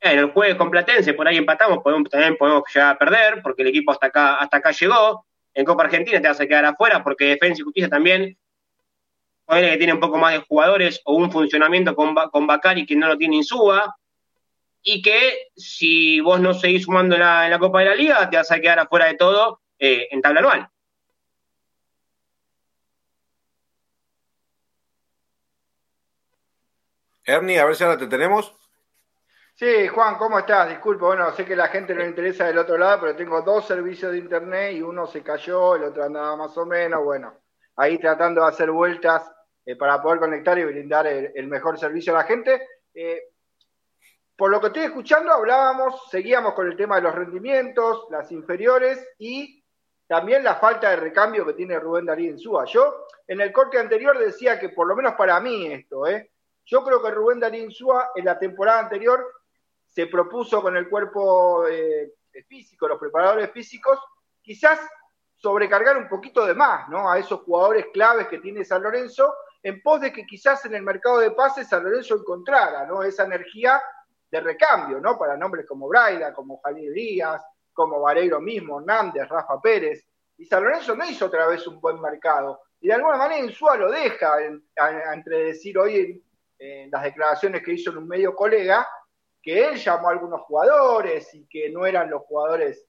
en 0.00 0.18
el 0.18 0.30
jueves 0.30 0.56
con 0.56 0.70
Platense, 0.70 1.14
por 1.14 1.26
ahí 1.26 1.36
empatamos, 1.36 1.78
podemos, 1.82 2.08
también 2.08 2.36
podemos 2.36 2.62
llegar 2.72 2.94
a 2.94 2.98
perder, 2.98 3.42
porque 3.42 3.62
el 3.62 3.68
equipo 3.68 3.92
hasta 3.92 4.06
acá, 4.06 4.36
hasta 4.36 4.58
acá 4.58 4.70
llegó. 4.70 5.26
En 5.54 5.64
Copa 5.64 5.84
Argentina 5.84 6.20
te 6.20 6.28
vas 6.28 6.40
a 6.40 6.46
quedar 6.46 6.64
afuera, 6.64 7.02
porque 7.02 7.26
Defensa 7.26 7.60
y 7.60 7.64
Justicia 7.64 7.88
también, 7.88 8.38
que 9.48 9.76
tiene 9.76 9.94
un 9.94 10.00
poco 10.00 10.18
más 10.18 10.34
de 10.34 10.40
jugadores 10.40 11.00
o 11.04 11.14
un 11.14 11.32
funcionamiento 11.32 11.94
con, 11.94 12.14
con 12.14 12.46
Bacari 12.46 12.86
que 12.86 12.94
no 12.94 13.08
lo 13.08 13.18
tiene 13.18 13.36
Insúa, 13.36 13.96
y 14.82 15.02
que 15.02 15.48
si 15.56 16.20
vos 16.20 16.40
no 16.40 16.54
seguís 16.54 16.84
sumando 16.84 17.14
en 17.14 17.20
la, 17.20 17.58
Copa 17.58 17.80
de 17.80 17.86
la 17.86 17.94
Liga, 17.94 18.30
te 18.30 18.36
vas 18.36 18.50
a 18.50 18.60
quedar 18.60 18.78
afuera 18.78 19.06
de 19.06 19.14
todo 19.14 19.60
eh, 19.78 20.08
en 20.10 20.22
tabla 20.22 20.40
anual. 20.40 20.68
Ernie, 27.24 27.58
a 27.58 27.66
ver 27.66 27.76
si 27.76 27.84
ahora 27.84 27.98
te 27.98 28.06
tenemos. 28.06 28.54
Sí, 29.58 29.88
Juan, 29.88 30.16
¿cómo 30.18 30.38
estás? 30.38 30.68
Disculpa, 30.68 31.06
bueno, 31.06 31.32
sé 31.32 31.44
que 31.44 31.56
la 31.56 31.66
gente 31.66 31.92
no 31.92 32.02
le 32.02 32.06
interesa 32.06 32.46
del 32.46 32.58
otro 32.58 32.78
lado, 32.78 33.00
pero 33.00 33.16
tengo 33.16 33.42
dos 33.42 33.66
servicios 33.66 34.12
de 34.12 34.18
internet 34.18 34.76
y 34.76 34.82
uno 34.82 35.04
se 35.04 35.20
cayó, 35.20 35.74
el 35.74 35.82
otro 35.82 36.04
andaba 36.04 36.36
más 36.36 36.56
o 36.56 36.64
menos, 36.64 37.02
bueno, 37.02 37.40
ahí 37.74 37.98
tratando 37.98 38.42
de 38.42 38.50
hacer 38.50 38.70
vueltas 38.70 39.28
eh, 39.66 39.74
para 39.74 40.00
poder 40.00 40.20
conectar 40.20 40.56
y 40.60 40.64
brindar 40.64 41.08
el, 41.08 41.48
mejor 41.48 41.76
servicio 41.76 42.14
a 42.14 42.18
la 42.18 42.22
gente. 42.22 42.68
Eh, 42.94 43.20
por 44.36 44.48
lo 44.52 44.60
que 44.60 44.68
estoy 44.68 44.84
escuchando, 44.84 45.32
hablábamos, 45.32 46.08
seguíamos 46.08 46.54
con 46.54 46.68
el 46.68 46.76
tema 46.76 46.94
de 46.94 47.02
los 47.02 47.16
rendimientos, 47.16 48.06
las 48.10 48.30
inferiores 48.30 49.04
y 49.18 49.64
también 50.06 50.44
la 50.44 50.54
falta 50.54 50.90
de 50.90 50.96
recambio 50.98 51.44
que 51.44 51.54
tiene 51.54 51.80
Rubén 51.80 52.06
Darío 52.06 52.38
Súa. 52.38 52.64
Yo 52.66 53.06
en 53.26 53.40
el 53.40 53.50
corte 53.50 53.80
anterior 53.80 54.16
decía 54.18 54.56
que 54.60 54.68
por 54.68 54.86
lo 54.86 54.94
menos 54.94 55.14
para 55.14 55.40
mí 55.40 55.66
esto, 55.66 56.06
¿eh? 56.06 56.30
yo 56.64 56.84
creo 56.84 57.02
que 57.02 57.10
Rubén 57.10 57.40
Darío 57.40 57.68
Súa 57.72 58.10
en 58.14 58.24
la 58.24 58.38
temporada 58.38 58.78
anterior 58.78 59.37
se 59.88 60.06
propuso 60.06 60.62
con 60.62 60.76
el 60.76 60.88
cuerpo 60.88 61.66
eh, 61.66 62.14
físico, 62.46 62.86
los 62.86 62.98
preparadores 62.98 63.50
físicos, 63.50 63.98
quizás 64.42 64.80
sobrecargar 65.34 65.96
un 65.96 66.08
poquito 66.08 66.44
de 66.46 66.54
más 66.54 66.88
¿no? 66.88 67.10
a 67.10 67.18
esos 67.18 67.40
jugadores 67.40 67.86
claves 67.92 68.28
que 68.28 68.38
tiene 68.38 68.64
San 68.64 68.82
Lorenzo, 68.82 69.34
en 69.62 69.82
pos 69.82 70.00
de 70.00 70.12
que 70.12 70.26
quizás 70.26 70.64
en 70.66 70.74
el 70.74 70.82
mercado 70.82 71.18
de 71.18 71.32
pases 71.32 71.68
San 71.68 71.84
Lorenzo 71.84 72.16
encontrara 72.16 72.86
¿no? 72.86 73.02
esa 73.02 73.24
energía 73.24 73.80
de 74.30 74.40
recambio, 74.40 75.00
¿no? 75.00 75.18
Para 75.18 75.36
nombres 75.36 75.66
como 75.66 75.88
Braida, 75.88 76.34
como 76.34 76.60
Jalil 76.60 76.92
Díaz, 76.92 77.42
como 77.72 78.00
Vareiro 78.00 78.40
mismo, 78.40 78.80
Hernández, 78.80 79.28
Rafa 79.28 79.60
Pérez. 79.60 80.04
Y 80.36 80.44
San 80.44 80.62
Lorenzo 80.62 80.94
no 80.94 81.04
hizo 81.04 81.26
otra 81.26 81.46
vez 81.46 81.66
un 81.66 81.80
buen 81.80 82.00
mercado. 82.00 82.60
Y 82.80 82.88
de 82.88 82.94
alguna 82.94 83.16
manera 83.16 83.44
Insúa 83.44 83.76
lo 83.76 83.90
deja 83.90 84.34
entre 85.14 85.44
decir 85.44 85.78
hoy 85.78 86.22
en 86.58 86.90
las 86.90 87.02
declaraciones 87.02 87.62
que 87.62 87.72
hizo 87.72 87.90
en 87.90 87.98
un 87.98 88.08
medio 88.08 88.34
colega, 88.34 88.86
que 89.42 89.66
él 89.66 89.76
llamó 89.76 90.08
a 90.08 90.12
algunos 90.12 90.40
jugadores 90.42 91.32
y 91.34 91.46
que 91.46 91.70
no 91.70 91.86
eran 91.86 92.10
los 92.10 92.22
jugadores 92.22 92.86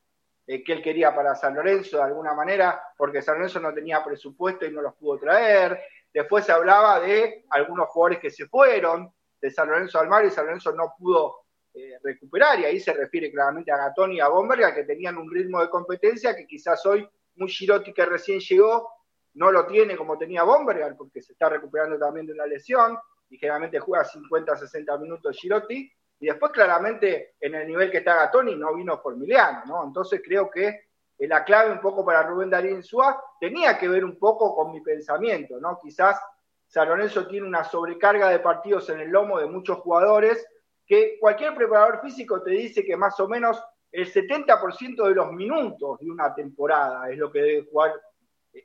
eh, 0.47 0.63
que 0.63 0.73
él 0.73 0.81
quería 0.81 1.13
para 1.13 1.35
San 1.35 1.55
Lorenzo 1.55 1.97
de 1.97 2.03
alguna 2.03 2.33
manera, 2.33 2.81
porque 2.97 3.21
San 3.21 3.35
Lorenzo 3.35 3.59
no 3.59 3.73
tenía 3.73 4.03
presupuesto 4.03 4.65
y 4.65 4.71
no 4.71 4.81
los 4.81 4.95
pudo 4.95 5.19
traer. 5.19 5.79
Después 6.11 6.45
se 6.45 6.51
hablaba 6.51 6.99
de 6.99 7.45
algunos 7.51 7.87
jugadores 7.89 8.19
que 8.19 8.31
se 8.31 8.47
fueron 8.47 9.13
de 9.39 9.51
San 9.51 9.69
Lorenzo 9.69 9.99
al 9.99 10.09
Mar 10.09 10.25
y 10.25 10.31
San 10.31 10.45
Lorenzo 10.45 10.73
no 10.73 10.95
pudo 10.97 11.45
eh, 11.71 11.99
recuperar, 12.03 12.59
y 12.59 12.65
ahí 12.65 12.79
se 12.79 12.93
refiere 12.93 13.31
claramente 13.31 13.71
a 13.71 13.77
Gatoni 13.77 14.15
y 14.15 14.19
a 14.19 14.27
Bomberga, 14.27 14.73
que 14.73 14.85
tenían 14.85 15.17
un 15.17 15.31
ritmo 15.31 15.61
de 15.61 15.69
competencia 15.69 16.35
que 16.35 16.47
quizás 16.47 16.83
hoy 16.87 17.07
muy 17.35 17.47
Girotti 17.47 17.93
que 17.93 18.05
recién 18.05 18.39
llegó 18.39 18.89
no 19.35 19.51
lo 19.51 19.67
tiene 19.67 19.95
como 19.95 20.17
tenía 20.17 20.43
Bomberger, 20.43 20.95
porque 20.97 21.21
se 21.21 21.33
está 21.33 21.47
recuperando 21.47 21.99
también 21.99 22.25
de 22.25 22.33
una 22.33 22.47
lesión, 22.47 22.97
y 23.29 23.37
generalmente 23.37 23.79
juega 23.79 24.03
50, 24.03 24.57
60 24.57 24.97
minutos 24.97 25.37
Girotti, 25.39 25.91
y 26.19 26.27
después 26.27 26.51
claramente 26.51 27.35
en 27.39 27.55
el 27.55 27.67
nivel 27.67 27.89
que 27.89 27.99
está 27.99 28.15
Gatoni 28.15 28.55
no 28.55 28.73
vino 28.75 28.99
Formiliano, 28.99 29.63
¿no? 29.65 29.83
Entonces 29.83 30.21
creo 30.23 30.49
que 30.49 30.89
la 31.19 31.43
clave 31.43 31.71
un 31.71 31.81
poco 31.81 32.05
para 32.05 32.23
Rubén 32.23 32.49
Darín 32.49 32.83
Suá 32.83 33.21
tenía 33.39 33.77
que 33.77 33.87
ver 33.89 34.05
un 34.05 34.17
poco 34.17 34.55
con 34.55 34.71
mi 34.71 34.81
pensamiento, 34.81 35.59
¿no? 35.59 35.79
Quizás 35.81 36.19
San 36.67 36.87
Lorenzo 36.87 37.27
tiene 37.27 37.47
una 37.47 37.63
sobrecarga 37.63 38.29
de 38.29 38.39
partidos 38.39 38.89
en 38.89 38.99
el 38.99 39.09
lomo 39.09 39.39
de 39.39 39.47
muchos 39.47 39.79
jugadores 39.79 40.45
que 40.85 41.17
cualquier 41.19 41.55
preparador 41.55 42.01
físico 42.01 42.41
te 42.41 42.51
dice 42.51 42.83
que 42.83 42.95
más 42.95 43.19
o 43.19 43.27
menos 43.27 43.61
el 43.91 44.11
70% 44.11 45.07
de 45.07 45.15
los 45.15 45.31
minutos 45.31 45.99
de 45.99 46.11
una 46.11 46.33
temporada 46.33 47.09
es 47.09 47.17
lo 47.17 47.31
que 47.31 47.41
debe 47.41 47.67
jugar 47.69 47.93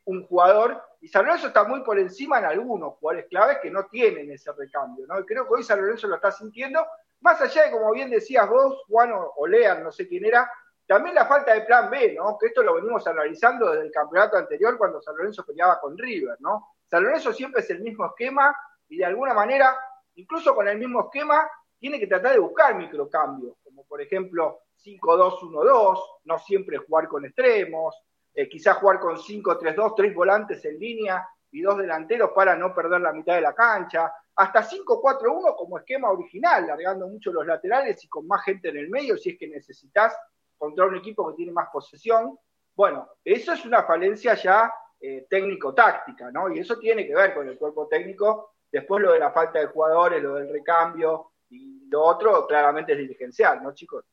un 0.07 0.27
jugador, 0.27 0.83
y 1.01 1.09
San 1.09 1.27
Lorenzo 1.27 1.49
está 1.49 1.65
muy 1.65 1.83
por 1.83 1.99
encima 1.99 2.39
en 2.39 2.47
algunos 2.47 2.95
jugadores 2.95 3.27
claves 3.29 3.59
que 3.63 3.71
no 3.71 3.85
tienen 3.87 4.31
ese 4.31 4.51
recambio, 4.53 5.07
¿no? 5.07 5.21
Y 5.21 5.25
creo 5.25 5.47
que 5.47 5.55
hoy 5.55 5.63
San 5.63 5.81
Lorenzo 5.81 6.09
lo 6.09 6.17
está 6.17 6.33
sintiendo, 6.33 6.85
más 7.25 7.41
allá 7.41 7.65
de, 7.65 7.71
como 7.73 7.91
bien 7.93 8.11
decías 8.11 8.47
vos, 8.49 8.85
Juan 8.87 9.11
o 9.15 9.47
Lean, 9.47 9.83
no 9.83 9.91
sé 9.91 10.07
quién 10.07 10.27
era, 10.27 10.49
también 10.87 11.15
la 11.15 11.25
falta 11.25 11.55
de 11.55 11.63
plan 11.63 11.91
B, 11.91 12.15
¿no? 12.15 12.37
Que 12.39 12.49
esto 12.49 12.63
lo 12.63 12.75
venimos 12.75 13.07
analizando 13.07 13.71
desde 13.71 13.87
el 13.87 13.91
campeonato 13.91 14.37
anterior 14.37 14.77
cuando 14.77 15.01
San 15.01 15.17
Lorenzo 15.17 15.45
peleaba 15.45 15.81
con 15.81 15.97
River, 15.97 16.37
¿no? 16.41 16.77
San 16.87 17.03
Lorenzo 17.03 17.33
siempre 17.33 17.63
es 17.63 17.71
el 17.71 17.81
mismo 17.81 18.05
esquema 18.05 18.55
y 18.89 18.99
de 18.99 19.07
alguna 19.07 19.33
manera, 19.33 19.75
incluso 20.17 20.55
con 20.55 20.69
el 20.69 20.79
mismo 20.79 21.05
esquema, 21.05 21.49
tiene 21.79 21.99
que 21.99 22.07
tratar 22.07 22.33
de 22.33 22.41
buscar 22.41 22.75
microcambios, 22.75 23.57
como 23.65 23.85
por 23.85 24.03
ejemplo 24.03 24.61
5-2-1-2, 24.85 25.99
no 26.25 26.39
siempre 26.39 26.77
jugar 26.77 27.09
con 27.09 27.25
extremos, 27.25 27.99
eh, 28.35 28.49
quizás 28.51 28.77
jugar 28.77 29.01
con 29.01 29.17
5-3-2, 29.17 29.95
tres 29.97 30.15
volantes 30.15 30.63
en 30.67 30.79
línea 30.79 31.27
y 31.51 31.63
dos 31.63 31.79
delanteros 31.79 32.33
para 32.35 32.55
no 32.55 32.75
perder 32.75 33.01
la 33.01 33.13
mitad 33.15 33.37
de 33.37 33.41
la 33.41 33.55
cancha, 33.55 34.13
hasta 34.37 34.63
5-4-1 34.63 35.57
como 35.57 35.79
esquema 35.79 36.11
original, 36.11 36.67
largando 36.67 37.07
mucho 37.07 37.33
los 37.33 37.47
laterales 37.47 38.03
y 38.05 38.09
con 38.09 38.27
más 38.27 38.43
gente 38.45 38.69
en 38.69 38.79
el 38.79 38.91
medio 38.91 39.17
si 39.17 39.31
es 39.31 39.39
que 39.39 39.49
necesitas 39.49 40.17
contra 40.59 40.87
un 40.87 40.97
equipo 40.97 41.29
que 41.29 41.37
tiene 41.37 41.53
más 41.53 41.69
posesión. 41.73 42.39
Bueno, 42.75 43.09
eso 43.25 43.53
es 43.53 43.65
una 43.65 43.85
falencia 43.85 44.35
ya 44.35 44.73
eh, 45.01 45.27
técnico-táctica, 45.29 46.31
¿no? 46.31 46.51
Y 46.51 46.59
eso 46.59 46.79
tiene 46.79 47.07
que 47.07 47.15
ver 47.15 47.35
con 47.35 47.49
el 47.49 47.59
cuerpo 47.59 47.87
técnico. 47.87 48.55
Después 48.71 49.03
lo 49.03 49.13
de 49.13 49.21
la 49.21 49.31
falta 49.31 49.61
de 49.61 49.67
jugadores, 49.67 50.23
lo 50.23 50.35
del 50.35 50.51
recambio 50.51 51.33
y 51.51 51.89
lo 51.89 52.03
otro 52.03 52.47
claramente 52.47 52.93
es 52.93 52.99
dirigencial, 52.99 53.63
¿no, 53.63 53.73
chicos? 53.73 54.05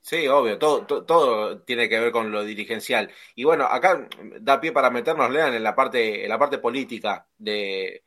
Sí, 0.00 0.26
obvio, 0.26 0.58
todo, 0.58 0.86
todo, 0.86 1.60
tiene 1.62 1.88
que 1.88 2.00
ver 2.00 2.12
con 2.12 2.32
lo 2.32 2.44
dirigencial. 2.44 3.10
Y 3.34 3.44
bueno, 3.44 3.64
acá 3.64 4.08
da 4.40 4.60
pie 4.60 4.72
para 4.72 4.90
meternos, 4.90 5.30
Lean, 5.30 5.54
en 5.54 5.62
la 5.62 5.74
parte, 5.74 6.24
en 6.24 6.28
la 6.30 6.38
parte 6.38 6.58
política 6.58 7.28
de, 7.36 8.04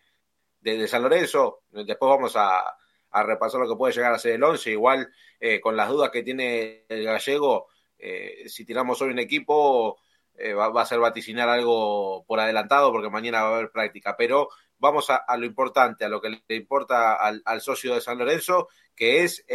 de, 0.62 0.88
San 0.88 1.04
Lorenzo. 1.04 1.64
Después 1.70 2.10
vamos 2.10 2.34
a, 2.36 2.76
repasar 3.24 3.60
lo 3.62 3.68
que 3.68 3.76
puede 3.76 3.94
llegar 3.94 4.14
a 4.14 4.20
ser 4.20 4.34
el 4.34 4.44
11. 4.44 4.72
Igual, 4.72 5.12
eh, 5.40 5.60
con 5.60 5.76
las 5.76 5.90
dudas 5.90 6.10
que 6.12 6.24
tiene 6.24 6.86
el 6.88 7.04
gallego, 7.04 7.68
eh, 7.98 8.48
si 8.48 8.66
tiramos 8.66 9.02
hoy 9.02 9.12
un 9.12 9.20
equipo, 9.20 10.00
eh, 10.36 10.54
va, 10.54 10.82
a 10.82 10.86
ser 10.86 11.00
vaticinar 11.00 11.50
algo 11.50 12.24
por 12.26 12.40
adelantado 12.40 12.92
porque 12.92 13.10
mañana 13.10 13.44
va 13.44 13.50
a 13.50 13.56
haber 13.58 13.72
práctica. 13.72 14.16
Pero 14.18 14.50
vamos 14.78 15.10
a, 15.10 15.38
lo 15.38 15.46
importante, 15.46 16.06
a 16.06 16.10
lo 16.10 16.22
que 16.22 16.42
le 16.48 16.56
importa 16.56 17.16
al, 17.16 17.62
socio 17.62 17.94
de 17.94 18.02
San 18.02 18.18
Lorenzo, 18.18 18.70
que 18.96 19.24
es 19.24 19.46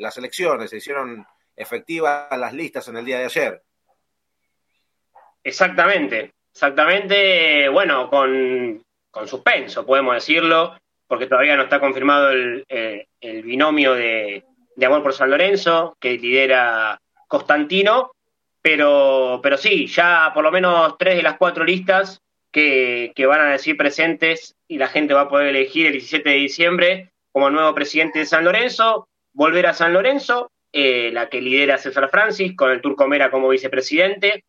las 0.00 0.16
elecciones. 0.16 0.70
Se 0.70 0.78
hicieron 0.78 1.26
efectivas 1.56 2.28
las 2.38 2.52
listas 2.52 2.86
en 2.88 2.98
el 2.98 3.04
día 3.04 3.18
de 3.18 3.24
ayer. 3.24 3.62
Exactamente, 5.42 6.32
exactamente, 6.52 7.68
bueno, 7.68 8.10
con, 8.10 8.84
suspenso, 9.26 9.86
podemos 9.86 10.14
decirlo, 10.14 10.76
porque 11.06 11.26
todavía 11.26 11.56
no 11.56 11.62
está 11.62 11.80
confirmado 11.80 12.30
el, 12.30 13.06
binomio 13.20 13.94
de, 13.94 14.44
Amor 14.84 15.02
por 15.02 15.14
San 15.14 15.30
Lorenzo, 15.30 15.96
que 16.00 16.18
lidera 16.18 17.00
Constantino, 17.28 18.12
pero, 18.60 19.40
pero 19.42 19.56
sí, 19.56 19.86
ya 19.86 20.32
por 20.34 20.42
lo 20.42 20.50
menos 20.50 20.98
tres 20.98 21.16
de 21.16 21.22
las 21.22 21.38
cuatro 21.38 21.64
listas 21.64 22.20
que, 22.50 23.12
que, 23.14 23.26
van 23.26 23.40
a 23.40 23.52
decir 23.52 23.76
presentes 23.76 24.56
y 24.66 24.78
la 24.78 24.88
gente 24.88 25.14
va 25.14 25.22
a 25.22 25.28
poder 25.28 25.48
elegir 25.48 25.86
el 25.86 25.92
17 25.92 26.28
de 26.28 26.36
diciembre 26.36 27.12
como 27.30 27.50
nuevo 27.50 27.74
presidente 27.74 28.18
de 28.18 28.26
San 28.26 28.44
Lorenzo, 28.44 29.08
volver 29.32 29.66
a 29.66 29.74
San 29.74 29.92
Lorenzo 29.92 30.50
eh, 30.72 31.10
la 31.12 31.28
que 31.28 31.40
lidera 31.40 31.78
César 31.78 32.08
Francis, 32.10 32.54
con 32.56 32.70
el 32.70 32.80
Turco 32.80 33.06
Mera 33.08 33.30
como 33.30 33.48
vicepresidente. 33.48 34.44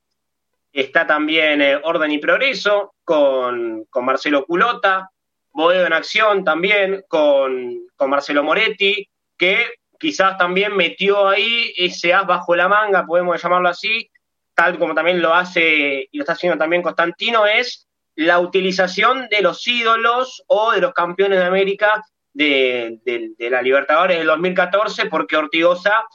Está 0.74 1.08
también 1.08 1.62
eh, 1.62 1.80
Orden 1.84 2.12
y 2.12 2.18
Progreso, 2.18 2.94
con, 3.04 3.88
Marcelo 4.02 4.46
Culota, 4.46 5.10
Boedo 5.52 5.86
en 5.86 5.94
Acción 5.94 6.44
también, 6.44 7.04
con, 7.08 7.88
Marcelo 8.08 8.44
Moretti, 8.44 9.10
que 9.38 9.66
quizás 10.00 10.38
también 10.38 10.76
metió 10.76 11.28
ahí 11.28 11.74
ese 11.78 12.14
as 12.14 12.28
bajo 12.28 12.56
la 12.56 12.68
manga, 12.68 13.06
podemos 13.06 13.42
llamarlo 13.42 13.70
así, 13.70 14.10
tal 14.54 14.78
como 14.78 14.94
también 14.94 15.22
lo 15.22 15.34
hace 15.34 16.08
y 16.12 16.18
lo 16.18 16.24
está 16.24 16.34
haciendo 16.34 16.58
también 16.58 16.84
Constantino, 16.84 17.46
es 17.46 17.88
la 18.16 18.40
utilización 18.40 19.30
de 19.30 19.42
los 19.42 19.66
ídolos 19.68 20.44
o 20.48 20.72
de 20.72 20.82
los 20.82 20.94
campeones 20.94 21.40
de 21.40 21.46
América 21.46 22.04
de, 22.38 23.36
la 23.50 23.62
Libertadores 23.62 24.18
del 24.18 24.28
2014, 24.28 25.08
porque 25.08 25.38
Ortigosa 25.38 26.06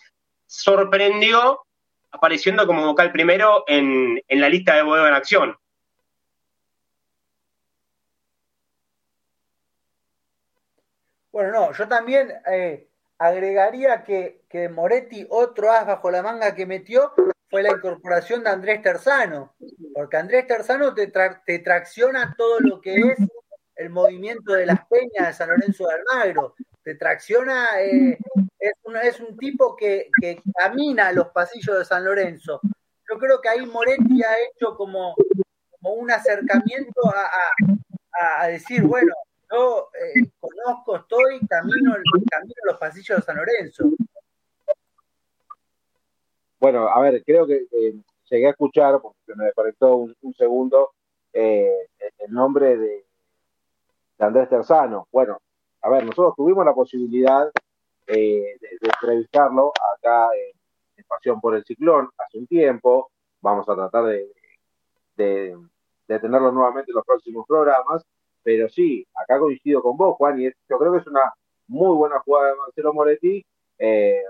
sorprendió 0.46 1.60
apareciendo 2.12 2.66
como 2.66 2.84
vocal 2.86 3.10
primero 3.10 3.64
en, 3.66 4.22
la 4.28 4.48
lista 4.48 4.76
de 4.76 4.82
Bodega 4.82 5.08
en 5.08 5.14
Acción. 5.14 5.56
Bueno, 11.32 11.50
no, 11.50 11.72
yo 11.72 11.88
también 11.88 12.30
eh, 12.46 12.88
agregaría 13.16 14.04
que, 14.04 14.42
que 14.50 14.68
Moretti, 14.68 15.26
otro 15.30 15.72
as 15.72 15.86
bajo 15.86 16.10
la 16.10 16.22
manga 16.22 16.54
que 16.54 16.66
metió, 16.66 17.14
fue 17.48 17.62
la 17.62 17.70
incorporación 17.70 18.44
de 18.44 18.50
Andrés 18.50 18.82
Terzano, 18.82 19.54
porque 19.94 20.18
Andrés 20.18 20.46
Terzano 20.46 20.94
te, 20.94 21.10
te 21.46 21.58
tracciona 21.60 22.34
todo 22.36 22.60
lo 22.60 22.80
que 22.80 22.94
es 22.96 23.18
el 23.76 23.90
movimiento 23.90 24.52
de 24.52 24.66
las 24.66 24.86
peñas 24.86 25.28
de 25.28 25.32
San 25.32 25.48
Lorenzo 25.48 25.86
de 25.86 25.94
Almagro, 25.94 26.54
te 26.82 26.94
tracciona, 26.96 27.80
eh, 27.80 28.18
es, 29.02 29.20
un, 29.20 29.36
tipo 29.36 29.76
que, 29.76 30.08
camina 30.54 31.12
los 31.12 31.28
pasillos 31.28 31.78
de 31.78 31.84
San 31.84 32.04
Lorenzo. 32.04 32.60
Yo 33.10 33.18
creo 33.18 33.40
que 33.40 33.48
ahí 33.48 33.66
Moretti 33.66 34.22
ha 34.22 34.34
hecho 34.40 34.76
como, 34.76 35.14
como 35.70 35.94
un 35.94 36.10
acercamiento 36.10 37.00
a, 38.40 38.46
decir, 38.46 38.82
bueno, 38.82 39.12
yo 39.50 39.90
eh, 39.94 40.30
conozco, 40.38 40.96
estoy, 40.96 41.40
camino, 41.46 41.94
camino 42.30 42.54
los 42.64 42.78
pasillos 42.78 43.18
de 43.18 43.22
San 43.22 43.36
Lorenzo. 43.36 43.90
Bueno, 46.60 46.88
a 46.88 47.00
ver, 47.00 47.22
creo 47.24 47.46
que 47.46 47.66
llegué 48.30 48.46
a 48.46 48.50
escuchar, 48.50 49.00
porque 49.00 49.34
me 49.34 49.46
desconectó 49.46 49.96
un, 49.96 50.34
segundo, 50.36 50.92
eh, 51.32 51.88
el 52.18 52.32
nombre 52.32 52.76
de, 52.76 53.04
Andrés 54.18 54.48
Terzano. 54.48 55.08
Bueno, 55.10 55.38
a 55.82 55.90
ver, 55.90 56.04
nosotros 56.04 56.34
tuvimos 56.36 56.64
la 56.64 56.74
posibilidad 56.74 57.50
eh, 58.06 58.56
de, 58.60 58.68
entrevistarlo 58.82 59.72
acá 59.96 60.28
en, 60.34 60.52
Pasión 61.08 61.40
por 61.40 61.54
el 61.54 61.64
Ciclón 61.64 62.08
hace 62.16 62.38
un 62.38 62.46
tiempo. 62.46 63.10
Vamos 63.40 63.68
a 63.68 63.74
tratar 63.74 64.04
de, 64.04 64.30
de, 65.16 65.58
tenerlo 66.06 66.52
nuevamente 66.52 66.90
en 66.90 66.94
los 66.94 67.04
próximos 67.04 67.44
programas. 67.46 68.04
Pero 68.42 68.68
sí, 68.68 69.06
acá 69.14 69.38
coincido 69.38 69.82
con 69.82 69.96
vos, 69.96 70.16
Juan, 70.16 70.40
y 70.40 70.44
yo 70.44 70.78
creo 70.78 70.92
que 70.92 70.98
es 70.98 71.06
una 71.06 71.32
muy 71.66 71.94
buena 71.96 72.20
jugada 72.20 72.50
de 72.50 72.56
Marcelo 72.56 72.94
Moretti. 72.94 73.44
Eh, 73.78 74.22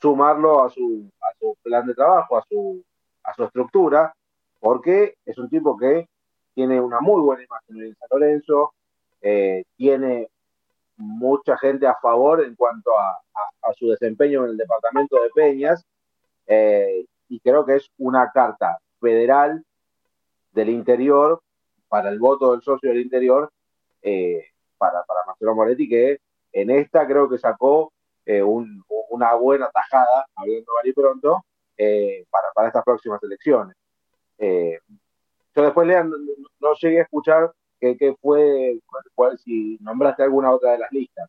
sumarlo 0.00 0.64
a 0.64 0.70
su, 0.70 1.10
a 1.20 1.32
su 1.38 1.56
plan 1.62 1.86
de 1.86 1.94
trabajo, 1.94 2.36
a 2.36 2.44
su, 2.48 2.84
a 3.22 3.34
su 3.34 3.44
estructura, 3.44 4.14
porque 4.60 5.14
es 5.24 5.38
un 5.38 5.48
tipo 5.48 5.76
que 5.76 6.08
tiene 6.58 6.80
una 6.80 6.98
muy 6.98 7.20
buena 7.20 7.44
imagen 7.44 7.82
en 7.84 7.94
San 7.94 8.08
Lorenzo, 8.10 8.74
eh, 9.20 9.62
tiene 9.76 10.28
mucha 10.96 11.56
gente 11.56 11.86
a 11.86 11.94
favor 12.02 12.42
en 12.44 12.56
cuanto 12.56 12.98
a, 12.98 13.16
su 13.76 13.86
desempeño 13.90 14.44
en 14.44 14.50
el 14.50 14.56
departamento 14.56 15.22
de 15.22 15.30
Peñas, 15.32 15.86
eh, 16.48 17.06
y 17.28 17.38
creo 17.38 17.64
que 17.64 17.76
es 17.76 17.88
una 17.98 18.32
carta 18.32 18.78
federal 19.00 19.64
del 20.50 20.70
interior 20.70 21.40
para 21.86 22.08
el 22.08 22.18
voto 22.18 22.50
del 22.50 22.62
socio 22.62 22.88
del 22.88 23.02
interior 23.02 23.52
eh, 24.02 24.46
para, 24.78 25.04
para 25.04 25.26
Marcelo 25.26 25.54
Moretti, 25.54 25.88
que 25.88 26.18
en 26.50 26.70
esta 26.70 27.06
creo 27.06 27.28
que 27.28 27.38
sacó 27.38 27.92
una 29.10 29.34
buena 29.34 29.70
tajada, 29.70 30.26
habiendo 30.34 30.72
valido 30.74 31.02
pronto, 31.02 31.44
eh, 31.76 32.26
para, 32.30 32.66
estas 32.66 32.82
próximas 32.82 33.22
elecciones. 33.22 33.76
Eh, 35.58 35.62
después, 35.62 35.86
Lean, 35.86 36.10
no, 36.60 36.74
llegué 36.80 37.00
a 37.00 37.02
escuchar 37.02 37.52
qué, 37.80 38.14
fue, 38.20 38.78
cuál, 39.14 39.38
si 39.38 39.78
nombraste 39.80 40.22
alguna 40.22 40.50
otra 40.52 40.72
de 40.72 40.78
las 40.78 40.92
listas. 40.92 41.28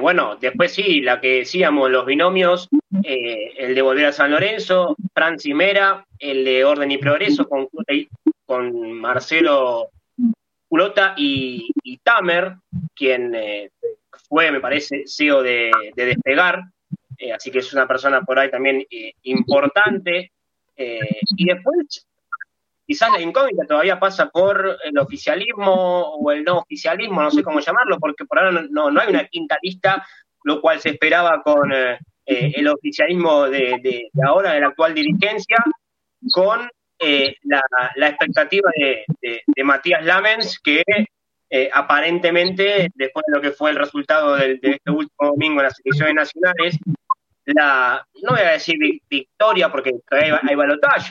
bueno, 0.00 0.36
después 0.36 0.72
sí, 0.72 1.00
la 1.00 1.20
que 1.20 1.38
decíamos, 1.38 1.90
los 1.90 2.06
binomios, 2.06 2.68
el 3.04 3.74
de 3.74 3.82
Volver 3.82 4.06
a 4.06 4.12
San 4.12 4.30
Lorenzo, 4.30 4.96
Fran 5.14 5.36
Mera, 5.54 6.06
el 6.18 6.44
de 6.44 6.64
Orden 6.64 6.90
y 6.90 6.98
Progreso 6.98 7.48
con, 7.48 7.68
con 8.44 8.92
Marcelo 8.92 9.88
Culota 10.68 11.14
y, 11.16 11.70
Tamer, 12.02 12.56
quien 12.94 13.34
fue, 14.28 14.50
me 14.50 14.60
parece, 14.60 15.04
CEO 15.06 15.42
de, 15.42 15.70
Despegar, 15.94 16.64
eh, 17.22 17.32
así 17.32 17.52
que 17.52 17.60
es 17.60 17.72
una 17.72 17.86
persona 17.86 18.22
por 18.22 18.36
ahí 18.38 18.50
también 18.50 18.84
eh, 18.90 19.12
importante. 19.22 20.31
Eh, 20.76 21.20
y 21.36 21.44
después, 21.46 22.06
quizás 22.86 23.10
la 23.12 23.20
incógnita 23.20 23.66
todavía 23.66 23.98
pasa 23.98 24.28
por 24.30 24.78
el 24.84 24.98
oficialismo 24.98 26.16
o 26.16 26.32
el 26.32 26.44
no 26.44 26.58
oficialismo, 26.58 27.22
no 27.22 27.30
sé 27.30 27.42
cómo 27.42 27.60
llamarlo, 27.60 27.98
porque 27.98 28.24
por 28.24 28.38
ahora 28.38 28.64
no, 28.70 28.90
no 28.90 29.00
hay 29.00 29.08
una 29.08 29.26
quinta 29.26 29.58
lista, 29.62 30.06
lo 30.44 30.60
cual 30.60 30.80
se 30.80 30.90
esperaba 30.90 31.42
con 31.42 31.72
el 32.24 32.68
oficialismo 32.68 33.48
de, 33.48 34.10
ahora, 34.24 34.52
de 34.52 34.60
la 34.60 34.68
actual 34.68 34.94
dirigencia, 34.94 35.56
con 36.32 36.68
la, 37.42 38.08
expectativa 38.08 38.70
de, 38.76 39.04
de 39.46 39.64
Matías 39.64 40.04
Lamens, 40.04 40.58
que 40.58 40.82
eh, 41.54 41.68
aparentemente, 41.70 42.88
después 42.94 43.24
de 43.26 43.34
lo 43.36 43.42
que 43.42 43.50
fue 43.50 43.68
el 43.68 43.76
resultado 43.76 44.36
de, 44.36 44.58
este 44.62 44.90
último 44.90 45.28
domingo 45.32 45.60
en 45.60 45.64
las 45.64 45.78
elecciones 45.84 46.14
nacionales, 46.14 46.78
la, 47.54 48.06
no 48.22 48.30
voy 48.30 48.40
a 48.40 48.52
decir 48.52 48.76
victoria 49.08 49.70
porque 49.70 49.92
hay, 50.10 50.30
hay 50.30 50.56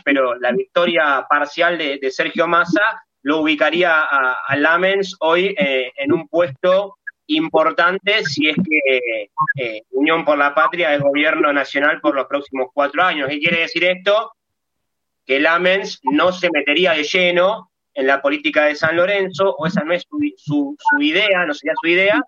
pero 0.03 0.35
la 0.35 0.51
victoria 0.51 1.25
parcial 1.29 1.77
de, 1.77 2.11
Sergio 2.11 2.47
Massa 2.47 3.03
lo 3.23 3.39
ubicaría 3.39 4.01
a, 4.01 4.55
Lamens 4.55 5.15
hoy 5.19 5.55
eh, 5.57 5.91
en 5.95 6.13
un 6.13 6.27
puesto 6.27 6.97
importante 7.27 8.23
si 8.25 8.49
es 8.49 8.55
que 8.55 9.29
eh, 9.55 9.83
Unión 9.91 10.25
por 10.25 10.37
la 10.37 10.53
Patria 10.53 10.93
es 10.93 11.01
gobierno 11.01 11.53
nacional 11.53 12.01
por 12.01 12.15
los 12.15 12.27
próximos 12.27 12.69
cuatro 12.73 13.03
años. 13.03 13.29
¿Qué 13.29 13.39
quiere 13.39 13.61
decir 13.61 13.83
esto? 13.83 14.33
Que 15.25 15.39
Lamens 15.39 15.99
no 16.03 16.31
se 16.31 16.49
metería 16.51 16.93
de 16.93 17.03
lleno 17.03 17.71
en 17.93 18.07
la 18.07 18.21
política 18.21 18.65
de 18.65 18.75
San 18.75 18.95
Lorenzo, 18.95 19.55
o 19.57 19.65
esa 19.65 19.83
no 19.83 19.93
es 19.93 20.05
su, 20.37 20.75
idea, 20.99 21.45
no 21.45 21.53
sería 21.53 21.73
su 21.81 21.87
idea, 21.87 22.21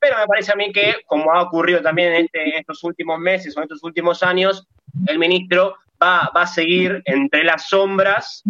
pero 0.00 0.16
me 0.18 0.26
parece 0.26 0.52
a 0.52 0.56
mí 0.56 0.72
que, 0.72 0.96
como 1.06 1.32
ha 1.32 1.42
ocurrido 1.42 1.82
también 1.82 2.14
en, 2.14 2.24
este, 2.24 2.58
estos 2.58 2.82
últimos 2.84 3.18
meses 3.18 3.54
o 3.56 3.60
en 3.60 3.64
estos 3.64 3.84
últimos 3.84 4.22
años, 4.22 4.66
el 5.06 5.18
ministro 5.18 5.76
va, 6.02 6.30
a 6.32 6.46
seguir 6.46 7.02
entre 7.04 7.44
las 7.44 7.68
sombras 7.68 8.42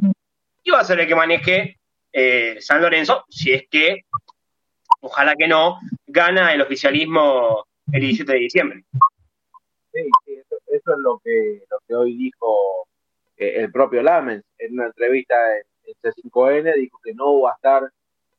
y 0.63 0.71
va 0.71 0.81
a 0.81 0.85
ser 0.85 1.01
el 1.01 1.09
que 1.09 1.15
maneje 1.15 1.79
eh, 2.13 2.57
San 2.61 2.81
Lorenzo, 2.81 3.25
si 3.29 3.53
es 3.53 3.65
que, 3.69 4.05
ojalá 5.01 5.35
que 5.35 5.49
no, 5.49 5.81
gana 6.07 6.55
el 6.55 6.61
oficialismo 6.61 7.67
el 7.93 8.01
17 8.01 8.33
de 8.33 8.39
diciembre. 8.39 8.85
Sí, 9.93 10.01
eso, 10.37 10.57
es 10.69 10.83
lo 10.99 11.21
que, 11.25 11.65
lo 11.69 11.79
que 11.87 11.95
hoy 11.95 12.17
dijo 12.17 12.87
eh, 13.37 13.55
el 13.57 13.73
propio 13.73 14.03
Lamens 14.03 14.45
en 14.59 14.75
una 14.75 14.87
entrevista 14.87 15.35
en 15.57 15.95
C5N 16.01 16.75
dijo 16.77 17.01
que 17.03 17.13
no 17.15 17.41
va 17.41 17.51
a 17.51 17.55
estar 17.55 17.93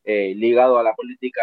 eh, 0.06 0.34
ligado 0.36 0.80
a 0.80 0.84
la 0.84 0.94
política 0.94 1.42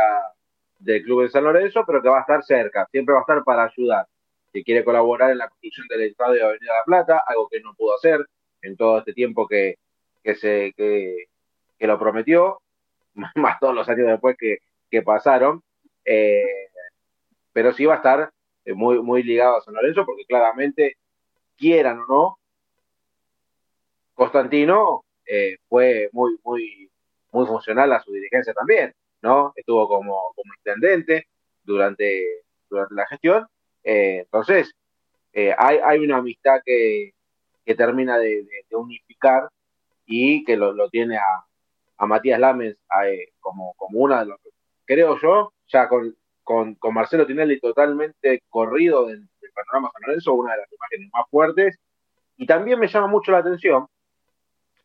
del 0.79 1.03
club 1.03 1.22
de 1.22 1.31
San 1.31 1.45
Lorenzo, 1.45 1.85
pero 1.87 2.03
que 2.03 2.09
va 2.09 2.18
a 2.18 2.20
estar 2.22 2.43
cerca, 2.43 2.87
siempre 2.91 3.12
va 3.12 3.20
a 3.20 3.22
estar 3.22 3.43
para 3.45 3.64
ayudar, 3.64 4.07
que 4.53 4.62
quiere 4.62 4.85
colaborar 4.85 5.31
en 5.31 5.39
la 5.39 5.49
construcción 5.49 5.87
del 5.89 6.03
estadio 6.03 6.35
de 6.35 6.45
Avenida 6.45 6.72
La 6.74 6.85
Plata, 6.85 7.22
algo 7.26 7.49
que 7.49 7.61
no 7.61 7.74
pudo 7.74 7.95
hacer 7.95 8.26
en 8.62 8.76
todo 8.76 8.99
este 8.99 9.12
tiempo 9.12 9.47
que, 9.47 9.76
que 10.22 10.35
se 10.35 10.72
que, 10.76 11.26
lo 11.87 11.99
prometió, 11.99 12.61
más 13.35 13.59
todos 13.61 13.74
los 13.74 13.89
años 13.89 14.07
después 14.07 14.37
que, 14.39 14.59
pasaron, 15.03 15.62
eh, 16.05 16.70
pero 17.53 17.72
sí 17.72 17.85
va 17.85 17.95
a 17.95 17.97
estar 17.99 18.33
eh, 18.64 18.72
muy, 18.74 19.03
muy 19.03 19.22
ligado 19.22 19.57
a 19.57 19.61
San 19.61 19.74
Lorenzo, 19.74 20.07
porque 20.07 20.24
claramente, 20.24 20.97
quieran 21.57 22.01
o 22.01 22.07
no, 22.07 22.39
Constantino 24.14 25.05
eh, 25.26 25.59
fue 25.68 26.09
muy, 26.12 26.39
muy, 26.43 26.91
muy 27.33 27.47
funcional 27.47 27.93
a 27.93 28.01
su 28.01 28.12
dirigencia 28.12 28.53
también, 28.55 28.95
¿no? 29.23 29.53
Estuvo 29.57 29.89
como, 29.89 30.33
como 30.35 30.55
intendente 30.59 31.29
durante, 31.62 32.45
durante 32.69 32.95
la 32.95 33.07
gestión. 33.07 33.47
Eh, 33.85 34.21
entonces, 34.21 34.75
eh, 35.33 35.55
hay, 35.57 35.79
hay 35.85 36.01
una 36.01 36.19
amistad 36.19 36.61
que, 36.64 37.12
que 37.64 37.75
termina 37.75 38.19
de, 38.19 38.47
unificar 38.73 39.49
y 40.07 40.45
que 40.45 40.57
lo, 40.57 40.73
lo 40.73 40.89
tiene 40.91 41.16
a, 41.19 41.45
a 41.99 42.07
Matías 42.07 42.41
Lames 42.41 42.77
como, 43.41 43.75
como 43.75 44.01
una 44.01 44.21
de 44.21 44.27
los, 44.27 44.41
creo 44.85 45.19
yo, 45.21 45.53
ya 45.69 45.89
con, 45.89 46.16
con, 46.43 46.95
Marcelo 46.95 47.27
Tinelli 47.27 47.61
totalmente 47.61 48.43
corrido 48.49 49.07
del, 49.07 49.21
del 49.41 49.51
panorama 49.53 49.91
San 49.93 50.03
Lorenzo, 50.07 50.35
una 50.35 50.53
de 50.53 50.59
las 50.59 50.73
imágenes 50.73 51.11
más 51.12 51.25
fuertes. 51.31 51.79
Y 52.37 52.47
también 52.47 52.79
me 52.79 52.89
llama 52.89 53.09
mucho 53.09 53.33
la 53.33 53.39
atención 53.39 53.87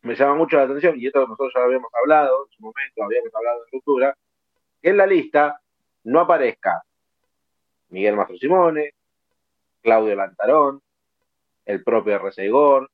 me 0.04 0.14
llama 0.14 0.34
mucho 0.34 0.56
la 0.56 0.64
atención, 0.64 0.94
y 0.98 1.06
esto 1.06 1.20
nosotros 1.20 1.50
ya 1.54 1.60
lo 1.60 1.66
habíamos 1.66 1.90
hablado 1.94 2.44
en 2.44 2.52
su 2.52 2.62
momento, 2.62 3.02
habíamos 3.02 3.34
hablado 3.34 3.60
de 3.60 3.70
que 3.70 4.14
en 4.84 4.98
la 4.98 5.06
lista 5.06 5.58
no 6.04 6.20
aparezca 6.20 6.82
Miguel 7.88 8.16
Mastro 8.16 8.36
Simone, 8.36 8.90
Claudio 9.80 10.14
Lantarón, 10.14 10.82
el 11.64 11.82
propio 11.82 12.16
R. 12.16 12.88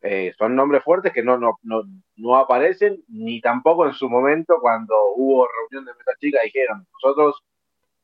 eh, 0.00 0.32
son 0.38 0.56
nombres 0.56 0.82
fuertes 0.82 1.12
que 1.12 1.22
no, 1.22 1.36
no, 1.36 1.58
no, 1.62 1.82
no, 2.16 2.36
aparecen, 2.36 3.02
ni 3.08 3.40
tampoco 3.40 3.86
en 3.86 3.92
su 3.92 4.08
momento 4.08 4.58
cuando 4.60 4.94
hubo 5.16 5.46
reunión 5.46 5.84
de 5.84 5.98
mesa 5.98 6.12
chica 6.18 6.40
dijeron, 6.42 6.86
nosotros 6.94 7.42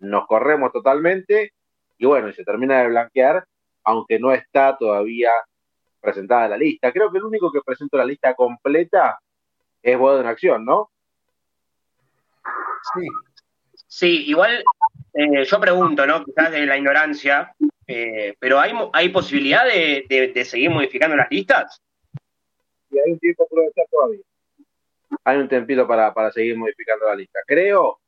nos 0.00 0.26
corremos 0.26 0.72
totalmente 0.72 1.52
y 1.96 2.06
bueno, 2.06 2.28
y 2.28 2.34
se 2.34 2.44
termina 2.44 2.82
de 2.82 2.88
blanquear, 2.88 3.46
aunque 3.84 4.18
no 4.18 4.32
está 4.32 4.76
todavía 4.76 5.30
presentada 6.00 6.48
la 6.48 6.56
lista. 6.56 6.92
Creo 6.92 7.10
que 7.10 7.18
el 7.18 7.24
único 7.24 7.50
que 7.50 7.60
presentó 7.64 7.96
la 7.96 8.04
lista 8.04 8.34
completa 8.34 9.18
es 9.82 9.98
Boda 9.98 10.20
en 10.20 10.26
Acción, 10.26 10.64
¿no? 10.64 10.90
Sí. 12.94 13.06
Sí, 13.86 14.24
igual 14.28 14.62
eh, 15.14 15.44
yo 15.44 15.60
pregunto, 15.60 16.06
¿no? 16.06 16.24
Quizás 16.24 16.52
de 16.52 16.66
la 16.66 16.76
ignorancia, 16.76 17.54
eh, 17.86 18.34
pero 18.38 18.60
¿hay, 18.60 18.72
¿hay 18.92 19.08
posibilidad 19.08 19.64
de, 19.64 20.32
de 20.32 20.44
seguir 20.44 20.70
modificando 20.70 21.16
las 21.16 21.30
listas? 21.30 21.82
y 22.90 22.98
hay 22.98 23.12
un 23.12 23.18
tiempo 23.18 23.44
aprovechar 23.44 23.86
todavía. 23.90 24.22
Hay 25.24 25.38
un 25.38 25.48
tempito 25.48 25.86
para, 25.86 26.12
para 26.12 26.30
seguir 26.32 26.56
modificando 26.56 27.06
la 27.06 27.14
lista. 27.14 27.40
Creo, 27.46 28.00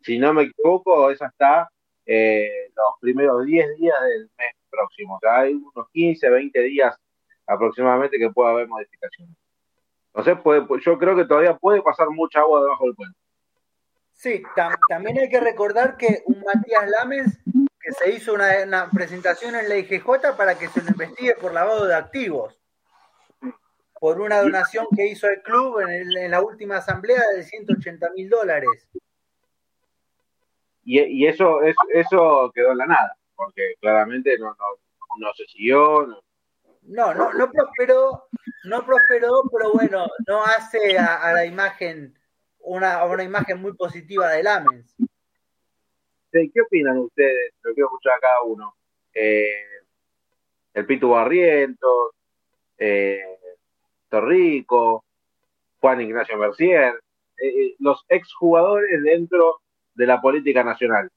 si 0.00 0.18
no 0.18 0.32
me 0.32 0.44
equivoco, 0.44 1.10
esa 1.10 1.26
está 1.26 1.68
eh, 2.06 2.70
los 2.76 2.94
primeros 3.00 3.44
10 3.44 3.76
días 3.76 3.96
del 4.02 4.30
mes 4.38 4.54
próximo. 4.70 5.16
O 5.16 5.20
sea, 5.20 5.40
hay 5.40 5.54
unos 5.54 5.88
15, 5.92 6.28
20 6.28 6.60
días 6.60 6.96
aproximadamente 7.46 8.18
que 8.18 8.30
pueda 8.30 8.50
haber 8.50 8.68
modificaciones. 8.68 9.36
Entonces, 10.08 10.42
puede, 10.42 10.64
yo 10.84 10.98
creo 10.98 11.16
que 11.16 11.24
todavía 11.24 11.56
puede 11.56 11.82
pasar 11.82 12.08
mucha 12.10 12.40
agua 12.40 12.62
debajo 12.62 12.84
del 12.84 12.94
puente. 12.94 13.18
Sí, 14.14 14.42
también 14.88 15.18
hay 15.18 15.28
que 15.28 15.40
recordar 15.40 15.96
que 15.96 16.22
un 16.26 16.40
Matías 16.40 16.88
Lames 16.88 17.38
que 17.80 17.92
se 17.92 18.10
hizo 18.10 18.32
una, 18.32 18.62
una, 18.64 18.90
presentación 18.90 19.54
en 19.54 19.68
la 19.68 19.76
IGJ 19.76 20.34
para 20.36 20.58
que 20.58 20.68
se 20.68 20.82
lo 20.82 20.88
investigue 20.88 21.34
por 21.34 21.52
lavado 21.52 21.86
de 21.86 21.94
activos 21.94 22.58
por 24.04 24.20
una 24.20 24.42
donación 24.42 24.86
que 24.94 25.06
hizo 25.06 25.26
el 25.28 25.40
club 25.40 25.80
en, 25.80 26.30
la 26.30 26.42
última 26.42 26.76
asamblea 26.76 27.22
de 27.34 27.42
180 27.42 28.10
mil 28.10 28.28
dólares. 28.28 28.86
Y, 30.84 31.26
eso, 31.26 31.62
eso 31.62 32.52
quedó 32.54 32.72
en 32.72 32.76
la 32.76 32.86
nada, 32.86 33.16
porque 33.34 33.76
claramente 33.80 34.36
no, 34.38 34.54
se 35.34 35.46
siguió. 35.46 36.06
No. 36.82 37.14
no, 37.14 37.32
no, 37.32 37.50
prosperó, 37.50 38.28
no 38.64 38.84
prosperó, 38.84 39.42
pero 39.50 39.72
bueno, 39.72 40.06
no 40.28 40.44
hace 40.44 40.98
a, 40.98 41.32
la 41.32 41.46
imagen 41.46 42.14
una, 42.64 43.04
una 43.04 43.22
imagen 43.22 43.60
muy 43.60 43.72
positiva 43.74 44.30
del 44.30 44.46
Amens. 44.46 44.94
¿Qué 46.30 46.60
opinan 46.60 46.98
ustedes? 46.98 47.54
Lo 47.62 47.72
quiero 47.74 47.86
escuchar 47.86 48.14
a 48.14 48.20
cada 48.20 48.42
uno. 48.42 48.74
Eh, 49.14 49.64
el 50.74 50.86
Pitu 50.86 51.10
Barrientos, 51.10 52.10
eh, 52.76 53.38
Rico, 54.10 55.04
Juan 55.80 56.00
Ignacio 56.00 56.36
Mercier, 56.36 57.00
eh, 57.36 57.46
eh, 57.46 57.76
los 57.78 58.04
exjugadores 58.08 59.02
dentro 59.02 59.60
de 59.94 60.06
la 60.06 60.20
política 60.20 60.64
nacional. 60.64 61.10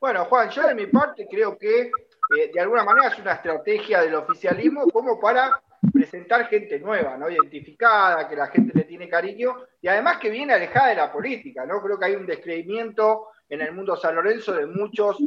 Bueno, 0.00 0.24
Juan, 0.24 0.50
yo 0.50 0.66
de 0.66 0.74
mi 0.74 0.86
parte 0.86 1.26
creo 1.30 1.56
que 1.56 1.82
eh, 1.82 2.50
de 2.52 2.60
alguna 2.60 2.84
manera 2.84 3.08
es 3.08 3.18
una 3.18 3.34
estrategia 3.34 4.00
del 4.00 4.14
oficialismo 4.16 4.88
como 4.90 5.20
para 5.20 5.62
presentar 5.90 6.46
gente 6.46 6.78
nueva, 6.78 7.16
¿no? 7.16 7.28
Identificada, 7.28 8.28
que 8.28 8.36
la 8.36 8.46
gente 8.48 8.72
le 8.74 8.84
tiene 8.84 9.08
cariño 9.08 9.56
y 9.80 9.88
además 9.88 10.18
que 10.18 10.30
viene 10.30 10.52
alejada 10.52 10.88
de 10.88 10.94
la 10.96 11.12
política, 11.12 11.66
¿no? 11.66 11.82
Creo 11.82 11.98
que 11.98 12.04
hay 12.04 12.14
un 12.14 12.26
descreimiento 12.26 13.28
en 13.48 13.62
el 13.62 13.72
mundo 13.72 13.96
San 13.96 14.14
Lorenzo 14.14 14.52
de 14.52 14.66
muchos 14.66 15.18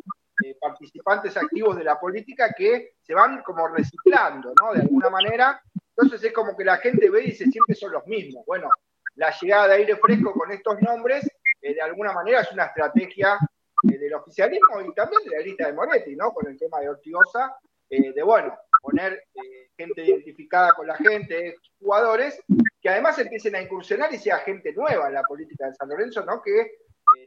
eh, 0.44 0.56
participantes 0.60 1.36
activos 1.36 1.76
de 1.76 1.84
la 1.84 2.00
política 2.00 2.54
que 2.56 2.94
se 3.02 3.14
van 3.14 3.42
como 3.44 3.68
reciclando, 3.68 4.54
¿no? 4.62 4.74
De 4.74 4.82
alguna 4.82 5.10
manera. 5.10 5.62
Entonces 5.90 6.24
es 6.24 6.34
como 6.34 6.56
que 6.56 6.64
la 6.64 6.78
gente 6.78 7.10
ve 7.10 7.24
y 7.24 7.28
dice 7.28 7.46
siempre 7.46 7.76
son 7.76 7.92
los 7.92 8.06
mismos. 8.08 8.46
Bueno, 8.46 8.70
la 9.16 9.32
llegada 9.38 9.68
de 9.68 9.74
aire 9.76 9.96
fresco 9.98 10.34
con 10.34 10.52
estos 10.52 10.82
nombres, 10.82 11.26
eh, 11.62 11.74
de 11.74 11.82
alguna 11.82 12.14
manera 12.14 12.42
es 12.42 12.52
una 12.52 12.66
estrategia 12.66 13.38
eh, 13.92 13.98
del 13.98 14.14
oficialismo 14.14 14.82
y 14.82 14.94
también 14.94 15.22
de 15.26 15.38
la 15.38 15.44
lista 15.44 15.68
de 15.68 15.74
Moretti, 15.74 16.16
¿no? 16.16 16.32
Con 16.34 16.48
el 16.48 16.58
tema 16.58 16.80
de 16.80 16.90
Ortigosa, 16.90 17.58
de 17.90 18.24
bueno, 18.24 18.58
poner 18.82 19.25
con 20.76 20.88
la 20.88 20.96
gente, 20.96 21.58
jugadores, 21.80 22.42
que 22.82 22.90
además 22.90 23.18
empiecen 23.20 23.56
a 23.56 23.62
incursionar 23.62 24.14
y 24.14 24.18
sea 24.18 24.40
gente 24.40 24.74
nueva 24.74 25.08
en 25.08 25.14
la 25.14 25.24
política 25.24 25.68
de 25.68 25.76
San 25.76 25.90
Lorenzo, 25.90 26.24
¿no? 26.26 26.42
Que 26.42 26.80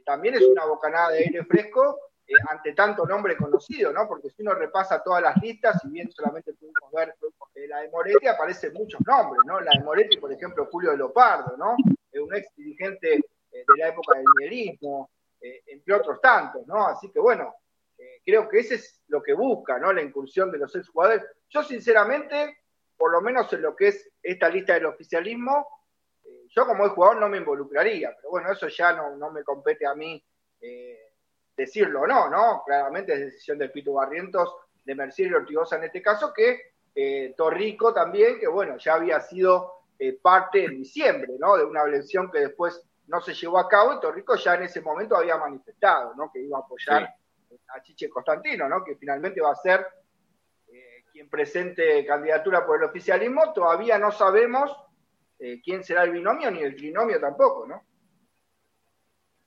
también 0.05 0.35
es 0.35 0.41
una 0.41 0.65
bocanada 0.65 1.11
de 1.11 1.19
aire 1.19 1.43
fresco 1.45 1.99
eh, 2.29 2.33
ante 2.47 2.73
tanto 2.73 3.07
nombre 3.07 3.35
conocido, 3.35 3.91
¿no? 3.91 4.07
Porque 4.07 4.29
si 4.29 4.43
uno 4.43 4.53
repasa 4.53 5.01
todas 5.01 5.23
las 5.23 5.35
listas, 5.41 5.81
si 5.81 5.89
bien 5.89 6.11
solamente 6.11 6.53
pudimos 6.53 6.91
ver 6.93 7.15
eh, 7.55 7.67
la 7.67 7.79
de 7.79 7.89
Moretti, 7.89 8.27
aparecen 8.27 8.71
muchos 8.73 9.01
nombres, 9.01 9.41
¿no? 9.45 9.59
La 9.59 9.71
de 9.71 9.83
Moretti, 9.83 10.17
por 10.17 10.31
ejemplo, 10.31 10.67
Julio 10.71 10.95
Lopardo, 10.95 11.57
¿no? 11.57 11.75
Un 12.21 12.35
ex 12.35 12.55
dirigente 12.55 13.15
eh, 13.15 13.21
de 13.51 13.77
la 13.77 13.87
época 13.87 14.17
del 14.17 14.25
minerismo, 14.37 15.09
entre 15.41 15.93
otros 15.93 16.21
tantos, 16.21 16.67
¿no? 16.67 16.85
Así 16.85 17.09
que 17.11 17.19
bueno, 17.19 17.55
creo 18.25 18.47
que 18.47 18.59
ese 18.59 18.75
es 18.75 19.01
lo 19.07 19.23
que 19.23 19.33
busca, 19.33 19.79
¿no? 19.79 19.91
La 19.91 20.01
incursión 20.01 20.51
de 20.51 20.59
los 20.59 20.75
exjugadores. 20.75 21.25
Yo, 21.49 21.63
sinceramente, 21.63 22.57
por 22.99 23.11
lo 23.11 23.21
menos 23.21 23.51
en 23.53 23.63
lo 23.63 23.75
que 23.75 23.87
es 23.87 24.11
esta 24.21 24.49
lista 24.49 24.73
del 24.73 24.85
oficialismo, 24.85 25.65
yo 26.49 26.65
como 26.67 26.87
jugador 26.89 27.17
no 27.17 27.29
me 27.29 27.37
involucraría, 27.37 28.13
pero 28.15 28.29
bueno, 28.29 28.51
eso 28.51 28.67
ya 28.67 28.93
no, 28.93 29.15
no 29.15 29.31
me 29.31 29.43
compete 29.43 29.87
a 29.87 29.95
mí 29.95 30.23
decirlo 31.59 32.01
o 32.01 32.07
no, 32.07 32.29
¿no? 32.29 32.63
Claramente 32.65 33.13
es 33.13 33.19
decisión 33.19 33.57
del 33.57 33.71
Pito 33.71 33.93
Barrientos, 33.93 34.55
de 34.83 34.95
Mercier 34.95 35.29
y 35.29 35.33
Ortigosa 35.33 35.75
en 35.75 35.83
este 35.83 36.01
caso, 36.01 36.33
que 36.33 36.73
eh, 36.95 37.33
Torrico 37.37 37.93
también, 37.93 38.39
que 38.39 38.47
bueno, 38.47 38.77
ya 38.77 38.95
había 38.95 39.19
sido 39.19 39.83
eh, 39.99 40.17
parte 40.21 40.65
en 40.65 40.77
diciembre, 40.77 41.33
¿no? 41.37 41.57
De 41.57 41.63
una 41.63 41.83
elección 41.83 42.31
que 42.31 42.39
después 42.39 42.81
no 43.07 43.21
se 43.21 43.33
llevó 43.33 43.59
a 43.59 43.67
cabo 43.67 43.93
y 43.93 43.99
Torrico 43.99 44.35
ya 44.35 44.55
en 44.55 44.63
ese 44.63 44.81
momento 44.81 45.15
había 45.15 45.37
manifestado, 45.37 46.15
¿no? 46.15 46.31
Que 46.31 46.41
iba 46.41 46.57
a 46.57 46.61
apoyar 46.61 47.03
a 47.03 47.83
Chiche 47.83 48.09
Constantino, 48.09 48.67
¿no? 48.69 48.83
Que 48.83 48.95
finalmente 48.95 49.41
va 49.41 49.51
a 49.51 49.55
ser 49.55 49.79
eh, 49.81 49.85
quien 51.11 51.29
presente 51.29 52.05
candidatura 52.05 52.65
por 52.65 52.77
el 52.77 52.89
oficialismo. 52.89 53.53
Todavía 53.53 53.97
no 53.97 54.11
sabemos 54.11 54.75
quién 55.63 55.83
será 55.83 56.03
el 56.03 56.11
binomio 56.11 56.51
ni 56.51 56.59
el 56.61 56.75
trinomio 56.75 57.19
tampoco, 57.19 57.65
¿no? 57.65 57.83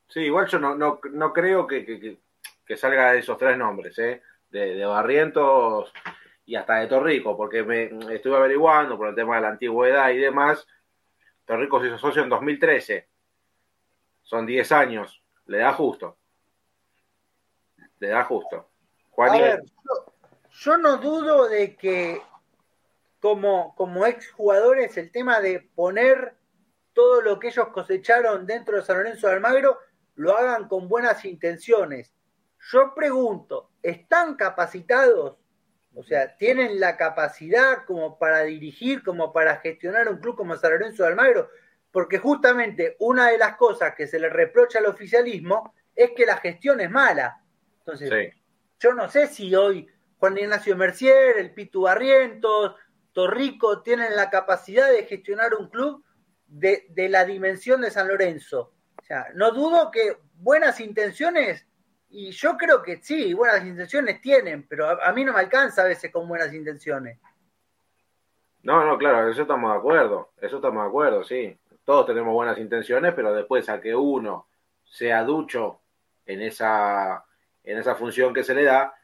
Sí, 0.08 0.20
igual 0.20 0.46
yo 0.46 0.58
no, 0.58 0.74
no, 0.74 1.00
no 1.10 1.32
creo 1.32 1.66
que, 1.66 1.86
que, 1.86 2.18
que, 2.66 2.76
salga 2.76 3.12
de 3.12 3.20
esos 3.20 3.38
tres 3.38 3.56
nombres, 3.56 3.98
¿eh? 3.98 4.22
de, 4.50 4.74
de, 4.74 4.84
Barrientos 4.84 5.90
y 6.44 6.54
hasta 6.54 6.80
de 6.80 6.86
Torrico, 6.86 7.34
porque 7.34 7.62
me 7.62 7.84
estuve 8.14 8.36
averiguando 8.36 8.98
por 8.98 9.08
el 9.08 9.14
tema 9.14 9.36
de 9.36 9.42
la 9.42 9.48
antigüedad 9.48 10.10
y 10.10 10.18
demás. 10.18 10.66
Torrico 11.46 11.80
se 11.80 11.86
hizo 11.86 11.96
socio 11.96 12.22
en 12.22 12.28
2013. 12.28 13.08
Son 14.22 14.44
10 14.44 14.72
años. 14.72 15.22
Le 15.46 15.58
da 15.58 15.72
justo. 15.72 16.18
Le 17.98 18.08
da 18.08 18.24
justo. 18.24 18.68
Juan 19.10 19.38
yo, 19.38 20.01
no 20.78 20.98
dudo 20.98 21.48
de 21.48 21.76
que 21.76 22.22
como, 23.20 23.74
como 23.76 24.06
exjugadores 24.06 24.96
el 24.96 25.10
tema 25.10 25.40
de 25.40 25.60
poner 25.74 26.34
todo 26.92 27.20
lo 27.22 27.38
que 27.38 27.48
ellos 27.48 27.68
cosecharon 27.68 28.46
dentro 28.46 28.76
de 28.76 28.82
San 28.82 28.98
Lorenzo 28.98 29.28
de 29.28 29.34
Almagro 29.34 29.78
lo 30.14 30.36
hagan 30.36 30.68
con 30.68 30.88
buenas 30.88 31.24
intenciones. 31.24 32.12
Yo 32.70 32.94
pregunto, 32.94 33.70
¿están 33.82 34.34
capacitados? 34.34 35.36
O 35.94 36.02
sea, 36.02 36.36
¿tienen 36.36 36.80
la 36.80 36.96
capacidad 36.96 37.84
como 37.86 38.18
para 38.18 38.42
dirigir, 38.42 39.02
como 39.02 39.32
para 39.32 39.56
gestionar 39.56 40.08
un 40.08 40.18
club 40.18 40.36
como 40.36 40.56
San 40.56 40.72
Lorenzo 40.72 41.02
de 41.02 41.10
Almagro? 41.10 41.50
Porque 41.90 42.18
justamente 42.18 42.96
una 43.00 43.30
de 43.30 43.38
las 43.38 43.56
cosas 43.56 43.94
que 43.94 44.06
se 44.06 44.18
le 44.18 44.28
reprocha 44.28 44.78
al 44.78 44.86
oficialismo 44.86 45.74
es 45.94 46.12
que 46.12 46.24
la 46.24 46.36
gestión 46.38 46.80
es 46.80 46.90
mala. 46.90 47.42
Entonces, 47.78 48.34
yo 48.78 48.94
no 48.94 49.08
sé 49.08 49.26
si 49.26 49.54
hoy 49.54 49.88
Juan 50.22 50.38
Ignacio 50.38 50.76
Mercier, 50.76 51.38
el 51.38 51.52
Pitu 51.52 51.82
Barrientos, 51.82 52.76
Torrico 53.12 53.82
tienen 53.82 54.14
la 54.14 54.30
capacidad 54.30 54.88
de 54.88 55.04
gestionar 55.04 55.54
un 55.54 55.68
club 55.68 56.04
de, 56.46 56.86
de 56.90 57.08
la 57.08 57.24
dimensión 57.24 57.80
de 57.80 57.90
San 57.90 58.06
Lorenzo 58.06 58.72
no 59.34 59.52
dudo 59.52 59.90
que 59.90 60.16
buenas 60.34 60.80
intenciones, 60.80 61.66
y 62.08 62.30
yo 62.30 62.56
creo 62.56 62.82
que 62.82 62.98
sí, 63.02 63.32
buenas 63.34 63.64
intenciones 63.64 64.20
tienen, 64.20 64.66
pero 64.68 64.88
a, 65.02 65.12
mí 65.12 65.24
no 65.24 65.32
me 65.32 65.40
alcanza 65.40 65.82
a 65.82 65.86
veces 65.86 66.12
con 66.12 66.28
buenas 66.28 66.52
intenciones. 66.52 67.18
No, 68.62 68.84
no, 68.84 68.98
claro, 68.98 69.28
eso 69.28 69.42
estamos 69.42 69.72
de 69.72 69.78
acuerdo, 69.78 70.32
eso 70.40 70.56
estamos 70.56 70.82
de 70.82 70.88
acuerdo, 70.88 71.24
sí. 71.24 71.58
Todos 71.84 72.06
tenemos 72.06 72.32
buenas 72.32 72.58
intenciones, 72.58 73.12
pero 73.14 73.34
después 73.34 73.68
a 73.68 73.80
que 73.80 73.94
uno 73.94 74.46
sea 74.84 75.24
ducho 75.24 75.80
en 76.26 76.42
esa, 76.42 77.24
en 77.64 77.78
esa 77.78 77.96
función 77.96 78.32
que 78.32 78.44
se 78.44 78.54
le 78.54 78.64
da 78.64 78.94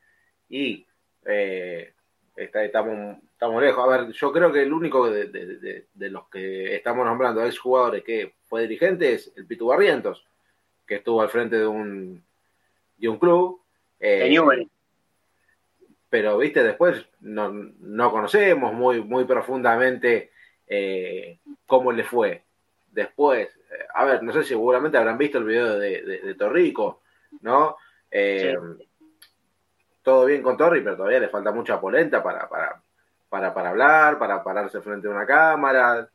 y 0.49 0.87
eh, 1.29 1.93
estamos, 2.37 3.19
estamos 3.33 3.63
lejos. 3.63 3.85
A 3.85 3.99
ver, 3.99 4.13
yo 4.13 4.33
creo 4.33 4.53
que 4.53 4.63
el 4.63 4.73
único 4.73 5.11
de, 5.11 5.87
los 5.95 6.29
que 6.29 6.75
estamos 6.75 7.05
nombrando 7.05 7.45
ex 7.45 7.59
jugadores 7.59 8.03
que 8.03 8.35
fue 8.47 8.63
dirigente 8.63 9.15
es 9.15 9.33
el 9.37 9.47
Pitu 9.47 9.67
Barrientos, 9.67 10.27
que 10.87 10.97
estuvo 10.97 11.21
al 11.21 11.29
frente 11.29 11.57
de 11.57 11.67
un, 11.67 12.23
de 12.97 13.09
un 13.09 13.19
club. 13.19 13.61
Eh, 14.01 14.37
pero 16.11 16.39
viste, 16.39 16.63
después 16.63 17.05
no, 17.21 17.51
no 17.51 18.11
conocemos 18.11 18.73
muy, 18.73 19.03
muy 19.03 19.25
profundamente 19.25 20.31
eh, 20.67 21.39
cómo 21.67 21.93
le 21.93 22.05
fue. 22.05 22.43
Después, 22.93 23.49
eh, 23.49 23.87
a 23.95 24.05
ver, 24.05 24.23
no 24.23 24.33
sé 24.33 24.43
si 24.43 24.51
seguramente 24.51 24.97
habrán 24.97 25.19
visto 25.19 25.39
el 25.39 25.45
video 25.45 25.79
de, 25.79 26.03
de, 26.03 26.35
Torrico, 26.35 27.03
¿no? 27.43 27.77
Eh, 28.11 28.57
todo 30.09 30.25
bien 30.25 30.41
con 30.41 30.57
Torri, 30.57 30.81
pero 30.81 30.97
todavía 30.97 31.21
le 31.21 31.29
falta 31.29 31.53
mucha 31.53 31.79
polenta 31.79 32.23
para, 32.23 32.49
para, 32.49 33.53
para, 33.53 33.69
hablar, 33.69 34.19
para 34.19 34.43
pararse 34.43 34.81
frente 34.81 35.07
a 35.07 35.11
una 35.11 35.27
cámara. 35.27 36.09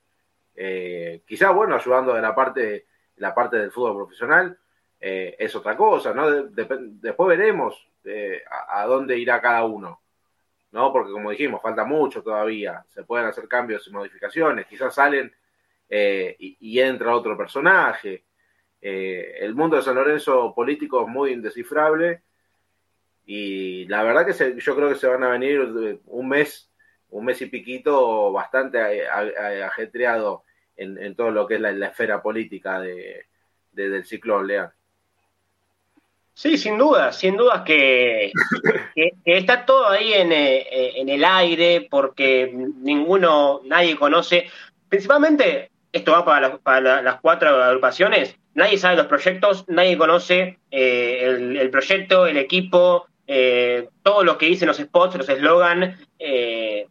Eh, 0.55 1.21
quizá, 1.27 1.51
bueno, 1.51 1.75
ayudando 1.75 2.15
de 2.15 2.21
la 2.23 2.33
parte, 2.33 2.87
la 3.17 3.35
parte 3.35 3.57
del 3.57 3.69
fútbol 3.69 3.97
profesional, 3.97 4.57
eh, 4.99 5.35
es 5.37 5.55
otra 5.55 5.77
cosa, 5.77 6.11
¿no? 6.11 6.27
después 6.31 7.27
veremos 7.27 7.87
eh, 8.03 8.41
a, 8.67 8.83
dónde 8.87 9.15
irá 9.15 9.39
cada 9.39 9.63
uno, 9.63 10.01
¿no? 10.71 10.91
Porque 10.91 11.11
como 11.11 11.29
dijimos, 11.29 11.61
falta 11.61 11.85
mucho 11.85 12.23
todavía, 12.23 12.83
se 12.89 13.03
pueden 13.03 13.27
hacer 13.27 13.47
cambios 13.47 13.87
y 13.87 13.91
modificaciones, 13.91 14.65
quizás 14.65 14.95
salen 14.95 15.31
y, 15.87 16.79
entra 16.79 17.15
otro 17.15 17.37
personaje. 17.37 18.23
el 18.81 19.53
mundo 19.53 19.75
de 19.75 19.83
San 19.83 19.93
Lorenzo 19.93 20.51
político 20.55 21.03
es 21.03 21.07
muy 21.07 21.31
indescifrable 21.31 22.23
y 23.25 23.85
la 23.85 24.03
verdad 24.03 24.25
que 24.25 24.59
yo 24.59 24.75
creo 24.75 24.89
que 24.89 24.95
se 24.95 25.07
van 25.07 25.23
a 25.23 25.29
venir 25.29 25.59
un 26.05 26.27
mes 26.27 26.69
un 27.13 27.25
mes 27.25 27.41
y 27.41 27.45
piquito 27.45 28.31
bastante 28.31 29.07
ajetreado 29.07 30.43
en, 30.75 31.15
todo 31.15 31.29
lo 31.29 31.47
que 31.47 31.55
es 31.55 31.61
la, 31.61 31.87
esfera 31.87 32.21
política 32.21 32.79
de, 32.79 33.27
del 33.71 34.03
ciclón, 34.05 34.47
León. 34.47 34.69
Sí, 36.33 36.57
sin 36.57 36.79
duda, 36.79 37.11
sin 37.11 37.37
duda 37.37 37.63
que, 37.65 38.31
está 39.23 39.65
todo 39.65 39.89
ahí 39.89 40.13
en, 40.13 40.31
eh, 40.31 40.99
en, 40.99 41.09
el 41.09 41.23
aire 41.23 41.87
porque 41.89 42.51
ninguno, 42.51 43.61
nadie 43.65 43.95
conoce, 43.95 44.49
principalmente 44.89 45.69
esto 45.91 46.13
va 46.13 46.25
para, 46.25 46.57
para 46.57 47.03
las 47.03 47.21
cuatro 47.21 47.63
agrupaciones, 47.63 48.35
nadie 48.55 48.79
sabe 48.79 48.97
los 48.97 49.05
proyectos, 49.05 49.65
nadie 49.67 49.95
conoce 49.95 50.57
eh, 50.71 51.59
el, 51.59 51.69
proyecto, 51.69 52.25
el 52.25 52.37
equipo, 52.37 53.07
eh, 53.35 53.89
todo 54.03 54.23
lo 54.23 54.37
que 54.37 54.45
dicen 54.45 54.67
los 54.67 54.77
spots, 54.77 55.15
los 55.15 55.27
eslogan, 55.27 55.97
eh, 56.19 56.85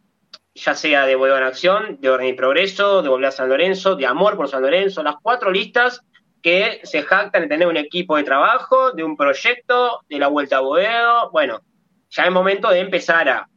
ya 0.53 0.75
sea 0.75 1.05
de 1.05 1.15
Vuelva 1.15 1.37
en 1.37 1.45
Acción, 1.45 2.01
de 2.01 2.09
Orden 2.09 2.27
y 2.27 2.33
Progreso, 2.33 3.01
de 3.01 3.07
Volver 3.07 3.29
a 3.29 3.31
San 3.31 3.47
Lorenzo, 3.47 3.95
de 3.95 4.05
Amor 4.05 4.35
por 4.35 4.49
San 4.49 4.61
Lorenzo, 4.61 5.03
las 5.03 5.15
cuatro 5.21 5.51
listas 5.51 6.01
que 6.41 6.81
se 6.83 7.01
jactan 7.03 7.43
de 7.43 7.47
tener 7.47 7.65
un 7.65 7.77
equipo 7.77 8.17
de 8.17 8.25
trabajo, 8.25 8.91
de 8.91 9.05
un 9.05 9.15
proyecto, 9.15 10.01
de 10.09 10.19
la 10.19 10.27
Vuelta 10.27 10.57
a 10.57 10.59
Boedo. 10.59 11.31
Bueno, 11.31 11.61
ya 12.09 12.25
es 12.25 12.31
momento 12.33 12.69
de 12.71 12.81
empezar 12.81 13.29
a 13.29 13.47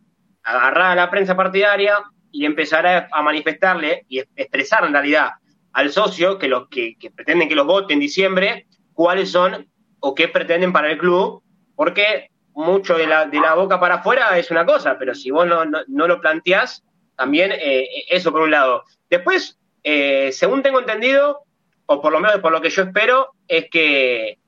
agarrar 0.44 0.92
a 0.92 0.94
la 0.94 1.10
prensa 1.10 1.34
partidaria 1.34 2.04
y 2.30 2.46
empezar 2.46 2.86
a, 2.86 3.08
manifestarle 3.20 4.04
y 4.08 4.20
expresar 4.20 4.84
en 4.84 4.92
realidad 4.92 5.30
al 5.72 5.90
socio 5.90 6.38
que 6.38 6.46
los 6.46 6.68
que, 6.68 6.96
pretenden 7.16 7.48
que 7.48 7.56
los 7.56 7.66
vote 7.66 7.94
en 7.94 7.98
diciembre, 7.98 8.68
cuáles 8.92 9.32
son 9.32 9.66
o 9.98 10.14
qué 10.14 10.28
pretenden 10.28 10.72
para 10.72 10.88
el 10.88 10.98
club, 10.98 11.42
porque 11.74 12.28
mucho 12.56 12.96
de 12.96 13.06
la, 13.06 13.26
de 13.26 13.38
la 13.38 13.54
boca 13.54 13.78
para 13.78 13.96
afuera 13.96 14.36
es 14.38 14.50
una 14.50 14.64
cosa, 14.64 14.98
pero 14.98 15.14
si 15.14 15.30
vos 15.30 15.46
no, 15.46 15.64
no 15.66 16.08
lo 16.08 16.20
planteás, 16.22 16.82
también 17.14 17.52
eh, 17.52 17.86
eso 18.08 18.32
por 18.32 18.40
un 18.40 18.50
lado. 18.50 18.82
Después, 19.10 19.58
eh, 19.84 20.30
según 20.32 20.62
tengo 20.62 20.80
entendido, 20.80 21.42
o 21.84 22.00
por 22.00 22.12
lo 22.12 22.18
menos 22.18 22.40
por 22.40 22.52
lo 22.52 22.62
que 22.62 22.70
yo 22.70 22.84
espero, 22.84 23.34
es 23.46 23.68
que 23.70 24.38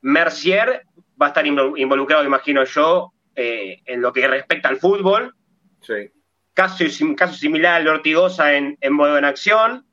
Mercier 0.00 0.82
va 1.20 1.26
a 1.26 1.28
estar 1.28 1.46
involucrado, 1.46 2.24
imagino 2.24 2.64
yo, 2.64 3.12
eh, 3.34 3.82
en 3.84 4.00
lo 4.00 4.14
que 4.14 4.26
respecta 4.26 4.70
al 4.70 4.78
fútbol. 4.78 5.34
Sí. 5.82 6.10
Caso, 6.54 6.84
caso 7.18 7.34
similar 7.34 7.76
al 7.76 7.84
de 7.84 7.90
Ortigosa 7.90 8.54
en, 8.54 8.78
en 8.80 8.92
modo 8.94 9.18
en 9.18 9.26
acción, 9.26 9.84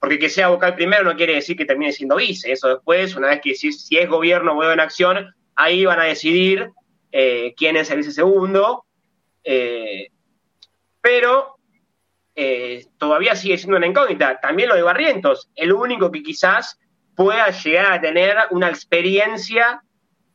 porque 0.00 0.18
que 0.18 0.30
sea 0.30 0.48
vocal 0.48 0.74
primero 0.74 1.04
no 1.04 1.14
quiere 1.14 1.34
decir 1.34 1.58
que 1.58 1.66
termine 1.66 1.92
siendo 1.92 2.16
vice. 2.16 2.50
Eso 2.50 2.68
después, 2.68 3.14
una 3.16 3.28
vez 3.28 3.40
que 3.42 3.54
si, 3.54 3.70
si 3.70 3.98
es 3.98 4.08
gobierno 4.08 4.54
modo 4.54 4.72
en 4.72 4.80
acción, 4.80 5.34
ahí 5.58 5.84
van 5.84 6.00
a 6.00 6.04
decidir 6.04 6.70
quién 7.10 7.76
es 7.76 7.90
el 7.90 7.98
vice 7.98 8.12
segundo 8.12 8.84
pero 11.08 11.56
eh, 12.34 12.84
todavía 12.98 13.34
sigue 13.34 13.56
siendo 13.56 13.78
una 13.78 13.86
incógnita. 13.86 14.38
También 14.40 14.68
lo 14.68 14.74
de 14.74 14.82
Barrientos, 14.82 15.50
el 15.54 15.72
único 15.72 16.10
que 16.10 16.22
quizás 16.22 16.78
pueda 17.16 17.48
llegar 17.48 17.94
a 17.94 18.00
tener 18.00 18.36
una 18.50 18.68
experiencia 18.68 19.82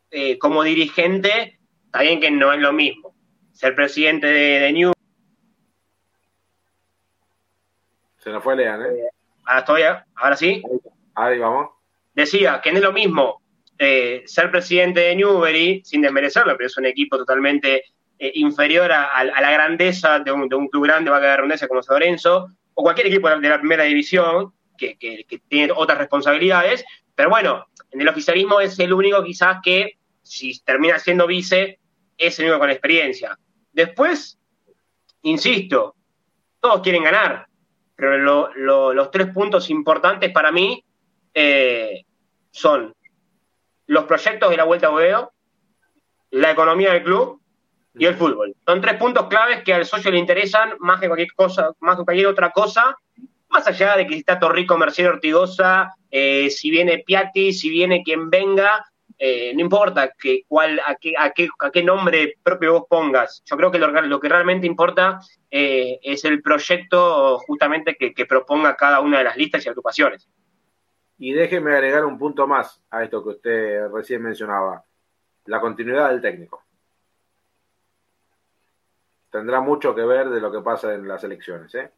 eh, 0.09 0.39
como 0.39 0.63
dirigente, 0.63 1.59
también 1.91 2.19
que 2.19 2.31
no 2.31 2.51
es 2.51 2.59
lo 2.59 2.73
mismo. 2.73 3.13
Ser 3.51 3.75
presidente 3.75 4.25
de, 4.25 4.73
New. 4.73 4.93
Se 8.17 8.31
nos 8.31 8.43
fue 8.43 8.55
Lean, 8.55 8.81
¿eh? 8.81 8.85
eh 8.85 9.09
ahora 9.45 9.59
estoy, 9.59 9.81
ahora 10.15 10.35
sí. 10.35 10.63
Ahí 11.13 11.37
vamos. 11.37 11.69
Decía 12.15 12.61
que 12.61 12.71
no 12.71 12.79
es 12.79 12.83
lo 12.83 12.93
mismo 12.93 13.42
ser 13.77 14.51
presidente 14.51 15.01
de 15.01 15.15
Newbery, 15.15 15.81
sin 15.83 16.01
desmerecerlo, 16.01 16.55
pero 16.55 16.67
es 16.67 16.77
un 16.77 16.85
equipo 16.85 17.17
totalmente 17.17 17.83
eh, 18.19 18.31
inferior 18.35 18.91
a, 18.91 19.23
la 19.23 19.51
grandeza 19.51 20.19
de 20.19 20.31
un, 20.31 20.47
club 20.47 20.83
grande, 20.85 21.09
va 21.09 21.17
a 21.17 21.19
quedar 21.19 21.37
redundancia 21.37 21.67
como 21.67 21.83
San 21.83 21.95
Lorenzo, 21.95 22.47
o 22.73 22.83
cualquier 22.83 23.07
equipo 23.07 23.29
de 23.29 23.49
la 23.49 23.59
primera 23.59 23.83
división 23.83 24.53
que, 24.77 24.95
tiene 25.47 25.73
otras 25.75 25.97
responsabilidades. 25.97 26.85
Pero 27.15 27.29
bueno, 27.29 27.65
en 27.91 28.01
el 28.01 28.07
oficialismo 28.07 28.59
es 28.59 28.79
el 28.79 28.93
único 28.93 29.23
quizás 29.23 29.57
que, 29.63 29.97
si 30.21 30.57
termina 30.63 30.99
siendo 30.99 31.27
vice, 31.27 31.79
es 32.17 32.39
el 32.39 32.45
único 32.45 32.59
con 32.59 32.69
experiencia. 32.69 33.37
Después, 33.71 34.39
insisto, 35.23 35.95
todos 36.59 36.81
quieren 36.81 37.03
ganar, 37.03 37.47
pero 37.95 38.47
los 38.55 39.11
tres 39.11 39.27
puntos 39.33 39.69
importantes 39.69 40.31
para 40.31 40.51
mí 40.51 40.83
eh, 41.33 42.05
son 42.51 42.95
los 43.93 44.05
proyectos 44.05 44.49
de 44.49 44.57
la 44.57 44.63
Vuelta 44.63 44.87
a 44.87 44.89
Boedo, 44.89 45.31
la 46.31 46.51
economía 46.51 46.91
del 46.93 47.03
club 47.03 47.39
y 47.93 48.05
el 48.05 48.15
fútbol. 48.15 48.55
Son 48.65 48.81
tres 48.81 48.95
puntos 48.95 49.27
claves 49.27 49.63
que 49.63 49.73
al 49.73 49.85
socio 49.85 50.09
le 50.09 50.17
interesan 50.17 50.73
más 50.79 50.99
que 50.99 51.07
cualquier 51.07 51.31
cosa, 51.33 51.71
más 51.79 51.97
que 51.97 52.03
cualquier 52.03 52.27
otra 52.27 52.49
cosa, 52.49 52.97
más 53.49 53.67
allá 53.67 53.95
de 53.95 54.07
que 54.07 54.13
si 54.13 54.19
está 54.21 54.39
Torrico, 54.39 54.77
Mercedes 54.79 55.11
Ortigosa, 55.11 55.93
eh, 56.09 56.49
si 56.49 56.71
viene 56.71 57.03
Piatti, 57.05 57.53
si 57.53 57.69
viene 57.69 58.01
quien 58.01 58.31
venga, 58.31 58.83
eh, 59.19 59.53
no 59.53 59.61
importa 59.61 60.11
que, 60.19 60.41
cuál, 60.47 60.79
a, 60.79 60.95
qué, 60.95 61.13
a, 61.15 61.29
qué, 61.29 61.47
a 61.59 61.69
qué 61.69 61.83
nombre 61.83 62.37
propio 62.41 62.73
vos 62.73 62.83
pongas. 62.89 63.43
Yo 63.45 63.55
creo 63.55 63.69
que 63.69 63.77
lo, 63.77 64.19
que 64.19 64.29
realmente 64.29 64.65
importa 64.65 65.19
eh, 65.51 65.99
es 66.01 66.25
el 66.25 66.41
proyecto 66.41 67.37
justamente 67.45 67.95
que, 67.95 68.11
que 68.11 68.25
proponga 68.25 68.75
cada 68.75 69.01
una 69.01 69.19
de 69.19 69.25
las 69.25 69.37
listas 69.37 69.63
y 69.63 69.69
agrupaciones. 69.69 70.27
Y 71.17 71.33
déjeme 71.33 71.73
agregar 71.73 72.05
un 72.05 72.17
punto 72.17 72.47
más 72.47 72.81
a 72.89 73.03
esto 73.03 73.23
que 73.23 73.29
usted 73.29 73.87
recién 73.89 74.21
mencionaba, 74.21 74.83
la 75.45 75.61
continuidad 75.61 76.09
del 76.09 76.21
técnico 76.21 76.63
tendrá 79.33 79.61
mucho 79.61 79.95
que 79.95 80.05
ver 80.05 80.29
de 80.29 80.39
lo 80.39 80.51
que 80.51 80.61
pasa 80.61 80.93
en 80.93 81.07
las 81.07 81.23
elecciones. 81.23 81.73
¿eh? 81.73 81.91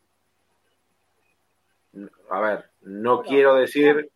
A 2.30 2.40
ver, 2.40 2.72
no 2.84 3.22
quiero 3.22 3.56
decir... 3.56 4.10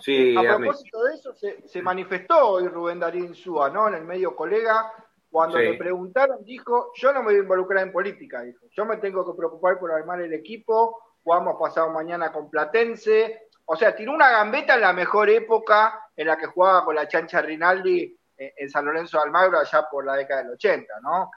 Sí, 0.00 0.36
a 0.36 0.56
propósito 0.56 1.02
de 1.04 1.14
eso, 1.14 1.34
se, 1.34 1.82
manifestó 1.82 2.50
hoy 2.50 2.68
Rubén 2.68 3.00
Darín 3.00 3.34
Súa, 3.34 3.70
¿no? 3.70 3.88
En 3.88 3.94
el 3.94 4.04
medio 4.04 4.34
colega, 4.34 4.92
cuando 5.30 5.58
le 5.58 5.74
preguntaron, 5.74 6.44
dijo, 6.44 6.92
yo 6.94 7.12
no 7.12 7.20
me 7.20 7.26
voy 7.26 7.36
a 7.36 7.42
involucrar 7.42 7.84
en 7.84 7.92
política, 7.92 8.42
dijo, 8.42 8.66
yo 8.70 8.84
me 8.84 8.98
tengo 8.98 9.24
que 9.24 9.36
preocupar 9.36 9.78
por 9.78 9.90
armar 9.90 10.20
el 10.20 10.32
equipo, 10.32 10.98
jugamos 11.24 11.56
pasado 11.60 11.90
mañana 11.90 12.32
con 12.32 12.48
Platense, 12.48 13.47
o 13.70 13.76
sea, 13.76 13.94
tiró 13.94 14.12
una 14.14 14.30
gambeta 14.30 14.76
en 14.76 14.80
la 14.80 14.94
mejor 14.94 15.28
época 15.28 16.08
en 16.16 16.26
la 16.26 16.38
que 16.38 16.46
jugaba 16.46 16.86
con 16.86 16.94
la 16.94 17.06
chancha 17.06 17.42
Rinaldi 17.42 18.18
en 18.34 18.70
San 18.70 18.86
Lorenzo 18.86 19.18
de 19.18 19.24
Almagro 19.24 19.58
allá 19.58 19.86
por 19.90 20.06
la 20.06 20.14
década 20.14 20.42
del 20.42 20.52
80, 20.52 21.00
¿no? 21.02 21.30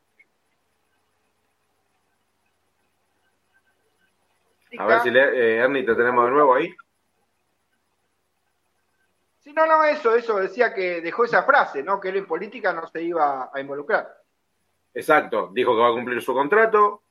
A 4.78 4.86
ver 4.86 5.02
si 5.02 5.10
le, 5.10 5.22
eh, 5.24 5.58
Ernie 5.58 5.84
te 5.84 5.94
tenemos 5.94 6.26
de 6.26 6.32
nuevo 6.32 6.56
ahí. 6.56 6.74
Sí, 9.40 9.52
no, 9.52 9.66
no, 9.66 9.84
eso, 9.84 10.16
eso, 10.16 10.38
decía 10.38 10.74
que 10.74 11.02
dejó 11.02 11.26
esa 11.26 11.44
frase, 11.44 11.84
¿no? 11.84 12.00
Que 12.00 12.10
él 12.10 12.18
en 12.18 12.28
política 12.28 12.72
no 12.72 12.88
se 12.88 13.02
iba 13.02 13.50
a 13.54 13.60
involucrar. 13.60 14.08
Exacto, 14.94 15.50
dijo 15.52 15.76
que 15.76 15.82
va 15.82 15.90
a 15.90 15.94
cumplir 15.94 16.22
su 16.22 16.34
contrato, 16.34 17.04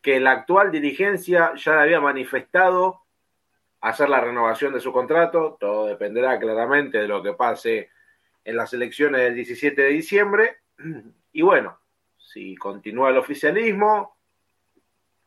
que 0.00 0.18
la 0.18 0.30
actual 0.30 0.70
dirigencia 0.70 1.52
ya 1.56 1.74
le 1.74 1.82
había 1.82 2.00
manifestado 2.00 3.01
hacer 3.82 4.08
la 4.08 4.20
renovación 4.20 4.72
de 4.72 4.80
su 4.80 4.90
contrato, 4.92 5.56
todo 5.58 5.86
dependerá 5.86 6.38
claramente 6.38 6.98
de 6.98 7.08
lo 7.08 7.20
que 7.22 7.32
pase 7.34 7.90
en 8.44 8.56
las 8.56 8.72
elecciones 8.72 9.20
del 9.22 9.34
17 9.34 9.82
de 9.82 9.88
diciembre, 9.88 10.58
y 11.32 11.42
bueno, 11.42 11.80
si 12.16 12.54
continúa 12.54 13.10
el 13.10 13.18
oficialismo, 13.18 14.16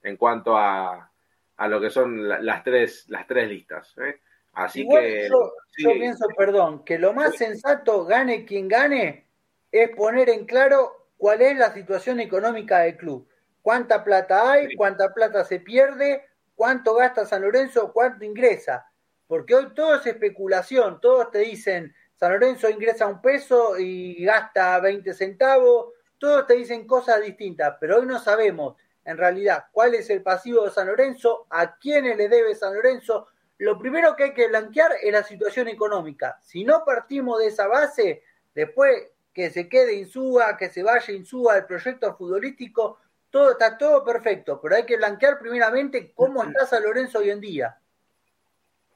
en 0.08 0.18
cuanto 0.18 0.58
a, 0.58 1.12
a 1.58 1.68
lo 1.68 1.82
que 1.82 1.90
son 1.90 2.28
las 2.28 2.64
tres, 2.64 3.06
las 3.10 3.28
tres 3.28 3.50
listas. 3.50 3.94
¿eh? 3.98 4.22
Así 4.54 4.88
que. 4.88 5.28
Yo, 5.30 5.54
yo, 5.78 5.92
pienso, 5.94 6.28
perdón, 6.38 6.84
que 6.86 6.98
lo 6.98 7.14
más 7.14 7.36
sensato, 7.36 8.06
gane 8.06 8.46
quien 8.46 8.68
gane, 8.68 9.28
es 9.72 9.90
poner 9.96 10.30
en 10.30 10.46
claro 10.46 11.10
cuál 11.18 11.42
es 11.42 11.58
la 11.58 11.74
situación 11.74 12.20
económica 12.20 12.80
del 12.80 12.98
club. 12.98 13.28
Cuánta 13.62 14.04
plata 14.04 14.52
hay, 14.52 14.76
cuánta 14.76 15.14
plata 15.14 15.44
se 15.44 15.60
pierde, 15.60 16.24
cuánto 16.56 16.96
gasta 16.96 17.26
San 17.26 17.42
Lorenzo, 17.42 17.92
cuánto 17.92 18.24
ingresa. 18.24 18.90
Porque 19.28 19.56
hoy 19.56 19.74
todo 19.76 19.96
es 19.96 20.06
especulación, 20.06 21.02
todos 21.02 21.32
te 21.32 21.40
dicen, 21.40 21.94
San 22.16 22.32
Lorenzo 22.32 22.70
ingresa 22.70 23.08
un 23.08 23.22
peso 23.22 23.78
y 23.78 24.24
gasta 24.24 24.80
20 24.80 25.14
centavos, 25.14 25.94
todos 26.18 26.48
te 26.48 26.56
dicen 26.56 26.88
cosas 26.88 27.22
distintas, 27.22 27.76
pero 27.80 27.98
hoy 27.98 28.06
no 28.06 28.20
sabemos 28.20 28.78
en 29.08 29.18
realidad 29.18 29.68
cuál 29.72 29.96
es 29.96 30.10
el 30.10 30.22
pasivo 30.22 30.66
de 30.66 30.72
San 30.72 30.88
Lorenzo, 30.88 31.48
a 31.50 31.78
quiénes 31.78 32.18
le 32.18 32.28
debe 32.28 32.54
San 32.54 32.76
Lorenzo. 32.76 33.30
Lo 33.58 33.80
primero 33.80 34.18
que 34.18 34.26
hay 34.26 34.34
que 34.34 34.50
blanquear 34.50 34.92
es 35.02 35.14
la 35.14 35.24
situación 35.24 35.70
económica. 35.70 36.38
Si 36.44 36.66
no 36.66 36.84
partimos 36.86 37.40
de 37.40 37.48
esa 37.48 37.68
base, 37.68 38.24
después 38.54 39.10
que 39.34 39.50
se 39.50 39.70
quede 39.70 39.94
Insúa, 39.94 40.58
que 40.58 40.70
se 40.70 40.84
vaya 40.84 41.14
Insúa, 41.14 41.56
el 41.56 41.66
proyecto 41.66 42.14
futbolístico, 42.18 43.00
todo 43.30 43.52
está 43.52 43.78
todo 43.78 44.04
perfecto, 44.04 44.60
pero 44.62 44.76
hay 44.76 44.86
que 44.86 44.98
blanquear 44.98 45.40
primeramente 45.40 46.12
cómo 46.14 46.44
está 46.44 46.66
San 46.66 46.84
Lorenzo 46.84 47.20
hoy 47.20 47.30
en 47.30 47.40
día. 47.40 47.78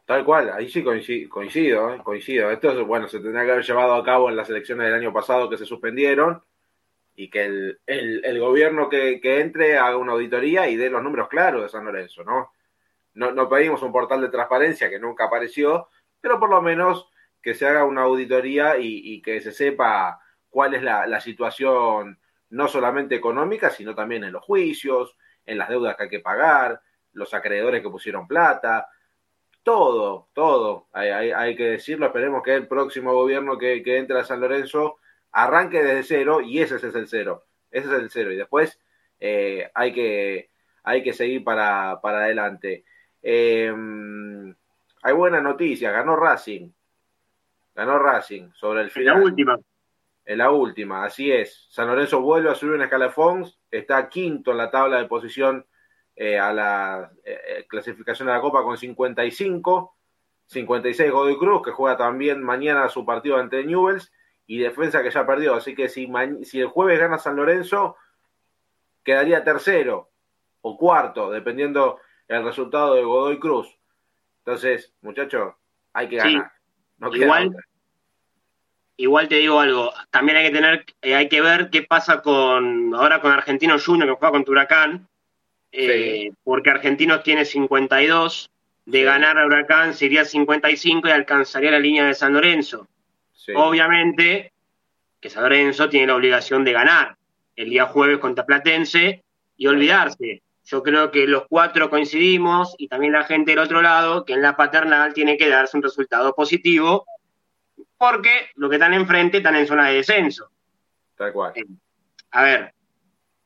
Tal 0.06 0.26
cual, 0.26 0.52
ahí 0.52 0.70
sí 0.70 0.84
coincido, 0.84 1.30
coincido, 1.30 1.94
¿eh? 1.94 2.02
coincido. 2.04 2.52
Esto, 2.52 2.86
bueno, 2.86 3.08
se 3.08 3.22
tendría 3.22 3.46
que 3.46 3.52
haber 3.52 3.64
llevado 3.64 3.96
a 3.96 4.04
cabo 4.04 4.30
en 4.30 4.36
las 4.36 4.50
elecciones 4.50 4.88
del 4.88 4.96
año 4.96 5.14
pasado 5.14 5.50
que 5.50 5.58
se 5.58 5.66
suspendieron 5.66 6.44
y 7.16 7.30
que 7.30 7.46
el, 7.46 7.80
el, 7.88 8.40
gobierno 8.40 8.90
que, 8.90 9.20
que, 9.22 9.42
entre 9.42 9.78
haga 9.78 9.98
una 9.98 10.14
auditoría 10.14 10.70
y 10.70 10.76
dé 10.76 10.90
los 10.90 11.04
números 11.04 11.28
claros 11.28 11.64
de 11.64 11.70
San 11.70 11.86
Lorenzo, 11.86 12.24
¿no? 12.24 12.52
¿no? 13.14 13.50
Pedimos 13.50 13.84
un 13.84 13.92
portal 13.92 14.22
de 14.22 14.30
transparencia 14.30 14.90
que 14.90 15.00
nunca 15.00 15.26
apareció, 15.26 15.90
pero 16.22 16.40
por 16.40 16.50
lo 16.50 16.62
menos 16.62 17.10
que 17.42 17.54
se 17.54 17.68
haga 17.68 17.84
una 17.84 18.04
auditoría 18.04 18.78
y, 18.78 19.02
y 19.04 19.22
que 19.22 19.42
se 19.42 19.52
sepa 19.52 20.22
cuál 20.50 20.74
es 20.74 20.84
la, 20.84 21.06
la 21.08 21.20
situación 21.20 22.20
no 22.50 22.68
solamente 22.68 23.16
económica, 23.16 23.70
sino 23.70 23.96
también 23.96 24.24
en 24.24 24.32
los 24.32 24.44
juicios, 24.44 25.16
en 25.46 25.58
las 25.58 25.70
deudas 25.70 25.96
que 25.96 26.04
hay 26.04 26.10
que 26.10 26.20
pagar, 26.20 26.82
los 27.14 27.34
acreedores 27.34 27.82
que 27.82 27.90
pusieron 27.90 28.28
plata, 28.28 28.88
todo, 29.64 30.30
todo, 30.34 30.88
hay, 30.92 31.10
hay, 31.10 31.32
hay 31.32 31.56
que 31.56 31.72
decirlo, 31.72 32.08
esperemos 32.08 32.42
que 32.44 32.56
el 32.56 32.68
próximo 32.68 33.14
gobierno 33.14 33.58
que, 33.58 33.84
que, 33.84 33.98
entre 33.98 34.20
a 34.20 34.24
San 34.24 34.40
Lorenzo 34.42 34.98
arranque 35.32 35.84
desde 35.84 36.04
cero 36.04 36.42
y 36.42 36.60
ese 36.60 36.76
es 36.76 36.84
el 36.84 37.08
cero, 37.08 37.46
ese 37.70 37.88
es 37.88 37.94
el 37.94 38.10
cero 38.10 38.32
y 38.32 38.38
después 38.38 38.80
eh, 39.20 39.70
hay, 39.74 39.94
que, 39.94 40.50
hay 40.84 41.04
que 41.04 41.14
seguir 41.14 41.44
para, 41.44 42.00
para 42.02 42.26
adelante. 42.26 42.84
Eh, 43.22 43.74
hay 45.04 45.14
buena 45.14 45.42
noticia, 45.42 45.92
ganó 45.92 46.16
Racing, 46.16 46.70
ganó 47.76 48.00
Racing 48.00 48.52
sobre 48.54 48.82
el 48.82 48.92
final. 48.92 49.16
La 49.16 49.24
última 49.24 49.60
en 50.26 50.38
la 50.38 50.52
última, 50.52 51.04
así 51.04 51.32
es. 51.32 51.68
San 51.70 51.88
Lorenzo 51.88 52.22
vuelve 52.22 52.50
a 52.50 52.56
subir 52.56 52.76
un 52.76 52.84
escalafón, 52.84 53.46
está 53.70 54.08
quinto 54.08 54.52
en 54.52 54.58
la 54.58 54.70
tabla 54.70 55.00
de 55.00 55.08
posición 55.08 55.66
eh, 56.16 56.38
a 56.38 56.54
la 56.54 57.12
clasificación 57.68 58.28
de 58.28 58.34
la 58.34 58.42
Copa 58.42 58.64
con 58.64 58.78
55, 58.78 59.96
56 60.46 61.12
Godoy 61.12 61.38
Cruz, 61.38 61.62
que 61.64 61.72
juega 61.72 61.98
también 61.98 62.42
mañana 62.44 62.88
su 62.90 63.06
partido 63.06 63.38
ante 63.38 63.66
Newells, 63.66 64.12
y 64.52 64.58
defensa 64.58 65.02
que 65.02 65.12
ya 65.12 65.26
perdió. 65.26 65.56
Así 65.56 65.74
que 65.74 65.88
si, 65.88 66.12
si 66.44 66.60
el 66.60 66.68
jueves 66.68 67.00
gana 67.00 67.18
San 67.18 67.38
Lorenzo, 67.38 67.96
quedaría 69.02 69.46
tercero 69.46 70.10
o 70.60 70.78
cuarto, 70.78 71.32
dependiendo 71.32 72.00
el 72.28 72.44
resultado 72.44 72.96
de 72.96 73.04
Godoy 73.04 73.40
Cruz. 73.40 73.74
Entonces, 74.40 74.94
muchachos, 75.00 75.54
hay 75.94 76.10
que 76.10 76.18
ganar. 76.18 76.52
Sí. 76.54 76.58
No 76.98 77.16
Igual, 77.16 77.56
igual 78.98 79.30
te 79.30 79.36
digo 79.36 79.62
algo, 79.62 79.94
también 80.10 80.38
hay 80.38 80.48
que 80.48 80.54
tener, 80.54 80.86
eh, 81.02 81.16
hay 81.16 81.30
que 81.30 81.40
ver 81.40 81.70
qué 81.70 81.84
pasa 81.84 82.22
con 82.22 82.94
ahora 82.94 83.22
con 83.22 83.32
Argentinos 83.32 83.86
Junior 83.86 84.10
que 84.10 84.16
juega 84.16 84.34
con 84.34 84.46
Huracán, 84.46 85.08
eh, 85.72 86.24
sí. 86.28 86.38
porque 86.44 86.72
Argentinos 86.72 87.24
tiene 87.24 87.46
52, 87.46 88.52
de 88.86 88.98
sí. 88.98 89.04
ganar 89.06 89.40
a 89.40 89.46
Huracán 89.46 89.94
sería 89.94 90.26
55 90.26 91.08
y 91.08 91.12
alcanzaría 91.12 91.72
la 91.72 91.80
línea 91.80 92.06
de 92.06 92.16
San 92.16 92.34
Lorenzo. 92.34 92.90
Sí. 93.46 93.54
Obviamente 93.56 94.54
que 95.20 95.30
San 95.30 95.44
Lorenzo 95.44 95.90
tiene 95.90 96.08
la 96.08 96.16
obligación 96.16 96.64
de 96.64 96.74
ganar 96.74 97.18
el 97.56 97.70
día 97.70 97.86
jueves 97.86 98.20
contra 98.20 98.46
Platense 98.46 99.24
y 99.58 99.68
olvidarse. 99.68 100.44
Yo 100.64 100.84
creo 100.84 101.12
que 101.12 101.28
los 101.28 101.48
cuatro 101.48 101.90
coincidimos 101.90 102.76
y 102.78 102.88
también 102.88 103.14
la 103.14 103.24
gente 103.24 103.52
del 103.52 103.60
otro 103.60 103.82
lado 103.82 104.26
que 104.26 104.34
en 104.34 104.42
la 104.42 104.56
paternal 104.56 105.14
tiene 105.14 105.38
que 105.38 105.50
darse 105.50 105.76
un 105.76 105.84
resultado 105.84 106.34
positivo 106.36 107.06
porque 107.98 108.50
lo 108.56 108.70
que 108.70 108.76
están 108.76 108.94
enfrente 108.94 109.38
están 109.38 109.56
en 109.56 109.68
zona 109.68 109.88
de 109.88 109.96
descenso. 109.96 110.52
Tal 111.16 111.34
cual. 111.34 111.54
Eh, 111.56 111.66
a 112.32 112.44
ver, 112.44 112.74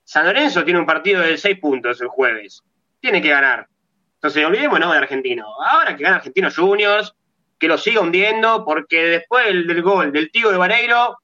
San 0.04 0.26
Lorenzo 0.26 0.64
tiene 0.64 0.80
un 0.80 0.86
partido 0.86 1.22
de 1.22 1.38
seis 1.38 1.58
puntos 1.60 2.02
el 2.02 2.08
jueves. 2.08 2.64
Tiene 3.00 3.22
que 3.22 3.30
ganar. 3.30 3.68
Entonces, 4.16 4.46
olvidémonos 4.46 4.92
de 4.92 4.98
Argentino. 4.98 5.46
Ahora 5.66 5.96
que 5.96 6.04
gana 6.04 6.18
Argentinos 6.18 6.56
Juniors, 6.56 7.16
que 7.58 7.68
lo 7.68 7.78
siga 7.78 8.02
hundiendo, 8.02 8.64
porque 8.66 9.04
después 9.06 9.46
del, 9.46 9.68
del 9.68 9.82
gol 9.82 10.12
del 10.12 10.32
tío 10.32 10.52
de 10.52 10.58
Vareiro, 10.58 11.18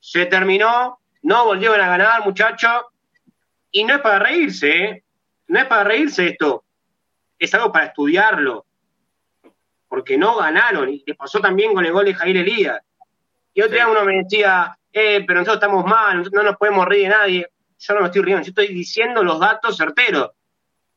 se 0.00 0.26
terminó, 0.26 0.98
no 1.22 1.44
volvieron 1.46 1.80
a 1.80 1.88
ganar, 1.88 2.24
muchachos, 2.24 2.82
y 3.70 3.84
no 3.84 3.94
es 3.94 4.00
para 4.00 4.18
reírse, 4.18 4.84
¿eh? 4.84 5.04
No 5.48 5.58
es 5.58 5.66
para 5.66 5.84
reírse 5.84 6.28
esto. 6.28 6.64
Es 7.38 7.54
algo 7.54 7.72
para 7.72 7.86
estudiarlo 7.86 8.66
porque 9.94 10.18
no 10.18 10.34
ganaron, 10.34 10.88
y 10.88 11.04
les 11.06 11.16
pasó 11.16 11.38
también 11.38 11.72
con 11.72 11.86
el 11.86 11.92
gol 11.92 12.04
de 12.04 12.14
Jair 12.14 12.36
Elías. 12.36 12.80
Y 13.54 13.62
otro 13.62 13.74
día 13.74 13.86
uno 13.86 14.04
me 14.04 14.24
decía, 14.24 14.76
eh, 14.92 15.22
pero 15.24 15.38
nosotros 15.38 15.62
estamos 15.62 15.86
mal, 15.86 16.28
no 16.32 16.42
nos 16.42 16.56
podemos 16.56 16.84
reír 16.84 17.04
de 17.04 17.08
nadie. 17.10 17.48
Yo 17.78 17.94
no 17.94 18.00
me 18.00 18.06
estoy 18.06 18.22
riendo, 18.22 18.42
yo 18.42 18.48
estoy 18.48 18.74
diciendo 18.74 19.22
los 19.22 19.38
datos 19.38 19.76
certeros. 19.76 20.32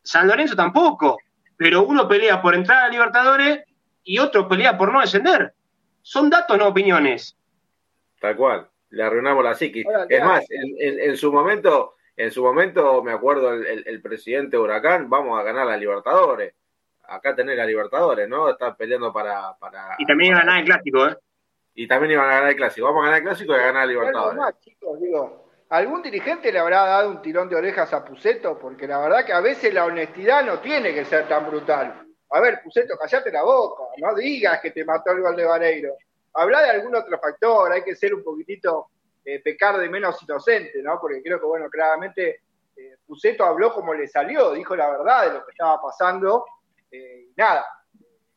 San 0.01 0.27
Lorenzo 0.27 0.55
tampoco, 0.55 1.19
pero 1.55 1.83
uno 1.83 2.07
pelea 2.07 2.41
por 2.41 2.55
entrar 2.55 2.85
a 2.85 2.89
Libertadores 2.89 3.65
y 4.07 4.19
otro 4.19 4.47
pelea 4.47 4.77
por 4.77 4.91
no 4.91 5.01
descender. 5.01 5.53
Son 6.01 6.29
datos, 6.29 6.57
no 6.57 6.67
opiniones. 6.67 7.37
Tal 8.19 8.35
cual, 8.35 8.67
le 8.89 9.03
arruinamos 9.03 9.43
la 9.43 9.53
psiquis. 9.53 9.85
es 10.09 10.23
más, 10.23 10.49
en, 10.49 10.75
en, 10.79 11.09
en, 11.09 11.17
su 11.17 11.31
momento, 11.31 11.95
en 12.15 12.31
su 12.31 12.43
momento, 12.43 13.03
me 13.03 13.11
acuerdo 13.11 13.53
el, 13.53 13.65
el, 13.65 13.83
el 13.85 14.01
presidente 14.01 14.57
Huracán, 14.57 15.09
vamos 15.09 15.39
a 15.39 15.43
ganar 15.43 15.67
la 15.67 15.77
Libertadores 15.77 16.53
acá 17.07 17.35
tener 17.35 17.59
a 17.59 17.65
Libertadores, 17.65 18.27
¿no? 18.27 18.49
Están 18.49 18.75
peleando 18.75 19.11
para, 19.11 19.55
para. 19.57 19.95
Y 19.97 20.05
también 20.05 20.31
iban 20.31 20.41
a 20.41 20.45
ganar 20.45 20.59
el 20.59 20.65
clásico, 20.65 21.07
¿eh? 21.07 21.17
Y 21.75 21.87
también 21.87 22.11
iban 22.13 22.25
a 22.25 22.33
ganar 22.33 22.49
el 22.49 22.55
clásico. 22.55 22.87
Vamos 22.87 23.01
a 23.01 23.05
ganar 23.05 23.19
el 23.19 23.25
clásico 23.25 23.53
y 23.53 23.55
a 23.55 23.65
ganar 23.65 23.83
a 23.83 23.85
Libertadores. 23.85 24.37
Más, 24.37 24.59
chicos, 24.59 24.99
digo, 24.99 25.49
¿algún 25.69 26.01
dirigente 26.01 26.51
le 26.51 26.59
habrá 26.59 26.85
dado 26.85 27.09
un 27.09 27.21
tirón 27.21 27.49
de 27.49 27.55
orejas 27.55 27.93
a 27.93 28.03
Puceto? 28.03 28.57
Porque 28.59 28.87
la 28.87 28.99
verdad 28.99 29.25
que 29.25 29.33
a 29.33 29.41
veces 29.41 29.73
la 29.73 29.85
honestidad 29.85 30.43
no 30.43 30.59
tiene 30.59 30.93
que 30.93 31.05
ser 31.05 31.27
tan 31.27 31.47
brutal. 31.47 32.06
A 32.29 32.41
ver, 32.41 32.61
Puceto, 32.61 32.97
callate 32.97 33.31
la 33.31 33.43
boca, 33.43 33.83
no 33.97 34.13
digas 34.15 34.59
que 34.61 34.71
te 34.71 34.83
mató 34.83 35.11
el 35.11 35.21
gol 35.21 35.35
de 35.35 35.45
Vareiro. 35.45 35.93
Habla 36.33 36.61
de 36.61 36.69
algún 36.71 36.95
otro 36.95 37.17
factor, 37.19 37.71
hay 37.71 37.83
que 37.83 37.95
ser 37.95 38.13
un 38.13 38.23
poquitito, 38.23 38.89
eh, 39.23 39.41
pecar 39.41 39.77
de 39.77 39.89
menos 39.89 40.21
inocente, 40.23 40.81
¿no? 40.83 40.99
Porque 40.99 41.21
creo 41.23 41.39
que, 41.39 41.45
bueno, 41.45 41.69
claramente 41.69 42.41
eh, 42.75 42.97
Puceto 43.05 43.43
habló 43.45 43.73
como 43.73 43.93
le 43.93 44.07
salió, 44.07 44.51
dijo 44.51 44.75
la 44.75 44.89
verdad 44.89 45.27
de 45.27 45.33
lo 45.33 45.45
que 45.45 45.51
estaba 45.51 45.81
pasando 45.81 46.45
eh, 46.91 47.29
nada, 47.35 47.65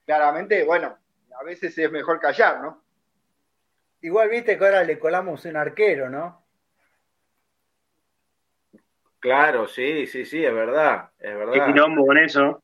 claramente, 0.05 0.65
bueno, 0.65 0.97
a 1.39 1.45
veces 1.45 1.77
es 1.77 1.91
mejor 1.91 2.21
callar, 2.21 2.61
¿no? 2.61 2.83
Igual 4.03 4.31
viste 4.31 4.59
que 4.59 4.65
ahora 4.65 4.83
le 4.83 4.99
colamos 4.99 5.45
un 5.45 5.57
arquero, 5.57 6.09
¿no? 6.09 6.43
Claro, 9.19 9.69
sí, 9.69 10.07
sí, 10.07 10.25
sí, 10.25 10.45
es 10.45 10.55
verdad, 10.55 11.11
es 11.19 11.37
verdad. 11.37 11.53
Qué 11.53 11.73
quilombo 11.73 12.07
con 12.07 12.17
eso. 12.17 12.63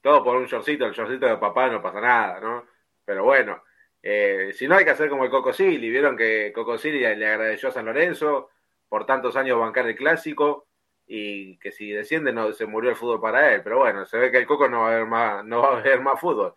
Todo 0.00 0.24
por 0.24 0.36
un 0.36 0.46
shortcito, 0.46 0.86
el 0.86 0.92
shortcito 0.92 1.26
de 1.26 1.36
papá 1.36 1.68
no 1.68 1.82
pasa 1.82 2.00
nada, 2.00 2.40
¿no? 2.40 2.64
Pero 3.04 3.24
bueno, 3.24 3.62
eh, 4.02 4.52
si 4.54 4.66
no 4.66 4.76
hay 4.76 4.84
que 4.84 4.90
hacer 4.90 5.08
como 5.08 5.24
el 5.24 5.30
Coco 5.30 5.52
Silly, 5.52 5.90
vieron 5.90 6.16
que 6.16 6.52
Coco 6.54 6.78
Silly 6.78 7.00
le 7.00 7.26
agradeció 7.26 7.68
a 7.68 7.72
San 7.72 7.86
Lorenzo 7.86 8.50
por 8.88 9.04
tantos 9.06 9.36
años 9.36 9.58
bancar 9.58 9.86
el 9.86 9.96
clásico, 9.96 10.66
y 11.06 11.58
que 11.58 11.70
si 11.70 11.90
desciende 11.92 12.32
no 12.32 12.52
se 12.52 12.66
murió 12.66 12.90
el 12.90 12.96
fútbol 12.96 13.20
para 13.20 13.54
él, 13.54 13.62
pero 13.62 13.78
bueno, 13.78 14.04
se 14.06 14.18
ve 14.18 14.30
que 14.30 14.38
el 14.38 14.46
Coco 14.46 14.68
no 14.68 14.82
va 14.82 14.88
a 14.88 14.96
ver 14.96 15.06
más, 15.06 15.44
no 15.44 15.62
va 15.62 15.78
a 15.78 15.82
ver 15.82 16.00
más 16.00 16.20
fútbol. 16.20 16.54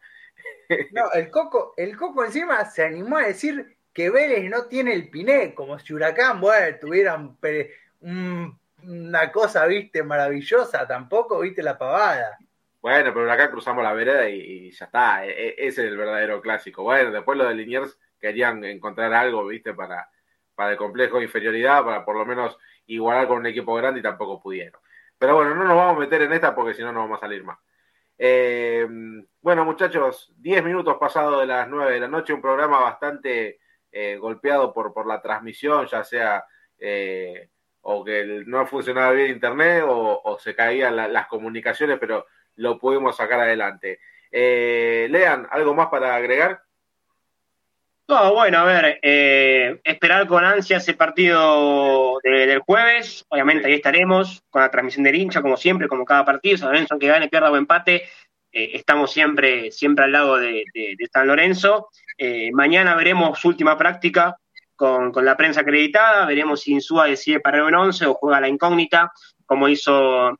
No, 0.91 1.11
el 1.13 1.31
Coco, 1.31 1.73
el 1.77 1.97
Coco 1.97 2.23
encima 2.23 2.63
se 2.63 2.83
animó 2.83 3.17
a 3.17 3.25
decir 3.25 3.75
que 3.91 4.11
Vélez 4.11 4.47
no 4.51 4.67
tiene 4.67 4.93
el 4.93 5.09
Piné, 5.09 5.55
como 5.55 5.79
si 5.79 5.93
Huracán, 5.93 6.39
bueno, 6.39 6.77
tuvieran 6.79 7.35
un, 8.01 8.59
una 8.84 9.32
cosa, 9.32 9.65
viste, 9.65 10.03
maravillosa, 10.03 10.88
tampoco, 10.88 11.39
viste, 11.39 11.63
la 11.63 11.77
pavada. 11.77 12.38
Bueno, 12.82 13.13
pero 13.13 13.32
acá 13.32 13.51
cruzamos 13.51 13.84
la 13.84 13.93
vereda 13.93 14.30
y, 14.30 14.71
ya 14.71 14.86
está. 14.86 15.25
E, 15.25 15.30
e, 15.30 15.55
ese 15.57 15.86
es 15.86 15.91
el 15.91 15.97
verdadero 15.97 16.41
clásico. 16.41 16.84
Bueno, 16.84 17.11
después 17.11 17.38
los 17.38 17.47
de 17.47 17.55
Liniers 17.55 17.99
querían 18.19 18.63
encontrar 18.63 19.13
algo, 19.13 19.45
¿viste? 19.47 19.73
Para, 19.73 20.09
para 20.55 20.71
el 20.71 20.77
complejo 20.77 21.17
de 21.17 21.23
inferioridad, 21.23 21.84
para 21.84 22.05
por 22.05 22.15
lo 22.15 22.25
menos 22.25 22.57
igualar 22.86 23.27
con 23.27 23.38
un 23.39 23.45
equipo 23.45 23.73
grande 23.75 23.99
y 23.99 24.03
tampoco 24.03 24.41
pudieron. 24.41 24.82
Pero 25.17 25.36
bueno, 25.36 25.53
no 25.55 25.63
nos 25.65 25.75
vamos 25.75 25.97
a 25.97 25.99
meter 25.99 26.21
en 26.23 26.34
esta 26.34 26.55
porque 26.55 26.73
si 26.73 26.82
no, 26.82 26.91
no 26.91 27.01
vamos 27.01 27.17
a 27.17 27.21
salir 27.21 27.43
más. 27.43 27.59
Eh, 28.17 28.88
bueno, 29.41 29.63
muchachos, 29.63 30.34
10 30.38 30.63
minutos 30.63 30.97
pasados 30.99 31.39
de 31.39 31.45
las 31.45 31.67
9 31.69 31.93
de 31.93 31.99
la 32.01 32.07
noche, 32.07 32.34
un 32.34 32.41
programa 32.41 32.80
bastante 32.80 33.59
eh, 33.91 34.17
golpeado 34.17 34.73
por, 34.73 34.93
por 34.93 35.07
la 35.07 35.21
transmisión, 35.21 35.88
ya 35.88 36.03
sea 36.03 36.45
eh, 36.77 37.49
o 37.91 38.03
que 38.03 38.43
no 38.45 38.67
funcionaba 38.67 39.11
bien 39.11 39.31
internet 39.31 39.83
o, 39.87 40.37
se 40.39 40.53
caían 40.53 40.95
las 40.95 41.27
comunicaciones, 41.27 41.97
pero 41.99 42.27
lo 42.57 42.77
pudimos 42.77 43.17
sacar 43.17 43.39
adelante. 43.39 43.99
Lean, 44.31 45.47
¿algo 45.49 45.73
más 45.73 45.87
para 45.87 46.15
agregar? 46.15 46.61
No, 48.09 48.33
bueno, 48.33 48.57
a 48.57 48.63
ver, 48.63 48.99
eh, 49.03 49.79
esperar 49.83 50.25
con 50.25 50.43
ansia 50.43 50.77
ese 50.77 50.95
partido 50.95 52.17
del 52.23 52.59
jueves. 52.59 53.23
Obviamente 53.29 53.67
ahí 53.67 53.75
estaremos 53.75 54.43
con 54.49 54.63
la 54.63 54.71
transmisión 54.71 55.03
del 55.03 55.13
hincha, 55.13 55.43
como 55.43 55.57
siempre, 55.57 55.87
como 55.87 56.05
cada 56.05 56.25
partido. 56.25 56.57
San 56.57 56.69
Lorenzo, 56.69 56.95
aunque 56.95 57.07
gane, 57.07 57.27
pierda 57.27 57.51
o 57.51 57.55
empate, 57.55 58.09
eh, 58.51 58.71
estamos 58.73 59.11
siempre, 59.11 59.71
siempre 59.71 60.05
al 60.05 60.11
lado 60.11 60.37
de, 60.37 60.63
San 61.13 61.27
Lorenzo. 61.27 61.89
Eh, 62.17 62.51
mañana 62.51 62.95
veremos 62.95 63.39
su 63.39 63.47
última 63.47 63.77
práctica 63.77 64.37
con, 64.80 65.25
la 65.25 65.38
prensa 65.38 65.61
acreditada. 65.61 66.25
Veremos 66.25 66.61
si 66.61 66.71
Insúa 66.71 67.05
decide 67.05 67.41
parar 67.41 67.67
en 67.67 67.75
11 67.75 68.05
o 68.07 68.13
juega 68.15 68.41
la 68.41 68.47
incógnita, 68.47 69.11
como 69.45 69.67
hizo 69.67 70.39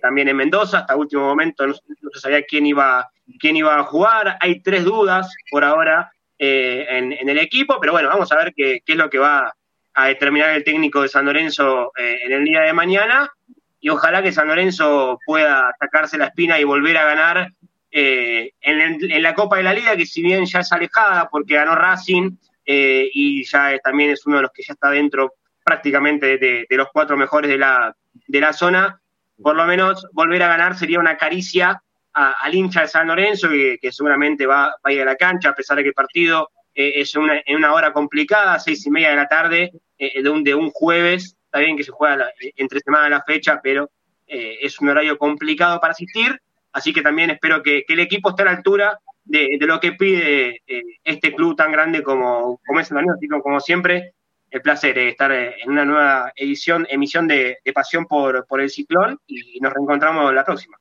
también 0.00 0.28
en 0.28 0.36
Mendoza. 0.36 0.78
Hasta 0.80 0.96
último 0.96 1.22
momento 1.22 1.66
no, 1.66 1.74
no, 1.74 2.10
sabía 2.14 2.42
quién 2.42 2.66
iba, 2.66 3.10
quién 3.38 3.56
iba 3.56 3.76
a 3.76 3.84
jugar. 3.84 4.38
Hay 4.40 4.60
tres 4.60 4.84
dudas 4.84 5.34
por 5.50 5.64
ahora 5.64 6.12
eh, 6.42 6.86
en, 6.88 7.28
el 7.28 7.38
equipo, 7.38 7.76
pero 7.78 7.92
bueno, 7.92 8.08
vamos 8.08 8.32
a 8.32 8.36
ver 8.36 8.54
qué, 8.56 8.82
es 8.86 8.96
lo 8.96 9.10
que 9.10 9.18
va 9.18 9.54
a 9.92 10.06
determinar 10.06 10.48
el 10.50 10.64
técnico 10.64 11.02
de 11.02 11.08
San 11.08 11.26
Lorenzo 11.26 11.92
eh, 11.98 12.20
en 12.24 12.32
el 12.32 12.44
día 12.46 12.62
de 12.62 12.72
mañana 12.72 13.30
y 13.78 13.90
ojalá 13.90 14.22
que 14.22 14.32
San 14.32 14.48
Lorenzo 14.48 15.18
pueda 15.26 15.70
sacarse 15.78 16.16
la 16.16 16.28
espina 16.28 16.58
y 16.58 16.64
volver 16.64 16.96
a 16.96 17.04
ganar 17.04 17.52
eh, 17.90 18.52
en, 18.62 19.22
la 19.22 19.34
Copa 19.34 19.58
de 19.58 19.64
la 19.64 19.74
Liga, 19.74 19.96
que 19.98 20.06
si 20.06 20.22
bien 20.22 20.46
ya 20.46 20.60
es 20.60 20.72
alejada 20.72 21.28
porque 21.28 21.56
ganó 21.56 21.74
Racing 21.74 22.30
y 22.72 23.44
ya 23.44 23.78
también 23.78 24.10
es 24.10 24.26
uno 24.26 24.36
de 24.36 24.42
los 24.42 24.52
que 24.52 24.62
ya 24.62 24.74
está 24.74 24.90
dentro 24.90 25.34
prácticamente 25.64 26.38
de, 26.38 26.66
los 26.70 26.88
cuatro 26.92 27.16
mejores 27.16 27.50
de 27.50 27.58
la, 27.58 27.94
de 28.26 28.40
la 28.40 28.52
zona, 28.52 29.00
por 29.42 29.56
lo 29.56 29.66
menos 29.66 30.06
volver 30.12 30.42
a 30.42 30.48
ganar 30.48 30.76
sería 30.76 30.98
una 30.98 31.16
caricia 31.16 31.82
al 32.12 32.54
hincha 32.54 32.82
de 32.82 32.88
San 32.88 33.06
Lorenzo, 33.06 33.48
que, 33.48 33.92
seguramente 33.92 34.46
va, 34.46 34.74
a 34.82 34.92
ir 34.92 35.02
a 35.02 35.04
la 35.04 35.16
cancha, 35.16 35.50
a 35.50 35.54
pesar 35.54 35.76
de 35.76 35.84
que 35.84 35.90
el 35.90 35.94
partido 35.94 36.50
eh, 36.74 36.94
es 36.96 37.14
una, 37.14 37.40
en 37.44 37.56
una 37.56 37.72
hora 37.72 37.92
complicada, 37.92 38.58
seis 38.58 38.84
y 38.86 38.90
media 38.90 39.10
de 39.10 39.16
la 39.16 39.28
tarde, 39.28 39.72
eh, 39.98 40.22
de, 40.22 40.28
un, 40.28 40.42
de 40.42 40.54
un 40.54 40.70
jueves, 40.70 41.36
está 41.44 41.60
bien 41.60 41.76
que 41.76 41.84
se 41.84 41.92
juega 41.92 42.30
entre 42.56 42.80
semana 42.80 43.08
la 43.08 43.22
fecha, 43.22 43.60
pero 43.62 43.90
eh, 44.26 44.58
es 44.60 44.80
un 44.80 44.88
horario 44.88 45.16
complicado 45.18 45.80
para 45.80 45.92
asistir, 45.92 46.40
así 46.72 46.92
que 46.92 47.02
también 47.02 47.30
espero 47.30 47.62
que, 47.62 47.84
el 47.86 48.00
equipo 48.00 48.30
esté 48.30 48.42
a 48.42 48.46
la 48.46 48.52
altura 48.52 48.98
de, 49.30 49.58
lo 49.60 49.78
que 49.78 49.92
pide 49.92 50.62
este 51.04 51.34
club 51.34 51.56
tan 51.56 51.70
grande 51.70 52.02
como, 52.02 52.60
como 52.66 52.80
es 52.80 52.90
así 52.90 53.28
como, 53.28 53.60
siempre, 53.60 54.14
el 54.50 54.60
placer 54.60 54.96
de 54.96 55.08
estar 55.08 55.30
en 55.30 55.70
una 55.70 55.84
nueva 55.84 56.32
edición, 56.34 56.86
emisión 56.90 57.28
de, 57.28 57.58
Pasión 57.72 58.06
por, 58.06 58.46
por 58.46 58.60
el 58.60 58.70
Ciclón 58.70 59.20
y 59.26 59.60
nos 59.60 59.72
reencontramos 59.72 60.34
la 60.34 60.44
próxima. 60.44 60.76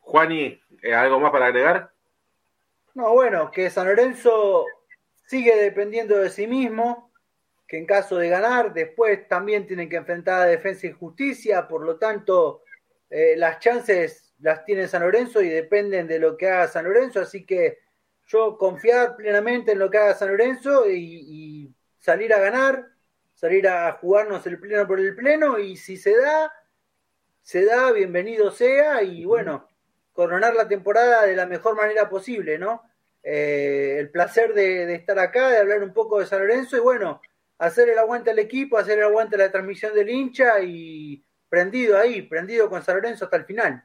Juani, 0.00 0.60
eh, 0.82 0.94
¿algo 0.94 1.20
más 1.20 1.30
para 1.30 1.46
agregar? 1.46 1.90
No, 2.94 3.12
bueno, 3.12 3.50
que 3.50 3.70
San 3.70 3.86
Lorenzo 3.86 4.66
sigue 5.26 5.56
dependiendo 5.56 6.18
de 6.18 6.30
sí 6.30 6.46
mismo, 6.46 7.10
que 7.66 7.78
en 7.78 7.86
caso 7.86 8.16
de 8.16 8.28
ganar, 8.28 8.74
después 8.74 9.26
también 9.28 9.66
tienen 9.66 9.88
que 9.88 9.96
enfrentar 9.96 10.42
a 10.42 10.46
Defensa 10.46 10.86
y 10.86 10.92
Justicia, 10.92 11.66
por 11.68 11.84
lo 11.84 11.96
tanto, 11.96 12.62
eh, 13.08 13.34
las 13.36 13.60
chances 13.60 14.21
las 14.42 14.64
tiene 14.64 14.88
San 14.88 15.02
Lorenzo 15.02 15.40
y 15.40 15.48
dependen 15.48 16.06
de 16.06 16.18
lo 16.18 16.36
que 16.36 16.48
haga 16.48 16.68
San 16.68 16.84
Lorenzo, 16.84 17.20
así 17.20 17.46
que 17.46 17.78
yo 18.26 18.58
confiar 18.58 19.16
plenamente 19.16 19.72
en 19.72 19.78
lo 19.78 19.90
que 19.90 19.98
haga 19.98 20.14
San 20.14 20.28
Lorenzo 20.28 20.88
y, 20.90 21.24
y 21.26 21.74
salir 21.98 22.32
a 22.34 22.40
ganar, 22.40 22.88
salir 23.34 23.68
a 23.68 23.92
jugarnos 23.92 24.46
el 24.46 24.58
pleno 24.58 24.86
por 24.86 25.00
el 25.00 25.14
pleno 25.14 25.58
y 25.58 25.76
si 25.76 25.96
se 25.96 26.16
da, 26.16 26.52
se 27.42 27.64
da, 27.64 27.92
bienvenido 27.92 28.50
sea 28.50 29.02
y 29.02 29.24
bueno, 29.24 29.68
coronar 30.12 30.54
la 30.54 30.68
temporada 30.68 31.26
de 31.26 31.36
la 31.36 31.46
mejor 31.46 31.76
manera 31.76 32.08
posible, 32.08 32.58
¿no? 32.58 32.82
Eh, 33.22 33.96
el 33.98 34.10
placer 34.10 34.52
de, 34.54 34.92
estar 34.94 35.18
acá, 35.18 35.48
de 35.50 35.58
hablar 35.58 35.82
un 35.82 35.92
poco 35.92 36.18
de 36.18 36.26
San 36.26 36.40
Lorenzo 36.40 36.76
y 36.76 36.80
bueno, 36.80 37.20
hacer 37.58 37.88
el 37.88 37.98
aguante 37.98 38.30
al 38.30 38.38
equipo, 38.38 38.76
hacer 38.76 38.98
el 38.98 39.04
aguante 39.04 39.36
a 39.36 39.38
la 39.38 39.52
transmisión 39.52 39.94
del 39.94 40.10
hincha 40.10 40.60
y 40.60 41.24
prendido 41.48 41.98
ahí, 41.98 42.22
prendido 42.22 42.68
con 42.68 42.82
San 42.82 42.96
Lorenzo 42.96 43.26
hasta 43.26 43.36
el 43.36 43.44
final. 43.44 43.84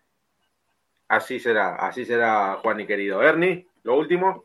Así 1.08 1.39
será, 1.39 1.76
así 1.76 2.05
será, 2.05 2.60
Juan 2.62 2.82
y 2.82 2.88
querido. 2.88 3.22
Ernie, 3.22 3.68
lo 3.84 3.97
último. 3.97 4.43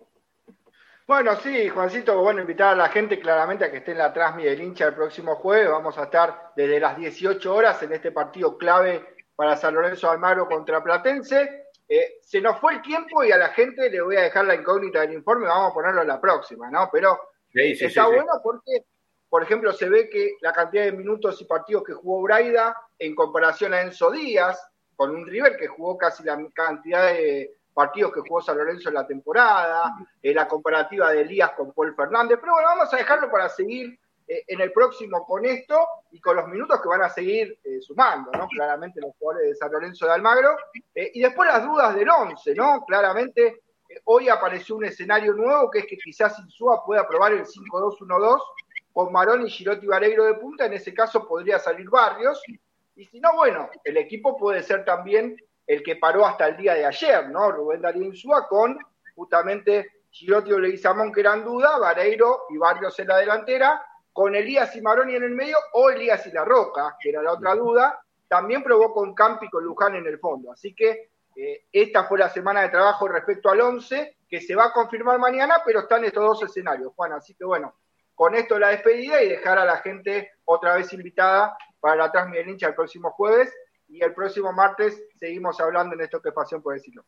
Bueno, 1.07 1.35
sí, 1.37 1.69
Juancito, 1.69 2.23
bueno, 2.23 2.41
invitar 2.41 2.75
a 2.75 2.77
la 2.77 2.89
gente 2.89 3.19
claramente 3.19 3.65
a 3.65 3.71
que 3.71 3.79
esté 3.79 3.91
en 3.91 3.99
la 3.99 4.13
transmisión 4.13 4.55
del 4.55 4.65
hincha 4.65 4.87
el 4.87 4.95
próximo 4.95 5.35
jueves. 5.35 5.69
Vamos 5.69 5.99
a 5.99 6.05
estar 6.05 6.53
desde 6.57 6.79
las 6.79 6.97
18 6.97 7.55
horas 7.55 7.83
en 7.83 7.93
este 7.93 8.13
partido 8.13 8.57
clave 8.57 9.05
para 9.35 9.57
San 9.57 9.75
Lorenzo 9.75 10.11
Almagro 10.11 10.47
contra 10.47 10.83
Platense. 10.83 11.67
Eh, 11.89 12.19
se 12.23 12.41
nos 12.41 12.59
fue 12.61 12.75
el 12.75 12.83
tiempo 12.83 13.25
y 13.25 13.33
a 13.33 13.37
la 13.37 13.49
gente 13.49 13.91
le 13.91 14.01
voy 14.01 14.17
a 14.17 14.23
dejar 14.23 14.45
la 14.45 14.55
incógnita 14.55 15.01
del 15.01 15.13
informe, 15.13 15.47
vamos 15.47 15.73
a 15.73 15.75
ponerlo 15.75 16.03
en 16.03 16.09
la 16.09 16.21
próxima, 16.21 16.71
¿no? 16.71 16.89
Pero 16.91 17.19
está 17.53 18.07
bueno 18.07 18.41
porque, 18.43 18.85
por 19.29 19.43
ejemplo, 19.43 19.73
se 19.73 19.89
ve 19.89 20.09
que 20.09 20.37
la 20.41 20.53
cantidad 20.53 20.85
de 20.85 20.93
minutos 20.93 21.39
y 21.43 21.45
partidos 21.45 21.83
que 21.85 21.93
jugó 21.93 22.23
Braida 22.23 22.75
en 22.99 23.15
comparación 23.15 23.75
a 23.75 23.83
Enzo 23.83 24.11
Díaz, 24.11 24.67
con 25.03 25.17
un 25.17 25.27
River 25.27 25.57
que 25.57 25.67
jugó 25.67 25.99
casi 25.99 26.23
la 26.23 26.39
cantidad 26.55 27.13
de 27.13 27.57
partidos 27.75 28.13
que 28.13 28.21
jugó 28.21 28.41
San 28.41 28.57
Lorenzo 28.57 28.89
en 28.89 28.95
la 28.95 29.05
temporada, 29.05 29.97
eh, 30.23 30.33
la 30.33 30.47
comparativa 30.47 31.11
de 31.11 31.23
Elías 31.23 31.51
con 31.57 31.73
Paul 31.73 31.93
Fernández, 31.97 32.39
pero 32.41 32.53
bueno, 32.53 32.69
vamos 32.69 32.95
a 32.95 32.99
dejarlo 32.99 33.29
para 33.29 33.49
seguir 33.49 33.99
eh, 34.29 34.45
en 34.47 34.61
el 34.61 34.71
próximo 34.71 35.27
con 35.27 35.45
esto 35.45 35.77
y 36.13 36.21
con 36.21 36.37
los 36.37 36.47
minutos 36.47 36.81
que 36.81 36.89
van 36.89 37.03
a 37.03 37.09
seguir 37.09 37.59
eh, 37.65 37.81
sumando, 37.81 38.31
¿no? 38.31 38.47
Claramente 38.47 39.01
los 39.01 39.11
jugadores 39.19 39.49
de 39.49 39.57
San 39.57 39.73
Lorenzo 39.73 40.07
de 40.07 40.13
Almagro. 40.13 40.57
Y 40.95 41.21
después 41.21 41.49
las 41.49 41.65
dudas 41.65 41.97
del 41.97 42.09
11, 42.09 42.55
¿no? 42.55 42.85
Claramente 42.87 43.63
hoy 44.05 44.29
apareció 44.29 44.77
un 44.77 44.85
escenario 44.85 45.33
nuevo 45.33 45.69
que 45.69 45.81
es 45.81 45.87
que 45.87 45.97
quizás 45.97 46.39
Insúa 46.39 46.85
pueda 46.87 47.09
probar 47.09 47.33
el 47.33 47.45
5-2-1-2 47.45 48.41
con 48.93 49.13
Marón 49.13 49.45
y 49.45 49.51
Girotti 49.51 49.89
de 49.89 50.35
punta, 50.41 50.67
en 50.67 50.75
ese 50.75 50.95
caso 50.95 51.27
podría 51.27 51.59
salir 51.59 51.91
Barrios. 51.91 52.41
Y 53.03 53.07
si 53.07 53.19
no, 53.19 53.35
bueno, 53.35 53.69
el 53.83 53.97
equipo 53.97 54.37
puede 54.37 54.63
ser 54.63 54.85
también 54.85 55.37
el 55.67 55.83
que 55.83 55.97
paró 55.97 56.25
hasta 56.25 56.47
el 56.47 56.57
día 56.57 56.75
de 56.75 56.87
ayer, 56.87 57.29
¿no? 57.31 57.51
Rubén 57.51 57.83
Darío 57.83 58.05
Insúa 58.05 58.47
con 58.47 58.79
justamente 59.17 60.05
Girotti 60.09 60.53
o 60.53 60.61
Leguizamón 60.61 61.11
que 61.11 61.19
eran 61.19 61.45
duda, 61.45 61.79
Vareiro 61.79 62.43
y 62.51 62.59
Barrios 62.59 62.97
en 63.01 63.09
la 63.09 63.19
delantera, 63.19 63.85
con 64.13 64.37
Elías 64.37 64.77
y 64.77 64.81
Maroni 64.81 65.17
en 65.17 65.25
el 65.25 65.33
medio 65.33 65.57
o 65.73 65.91
Elías 65.91 66.25
y 66.29 66.31
La 66.31 66.45
Roca, 66.45 66.97
que 67.01 67.09
era 67.09 67.23
la 67.23 67.33
otra 67.33 67.57
duda, 67.57 68.01
también 68.29 68.63
probó 68.63 68.95
con 68.95 69.17
Campi 69.17 69.47
y 69.47 69.51
con 69.51 69.65
Luján 69.65 69.97
en 69.97 70.07
el 70.07 70.21
fondo. 70.21 70.53
Así 70.53 70.73
que 70.73 71.11
eh, 71.35 71.65
esta 71.73 72.05
fue 72.05 72.21
la 72.21 72.29
semana 72.29 72.63
de 72.63 72.69
trabajo 72.69 73.09
respecto 73.09 73.51
al 73.51 73.63
11, 73.63 74.19
que 74.29 74.41
se 74.41 74.55
va 74.55 74.67
a 74.67 74.73
confirmar 74.73 75.19
mañana, 75.19 75.57
pero 75.67 75.81
están 75.81 76.05
estos 76.05 76.23
dos 76.23 76.43
escenarios, 76.45 76.93
Juan. 76.95 77.15
Así 77.15 77.35
que 77.35 77.45
bueno, 77.45 77.75
con 78.15 78.37
esto 78.37 78.61
la 78.61 78.69
despedida 78.69 79.21
y 79.25 79.29
dejar 79.29 79.59
a 79.59 79.65
la 79.65 79.79
gente 79.79 80.31
otra 80.45 80.77
vez 80.77 80.93
invitada 80.93 81.57
para 81.83 81.97
la 81.97 82.13
transmisión 82.13 82.49
hincha 82.49 82.69
el 82.69 82.75
próximo 82.75 83.11
jueves. 83.11 83.53
Y 83.89 84.03
el 84.03 84.15
próximo 84.15 84.53
martes 84.53 85.03
seguimos 85.17 85.61
hablando 85.61 85.95
en 85.95 86.01
esto 86.01 86.23
que 86.23 86.29
es 86.29 86.35
Pasión 86.35 86.63
por 86.63 86.73
decirlo. 86.73 87.05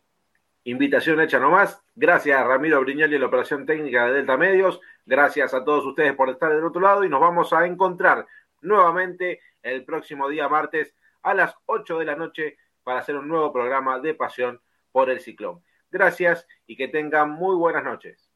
Invitación 0.65 1.21
hecha 1.21 1.39
nomás. 1.39 1.81
Gracias 1.95 2.39
a 2.39 2.45
Ramiro 2.45 2.81
Briñali 2.81 3.15
en 3.15 3.21
la 3.21 3.29
operación 3.29 3.65
técnica 3.65 4.07
de 4.07 4.15
Delta 4.15 4.37
Medios. 4.37 4.81
Gracias 5.07 5.55
a 5.55 5.65
todos 5.65 5.87
ustedes 5.87 6.15
por 6.15 6.29
estar 6.29 6.53
del 6.53 6.65
otro 6.65 6.81
lado 6.81 7.05
y 7.05 7.09
nos 7.09 7.21
vamos 7.21 7.53
a 7.53 7.65
encontrar 7.65 8.27
nuevamente 8.61 9.41
el 9.63 9.85
próximo 9.85 10.29
día 10.29 10.49
martes 10.49 10.95
a 11.23 11.35
las 11.35 11.55
8 11.67 11.99
de 12.01 12.05
la 12.05 12.17
noche 12.17 12.59
para 12.83 12.99
hacer 12.99 13.17
un 13.17 13.29
nuevo 13.29 13.53
programa 13.53 14.01
de 14.01 14.15
Pasión 14.15 14.61
por 14.91 15.09
el 15.09 15.21
Ciclón. 15.21 15.63
Gracias 15.91 16.47
y 16.67 16.77
que 16.77 16.89
tengan 16.89 17.31
muy 17.31 17.55
buenas 17.55 17.85
noches. 17.85 18.34